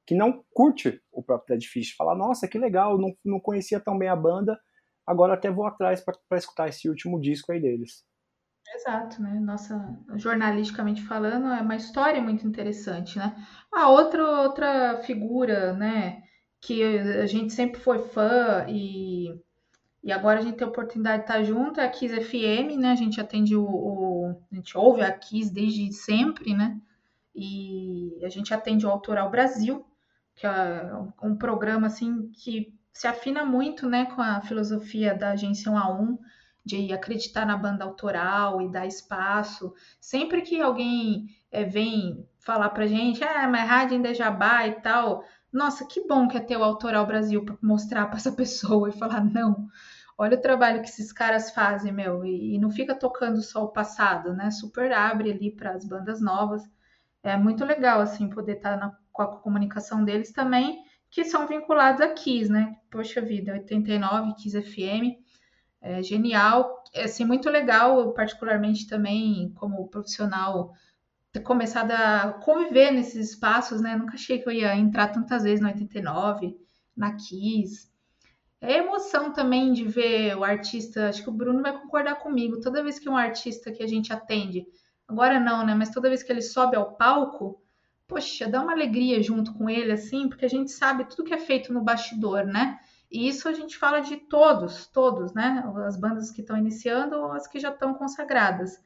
que 0.07 0.15
não 0.15 0.43
curte 0.53 1.01
o 1.11 1.23
próprio 1.23 1.57
Dead 1.57 1.67
Fish. 1.67 1.95
Fala, 1.95 2.15
nossa, 2.15 2.47
que 2.47 2.57
legal, 2.57 2.97
não, 2.97 3.13
não 3.23 3.39
conhecia 3.39 3.79
tão 3.79 3.97
bem 3.97 4.07
a 4.07 4.15
banda, 4.15 4.57
agora 5.05 5.33
até 5.33 5.49
vou 5.49 5.65
atrás 5.65 6.03
para 6.03 6.37
escutar 6.37 6.69
esse 6.69 6.87
último 6.87 7.19
disco 7.19 7.51
aí 7.51 7.59
deles. 7.59 8.03
Exato, 8.73 9.21
né? 9.21 9.39
Nossa, 9.39 9.97
jornalisticamente 10.15 11.01
falando, 11.03 11.47
é 11.47 11.61
uma 11.61 11.75
história 11.75 12.21
muito 12.21 12.47
interessante, 12.47 13.17
né? 13.17 13.35
A 13.71 13.89
outra 13.89 14.41
outra 14.41 14.97
figura, 15.03 15.73
né, 15.73 16.23
que 16.59 16.83
a 16.83 17.25
gente 17.27 17.53
sempre 17.53 17.79
foi 17.79 17.99
fã 17.99 18.65
e, 18.67 19.29
e 20.03 20.11
agora 20.11 20.39
a 20.39 20.41
gente 20.41 20.57
tem 20.57 20.65
a 20.65 20.69
oportunidade 20.69 21.23
de 21.23 21.31
estar 21.31 21.43
junto 21.43 21.79
é 21.79 21.85
a 21.85 21.89
Kiss 21.89 22.19
FM, 22.21 22.77
né? 22.79 22.91
A 22.91 22.95
gente 22.95 23.21
atende 23.21 23.55
o, 23.55 23.63
o 23.63 24.41
a 24.51 24.55
gente 24.55 24.77
ouve 24.77 25.01
a 25.01 25.11
Kiss 25.11 25.53
desde 25.53 25.91
sempre, 25.93 26.53
né? 26.55 26.79
E 27.35 28.19
a 28.23 28.29
gente 28.29 28.53
atende 28.53 28.85
o 28.85 28.89
Autoral 28.89 29.29
Brasil, 29.29 29.85
que 30.35 30.47
é 30.47 30.91
um 31.21 31.35
programa 31.35 31.87
assim 31.87 32.29
que 32.31 32.73
se 32.93 33.07
afina 33.07 33.43
muito, 33.43 33.87
né, 33.89 34.05
com 34.05 34.21
a 34.21 34.39
filosofia 34.41 35.13
da 35.13 35.31
agência 35.31 35.69
1 35.69 35.77
a 35.77 35.91
1, 36.01 36.17
de 36.65 36.91
acreditar 36.91 37.45
na 37.45 37.55
banda 37.55 37.85
autoral 37.85 38.59
e 38.61 38.71
dar 38.71 38.87
espaço. 38.87 39.73
Sempre 39.99 40.41
que 40.41 40.59
alguém 40.59 41.27
é, 41.51 41.63
vem 41.63 42.27
falar 42.39 42.69
pra 42.69 42.87
gente, 42.87 43.23
ah, 43.23 43.47
mas 43.47 43.69
rádio 43.69 43.95
ainda 43.95 44.09
é 44.09 44.13
jabá 44.13 44.67
e 44.67 44.81
tal, 44.81 45.23
nossa, 45.53 45.85
que 45.85 46.05
bom 46.07 46.27
que 46.27 46.37
é 46.37 46.41
ter 46.41 46.57
o 46.57 46.63
Autoral 46.63 47.05
Brasil 47.05 47.45
para 47.45 47.57
mostrar 47.61 48.07
para 48.07 48.17
essa 48.17 48.31
pessoa 48.31 48.89
e 48.89 48.97
falar, 48.97 49.23
não, 49.23 49.67
olha 50.17 50.37
o 50.37 50.41
trabalho 50.41 50.81
que 50.81 50.89
esses 50.89 51.13
caras 51.13 51.51
fazem, 51.51 51.91
meu, 51.93 52.25
e, 52.25 52.55
e 52.55 52.59
não 52.59 52.69
fica 52.71 52.95
tocando 52.95 53.41
só 53.41 53.63
o 53.63 53.71
passado, 53.71 54.33
né? 54.33 54.51
Super 54.51 54.91
abre 54.91 55.31
ali 55.31 55.51
para 55.51 55.71
as 55.71 55.85
bandas 55.85 56.19
novas. 56.19 56.63
É 57.23 57.37
muito 57.37 57.63
legal, 57.63 58.01
assim, 58.01 58.29
poder 58.29 58.57
estar 58.57 58.77
tá 58.77 58.97
com 59.11 59.21
a 59.21 59.37
comunicação 59.37 60.03
deles 60.03 60.31
também, 60.31 60.83
que 61.09 61.23
são 61.23 61.47
vinculados 61.47 62.01
a 62.01 62.09
Kiss, 62.09 62.51
né? 62.51 62.75
Poxa 62.91 63.21
vida, 63.21 63.53
89, 63.53 64.33
Kiss 64.35 64.61
FM 64.61 65.24
é 65.85 66.01
genial, 66.01 66.83
é 66.91 67.03
assim, 67.03 67.23
muito 67.23 67.47
legal, 67.47 68.11
particularmente 68.13 68.87
também 68.87 69.51
como 69.53 69.87
profissional, 69.87 70.73
ter 71.31 71.41
começado 71.41 71.91
a 71.91 72.33
conviver 72.33 72.91
nesses 72.91 73.29
espaços, 73.29 73.79
né? 73.81 73.95
Nunca 73.95 74.15
achei 74.15 74.39
que 74.39 74.49
eu 74.49 74.53
ia 74.53 74.75
entrar 74.75 75.09
tantas 75.09 75.43
vezes 75.43 75.61
no 75.61 75.67
89, 75.67 76.57
na 76.97 77.15
Kiss. 77.15 77.87
É 78.59 78.77
emoção 78.77 79.31
também 79.31 79.73
de 79.73 79.85
ver 79.85 80.35
o 80.35 80.43
artista, 80.43 81.09
acho 81.09 81.21
que 81.21 81.29
o 81.29 81.33
Bruno 81.33 81.61
vai 81.61 81.79
concordar 81.79 82.15
comigo, 82.15 82.59
toda 82.59 82.81
vez 82.81 82.97
que 82.97 83.07
um 83.07 83.15
artista 83.15 83.71
que 83.71 83.83
a 83.83 83.87
gente 83.87 84.11
atende, 84.11 84.65
agora 85.07 85.39
não, 85.39 85.63
né? 85.63 85.75
Mas 85.75 85.91
toda 85.91 86.09
vez 86.09 86.23
que 86.23 86.31
ele 86.31 86.41
sobe 86.41 86.75
ao 86.75 86.95
palco, 86.95 87.61
poxa, 88.07 88.49
dá 88.49 88.59
uma 88.59 88.71
alegria 88.71 89.21
junto 89.21 89.53
com 89.53 89.69
ele, 89.69 89.91
assim, 89.91 90.27
porque 90.27 90.45
a 90.45 90.49
gente 90.49 90.71
sabe 90.71 91.05
tudo 91.05 91.25
que 91.25 91.33
é 91.33 91.37
feito 91.37 91.71
no 91.71 91.83
bastidor, 91.83 92.43
né? 92.43 92.79
E 93.15 93.29
isso 93.29 93.47
a 93.47 93.53
gente 93.53 93.77
fala 93.77 94.01
de 94.01 94.17
todos, 94.17 94.87
todos, 94.87 95.33
né? 95.33 95.63
As 95.87 95.95
bandas 95.95 96.29
que 96.31 96.41
estão 96.41 96.57
iniciando 96.57 97.15
ou 97.15 97.31
as 97.31 97.47
que 97.47 97.61
já 97.61 97.69
estão 97.69 97.93
consagradas. 97.93 98.77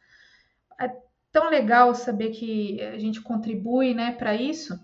É 0.80 0.96
tão 1.32 1.50
legal 1.50 1.96
saber 1.96 2.30
que 2.30 2.80
a 2.80 3.00
gente 3.00 3.22
contribui, 3.22 3.96
né, 3.96 4.12
para 4.12 4.36
isso. 4.36 4.80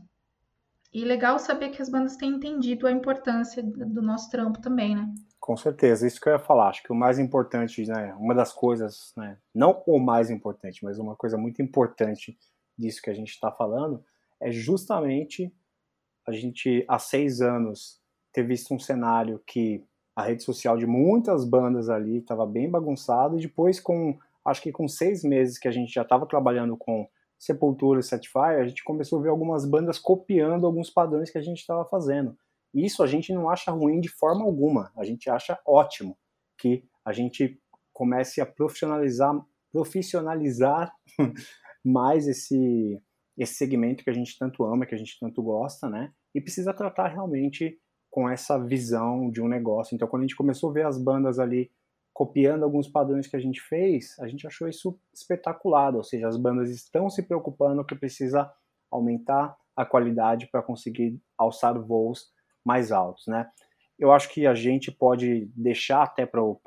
E 0.91 1.05
legal 1.05 1.37
saber 1.37 1.69
que 1.69 1.79
as 1.79 1.89
bandas 1.89 2.15
têm 2.17 2.31
entendido 2.31 2.87
a 2.87 2.91
importância 2.91 3.61
do 3.61 4.01
nosso 4.01 4.31
trampo 4.31 4.59
também, 4.59 4.95
né? 4.95 5.13
Com 5.39 5.55
certeza, 5.55 6.07
isso 6.07 6.19
que 6.19 6.27
eu 6.27 6.33
ia 6.33 6.39
falar. 6.39 6.69
Acho 6.69 6.81
que 6.81 6.91
o 6.91 6.95
mais 6.95 7.19
importante, 7.19 7.85
né, 7.85 8.15
uma 8.17 8.33
das 8.33 8.51
coisas, 8.51 9.13
né, 9.15 9.37
não 9.53 9.83
o 9.85 9.99
mais 9.99 10.31
importante, 10.31 10.83
mas 10.83 10.97
uma 10.97 11.15
coisa 11.15 11.37
muito 11.37 11.61
importante 11.61 12.35
disso 12.75 12.99
que 12.99 13.11
a 13.11 13.13
gente 13.13 13.29
está 13.29 13.51
falando 13.51 14.03
é 14.39 14.49
justamente 14.49 15.53
a 16.27 16.31
gente, 16.31 16.83
há 16.87 16.97
seis 16.97 17.41
anos, 17.41 18.03
ter 18.35 18.45
visto 18.45 18.73
um 18.73 18.79
cenário 18.79 19.41
que 19.47 19.81
a 20.13 20.23
rede 20.23 20.43
social 20.43 20.77
de 20.77 20.85
muitas 20.85 21.45
bandas 21.45 21.89
ali 21.89 22.17
estava 22.17 22.45
bem 22.45 22.69
bagunçado, 22.69 23.37
e 23.37 23.41
depois 23.41 23.79
com, 23.79 24.17
acho 24.43 24.61
que 24.61 24.73
com 24.73 24.89
seis 24.89 25.23
meses 25.23 25.57
que 25.57 25.69
a 25.69 25.71
gente 25.71 25.93
já 25.93 26.01
estava 26.01 26.25
trabalhando 26.25 26.75
com 26.75 27.07
Sepultura 27.39 28.01
e 28.01 28.03
Satisfy, 28.03 28.59
a 28.59 28.67
gente 28.67 28.83
começou 28.83 29.19
a 29.19 29.21
ver 29.21 29.29
algumas 29.29 29.65
bandas 29.65 29.97
copiando 29.97 30.65
alguns 30.65 30.89
padrões 30.89 31.29
que 31.29 31.37
a 31.37 31.41
gente 31.41 31.59
estava 31.59 31.85
fazendo. 31.85 32.37
Isso 32.73 33.01
a 33.01 33.07
gente 33.07 33.33
não 33.33 33.49
acha 33.49 33.71
ruim 33.71 34.01
de 34.01 34.09
forma 34.09 34.43
alguma, 34.43 34.91
a 34.97 35.05
gente 35.05 35.29
acha 35.29 35.57
ótimo 35.65 36.17
que 36.57 36.83
a 37.05 37.13
gente 37.13 37.57
comece 37.93 38.41
a 38.41 38.45
profissionalizar, 38.45 39.33
profissionalizar 39.71 40.93
mais 41.83 42.27
esse, 42.27 43.01
esse 43.37 43.53
segmento 43.53 44.03
que 44.03 44.09
a 44.09 44.13
gente 44.13 44.37
tanto 44.37 44.65
ama, 44.65 44.85
que 44.85 44.95
a 44.95 44.97
gente 44.97 45.17
tanto 45.17 45.41
gosta, 45.41 45.89
né? 45.89 46.11
E 46.33 46.41
precisa 46.41 46.73
tratar 46.73 47.07
realmente 47.07 47.79
com 48.15 48.29
essa 48.29 48.57
visão 48.57 49.29
de 49.29 49.41
um 49.41 49.47
negócio. 49.49 49.93
Então, 49.93 50.07
quando 50.07 50.21
a 50.21 50.25
gente 50.25 50.37
começou 50.37 50.69
a 50.69 50.73
ver 50.73 50.85
as 50.85 50.97
bandas 50.97 51.37
ali 51.37 51.69
copiando 52.13 52.63
alguns 52.63 52.87
padrões 52.87 53.27
que 53.27 53.35
a 53.35 53.39
gente 53.39 53.59
fez, 53.59 54.17
a 54.21 54.27
gente 54.29 54.47
achou 54.47 54.69
isso 54.69 54.97
espetacular, 55.13 55.93
ou 55.93 56.01
seja, 56.01 56.25
as 56.25 56.37
bandas 56.37 56.69
estão 56.69 57.09
se 57.09 57.21
preocupando 57.23 57.83
que 57.83 57.93
precisa 57.93 58.49
aumentar 58.89 59.53
a 59.75 59.85
qualidade 59.85 60.47
para 60.49 60.61
conseguir 60.61 61.19
alçar 61.37 61.77
voos 61.77 62.31
mais 62.63 62.89
altos, 62.89 63.25
né? 63.27 63.49
Eu 63.99 64.13
acho 64.13 64.29
que 64.29 64.47
a 64.47 64.55
gente 64.55 64.93
pode 64.93 65.51
deixar 65.53 66.03
até 66.03 66.25
para 66.25 66.41
o 66.41 66.57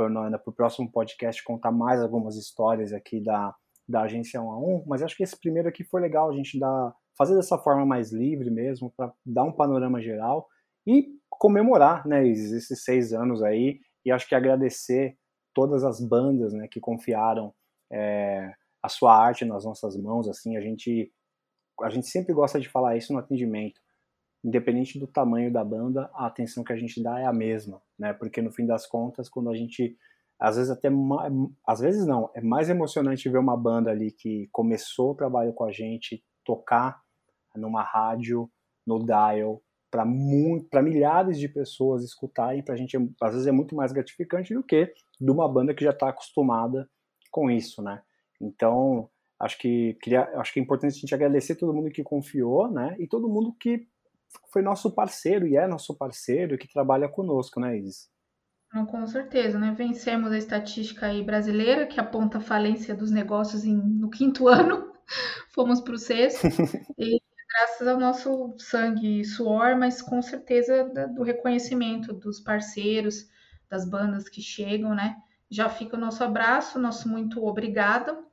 próximo 0.55 0.93
podcast 0.93 1.43
contar 1.43 1.73
mais 1.73 2.03
algumas 2.03 2.37
histórias 2.37 2.93
aqui 2.93 3.23
da, 3.23 3.55
da 3.89 4.03
agência 4.03 4.39
1 4.43 4.51
a 4.51 4.59
1, 4.59 4.85
mas 4.87 5.03
acho 5.03 5.17
que 5.17 5.23
esse 5.23 5.41
primeiro 5.41 5.67
aqui 5.67 5.83
foi 5.83 6.03
legal 6.03 6.29
a 6.29 6.35
gente 6.35 6.59
dar, 6.59 6.95
fazer 7.17 7.35
dessa 7.35 7.57
forma 7.57 7.87
mais 7.87 8.13
livre 8.13 8.51
mesmo, 8.51 8.93
para 8.95 9.11
dar 9.25 9.45
um 9.45 9.53
panorama 9.53 9.99
geral 10.03 10.47
e 10.87 11.19
comemorar 11.39 12.07
né, 12.07 12.27
esses 12.27 12.83
seis 12.83 13.13
anos 13.13 13.43
aí 13.43 13.81
e 14.05 14.11
acho 14.11 14.29
que 14.29 14.35
agradecer 14.35 15.17
todas 15.55 15.85
as 15.85 16.01
bandas 16.01 16.53
né, 16.53 16.69
que 16.69 16.81
confiaram 16.81 17.55
é, 17.91 18.53
a 18.83 18.89
sua 18.89 19.17
arte 19.17 19.45
nas 19.45 19.65
nossas 19.65 19.97
mãos. 19.97 20.29
Assim, 20.29 20.57
a 20.57 20.61
gente 20.61 21.13
a 21.81 21.91
gente 21.91 22.09
sempre 22.09 22.35
gosta 22.35 22.59
de 22.59 22.69
falar 22.69 22.97
isso 22.97 23.13
no 23.13 23.21
atendimento. 23.21 23.81
Independente 24.45 24.99
do 24.99 25.07
tamanho 25.07 25.53
da 25.53 25.65
banda, 25.65 26.11
a 26.13 26.27
atenção 26.27 26.65
que 26.65 26.73
a 26.73 26.77
gente 26.77 27.03
dá 27.03 27.21
é 27.21 27.25
a 27.25 27.33
mesma, 27.33 27.81
né? 27.99 28.13
Porque 28.13 28.43
no 28.43 28.53
fim 28.53 28.67
das 28.67 28.87
contas, 28.87 29.29
quando 29.29 29.51
a 29.51 29.55
gente 29.55 29.97
às 30.41 30.57
vezes 30.57 30.71
até 30.71 30.89
às 31.67 31.81
vezes 31.81 32.07
não, 32.07 32.31
é 32.35 32.41
mais 32.41 32.69
emocionante 32.69 33.29
ver 33.29 33.39
uma 33.39 33.57
banda 33.57 33.91
ali 33.91 34.13
que 34.13 34.49
começou 34.53 35.11
o 35.11 35.15
trabalho 35.15 35.53
com 35.53 35.65
a 35.65 35.73
gente 35.73 36.23
tocar 36.45 37.01
numa 37.57 37.83
rádio, 37.83 38.49
no 38.87 39.05
dial, 39.05 39.61
para 39.91 40.83
milhares 40.83 41.39
de 41.39 41.49
pessoas 41.49 42.05
escutarem, 42.05 42.63
para 42.63 42.75
a 42.75 42.77
gente 42.77 42.97
às 43.23 43.33
vezes 43.33 43.47
é 43.47 43.53
muito 43.53 43.75
mais 43.75 43.93
gratificante 43.93 44.55
do 44.55 44.63
que 44.63 44.93
de 45.21 45.31
uma 45.31 45.49
banda 45.49 45.75
que 45.75 45.85
já 45.85 45.91
está 45.91 46.09
acostumada 46.09 46.89
com 47.31 47.51
isso, 47.51 47.83
né? 47.83 48.03
Então 48.41 49.09
acho 49.41 49.59
que 49.59 49.95
queria, 50.03 50.25
acho 50.39 50.53
que 50.53 50.61
é 50.61 50.63
importante 50.63 50.97
a 50.97 51.01
gente 51.01 51.15
agradecer 51.15 51.57
todo 51.57 51.73
mundo 51.73 51.91
que 51.91 52.03
confiou, 52.03 52.71
né? 52.71 52.97
E 52.99 53.07
todo 53.07 53.29
mundo 53.29 53.55
que 53.59 53.87
foi 54.53 54.63
nosso 54.63 54.91
parceiro 54.91 55.47
e 55.47 55.57
é 55.57 55.67
nosso 55.67 55.97
parceiro 55.97 56.55
e 56.55 56.59
que 56.59 56.73
trabalha 56.73 57.09
conosco, 57.09 57.61
né, 57.61 57.79
Isis? 57.79 58.11
Com 58.91 59.07
certeza, 59.07 59.59
né? 59.59 59.75
Vencemos 59.77 60.31
a 60.31 60.37
estatística 60.37 61.07
aí 61.07 61.23
brasileira 61.23 61.87
que 61.87 61.99
aponta 61.99 62.37
a 62.37 62.43
falência 62.43 62.95
dos 62.95 63.11
negócios 63.11 63.65
em, 63.65 63.75
no 63.75 64.11
quinto 64.11 64.47
ano, 64.49 64.93
fomos 65.55 65.81
para 65.81 65.95
o 65.95 65.99
sexto. 65.99 66.47
e 66.99 67.21
graças 67.59 67.89
ao 67.89 67.99
nosso 67.99 68.55
sangue 68.57 69.21
e 69.21 69.25
suor, 69.25 69.77
mas 69.77 70.01
com 70.01 70.23
certeza 70.23 70.85
do 71.13 71.25
reconhecimento 71.25 72.13
dos 72.13 72.39
parceiros, 72.39 73.29
das 73.69 73.89
bandas 73.89 74.29
que 74.29 74.41
chegam, 74.41 74.95
né? 74.95 75.17
Já 75.51 75.69
fica 75.69 75.97
o 75.97 76.01
nosso 76.01 76.23
abraço, 76.23 76.79
nosso 76.79 77.09
muito 77.09 77.45
obrigado. 77.45 78.25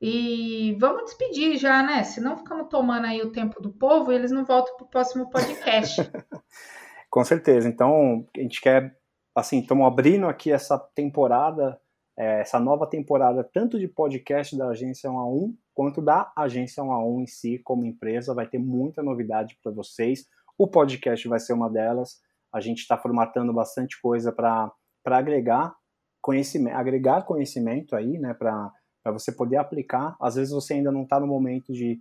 E 0.00 0.76
vamos 0.80 1.04
despedir 1.04 1.56
já, 1.56 1.80
né? 1.82 2.02
Senão 2.02 2.36
ficamos 2.36 2.68
tomando 2.68 3.06
aí 3.06 3.22
o 3.22 3.30
tempo 3.30 3.62
do 3.62 3.70
povo 3.70 4.10
e 4.10 4.16
eles 4.16 4.32
não 4.32 4.44
voltam 4.44 4.76
para 4.76 4.84
o 4.84 4.90
próximo 4.90 5.30
podcast. 5.30 6.02
com 7.08 7.24
certeza. 7.24 7.68
Então, 7.68 8.26
a 8.36 8.40
gente 8.40 8.60
quer, 8.60 8.98
assim, 9.34 9.60
estamos 9.60 9.86
abrindo 9.86 10.26
aqui 10.26 10.50
essa 10.50 10.76
temporada, 10.76 11.80
é, 12.18 12.40
essa 12.40 12.58
nova 12.58 12.86
temporada, 12.86 13.44
tanto 13.44 13.78
de 13.78 13.86
podcast 13.86 14.56
da 14.56 14.68
Agência 14.68 15.08
1 15.08 15.18
a 15.18 15.28
1, 15.28 15.56
quanto 15.76 16.00
da 16.00 16.32
agência 16.34 16.82
1 16.82 16.90
a 16.90 17.06
1 17.06 17.20
em 17.20 17.26
si 17.26 17.58
como 17.58 17.84
empresa. 17.84 18.32
Vai 18.32 18.48
ter 18.48 18.58
muita 18.58 19.02
novidade 19.02 19.58
para 19.62 19.70
vocês. 19.70 20.26
O 20.56 20.66
podcast 20.66 21.28
vai 21.28 21.38
ser 21.38 21.52
uma 21.52 21.68
delas. 21.68 22.18
A 22.50 22.62
gente 22.62 22.78
está 22.78 22.96
formatando 22.96 23.52
bastante 23.52 24.00
coisa 24.00 24.32
para 24.32 24.72
agregar 25.04 25.76
conhecimento, 26.22 26.74
agregar 26.74 27.26
conhecimento 27.26 27.94
aí, 27.94 28.18
né, 28.18 28.32
para 28.32 28.72
você 29.12 29.30
poder 29.30 29.58
aplicar. 29.58 30.16
Às 30.18 30.36
vezes 30.36 30.50
você 30.50 30.72
ainda 30.72 30.90
não 30.90 31.02
está 31.02 31.20
no 31.20 31.26
momento 31.26 31.74
de 31.74 32.00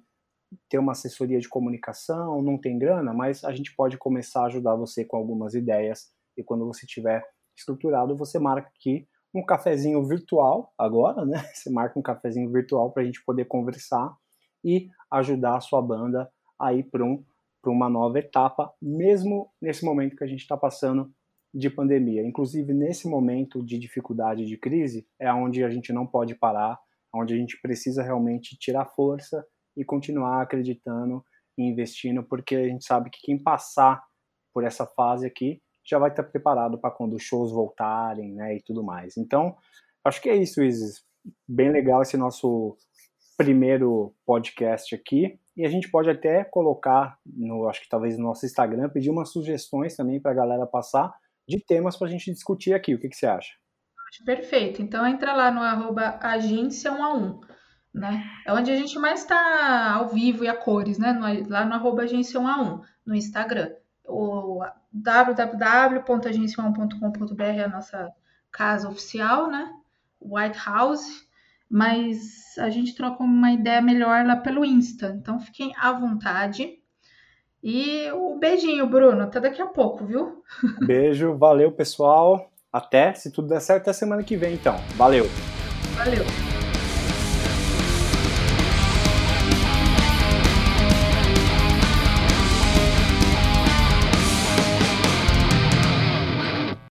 ter 0.70 0.80
uma 0.80 0.94
assessoria 0.94 1.40
de 1.40 1.50
comunicação, 1.50 2.42
não 2.42 2.58
tem 2.58 2.80
grana, 2.80 3.14
mas 3.14 3.44
a 3.44 3.52
gente 3.52 3.76
pode 3.76 3.98
começar 3.98 4.44
a 4.44 4.46
ajudar 4.46 4.76
você 4.76 5.04
com 5.04 5.18
algumas 5.18 5.54
ideias 5.54 6.14
e 6.38 6.44
quando 6.44 6.66
você 6.66 6.88
tiver 6.88 7.28
estruturado, 7.54 8.16
você 8.16 8.40
marca 8.40 8.70
aqui 8.70 9.06
um 9.36 9.46
cafezinho 9.46 10.02
virtual 10.08 10.74
agora, 10.78 11.26
né? 11.26 11.38
Você 11.54 11.70
marca 11.70 12.00
um 12.00 12.02
cafezinho 12.02 12.50
virtual 12.50 12.92
para 12.92 13.04
a 13.04 13.06
gente 13.06 13.24
poder 13.26 13.46
conversar 13.46 14.16
e 14.64 14.90
ajudar 15.12 15.58
a 15.58 15.62
sua 15.62 15.82
banda 15.82 16.32
a 16.60 16.74
ir 16.74 16.84
para 16.84 17.04
um, 17.04 17.24
uma 17.66 17.90
nova 17.90 18.18
etapa, 18.18 18.74
mesmo 18.82 19.52
nesse 19.62 19.84
momento 19.84 20.16
que 20.16 20.24
a 20.24 20.28
gente 20.28 20.40
está 20.40 20.56
passando 20.56 21.12
de 21.54 21.70
pandemia. 21.70 22.26
Inclusive, 22.26 22.74
nesse 22.74 23.08
momento 23.08 23.64
de 23.64 23.78
dificuldade, 23.78 24.46
de 24.46 24.58
crise, 24.58 25.06
é 25.20 25.32
onde 25.34 25.64
a 25.64 25.70
gente 25.70 25.92
não 25.92 26.08
pode 26.08 26.36
parar, 26.36 26.80
onde 27.14 27.34
a 27.34 27.38
gente 27.38 27.60
precisa 27.62 28.02
realmente 28.02 28.58
tirar 28.58 28.86
força 28.86 29.46
e 29.76 29.84
continuar 29.84 30.42
acreditando 30.42 31.24
e 31.58 31.64
investindo, 31.64 32.24
porque 32.24 32.56
a 32.56 32.68
gente 32.68 32.86
sabe 32.86 33.10
que 33.10 33.20
quem 33.22 33.42
passar 33.42 34.02
por 34.54 34.64
essa 34.64 34.86
fase 34.86 35.26
aqui 35.26 35.62
já 35.86 36.00
vai 36.00 36.10
estar 36.10 36.24
preparado 36.24 36.78
para 36.78 36.92
quando 36.92 37.14
os 37.14 37.24
shows 37.24 37.52
voltarem, 37.52 38.34
né, 38.34 38.56
e 38.56 38.62
tudo 38.62 38.84
mais. 38.84 39.18
Então, 39.18 39.56
acho 40.04 40.22
que 40.22 40.30
é 40.30 40.36
isso, 40.36 40.64
Isis. 40.64 41.06
Bem 41.48 41.72
legal 41.72 42.02
esse 42.02 42.18
nosso 42.18 42.76
primeiro 43.38 44.14
podcast 44.26 44.96
aqui. 44.96 45.40
E 45.56 45.66
a 45.66 45.70
gente 45.70 45.90
pode 45.90 46.10
até 46.10 46.44
colocar, 46.44 47.18
no, 47.26 47.70
acho 47.70 47.82
que 47.82 47.90
talvez 47.90 48.18
no 48.18 48.26
nosso 48.26 48.46
Instagram, 48.46 48.90
pedir 48.90 49.10
umas 49.10 49.32
sugestões 49.32 49.96
também 49.96 50.20
para 50.20 50.32
a 50.32 50.36
galera 50.36 50.66
passar 50.66 51.14
de 51.48 51.64
temas 51.64 51.96
para 51.96 52.08
a 52.08 52.10
gente 52.10 52.32
discutir 52.32 52.74
aqui. 52.74 52.94
O 52.94 53.00
que, 53.00 53.08
que 53.08 53.16
você 53.16 53.26
acha? 53.26 53.54
Perfeito. 54.26 54.82
Então 54.82 55.06
entra 55.06 55.34
lá 55.34 55.52
no 55.52 55.62
arroba 55.62 56.20
agência 56.22 56.92
1 56.92 57.04
a 57.04 57.14
1, 57.14 57.42
né? 57.94 58.24
É 58.46 58.54
onde 58.54 58.72
a 58.72 58.76
gente 58.76 58.98
mais 59.00 59.22
está 59.22 59.94
ao 59.96 60.10
vivo 60.10 60.44
e 60.44 60.48
a 60.48 60.56
cores, 60.56 60.98
né? 60.98 61.18
Lá 61.48 61.66
no 61.66 61.74
arroba 61.74 62.04
agência 62.04 62.40
1 62.40 62.48
a 62.48 62.62
1, 62.62 62.82
no 63.06 63.16
Instagram. 63.16 63.74
O 64.08 64.62
www.agencia1.com.br 64.96 67.44
é 67.44 67.64
a 67.64 67.70
nossa 67.70 68.12
casa 68.52 68.90
oficial, 68.90 69.50
né? 69.50 69.72
White 70.22 70.60
House 70.66 71.26
mas 71.70 72.58
a 72.58 72.70
gente 72.70 72.96
troca 72.96 73.24
uma 73.24 73.52
ideia 73.52 73.82
melhor 73.82 74.26
lá 74.26 74.36
pelo 74.36 74.64
Insta. 74.64 75.16
Então 75.20 75.40
fiquem 75.40 75.74
à 75.78 75.92
vontade. 75.92 76.80
E 77.64 78.10
o 78.12 78.36
um 78.36 78.40
beijinho, 78.40 78.88
Bruno. 78.88 79.24
Até 79.24 79.40
daqui 79.40 79.62
a 79.62 79.68
pouco, 79.68 80.06
viu? 80.06 80.44
Beijo, 80.86 81.36
valeu, 81.36 81.72
pessoal. 81.72 82.52
Até, 82.72 83.14
se 83.14 83.32
tudo 83.32 83.48
der 83.48 83.62
certo, 83.62 83.84
até 83.84 83.94
semana 83.94 84.24
que 84.24 84.36
vem, 84.36 84.54
então. 84.54 84.76
Valeu. 84.96 85.26
Valeu. 85.96 86.45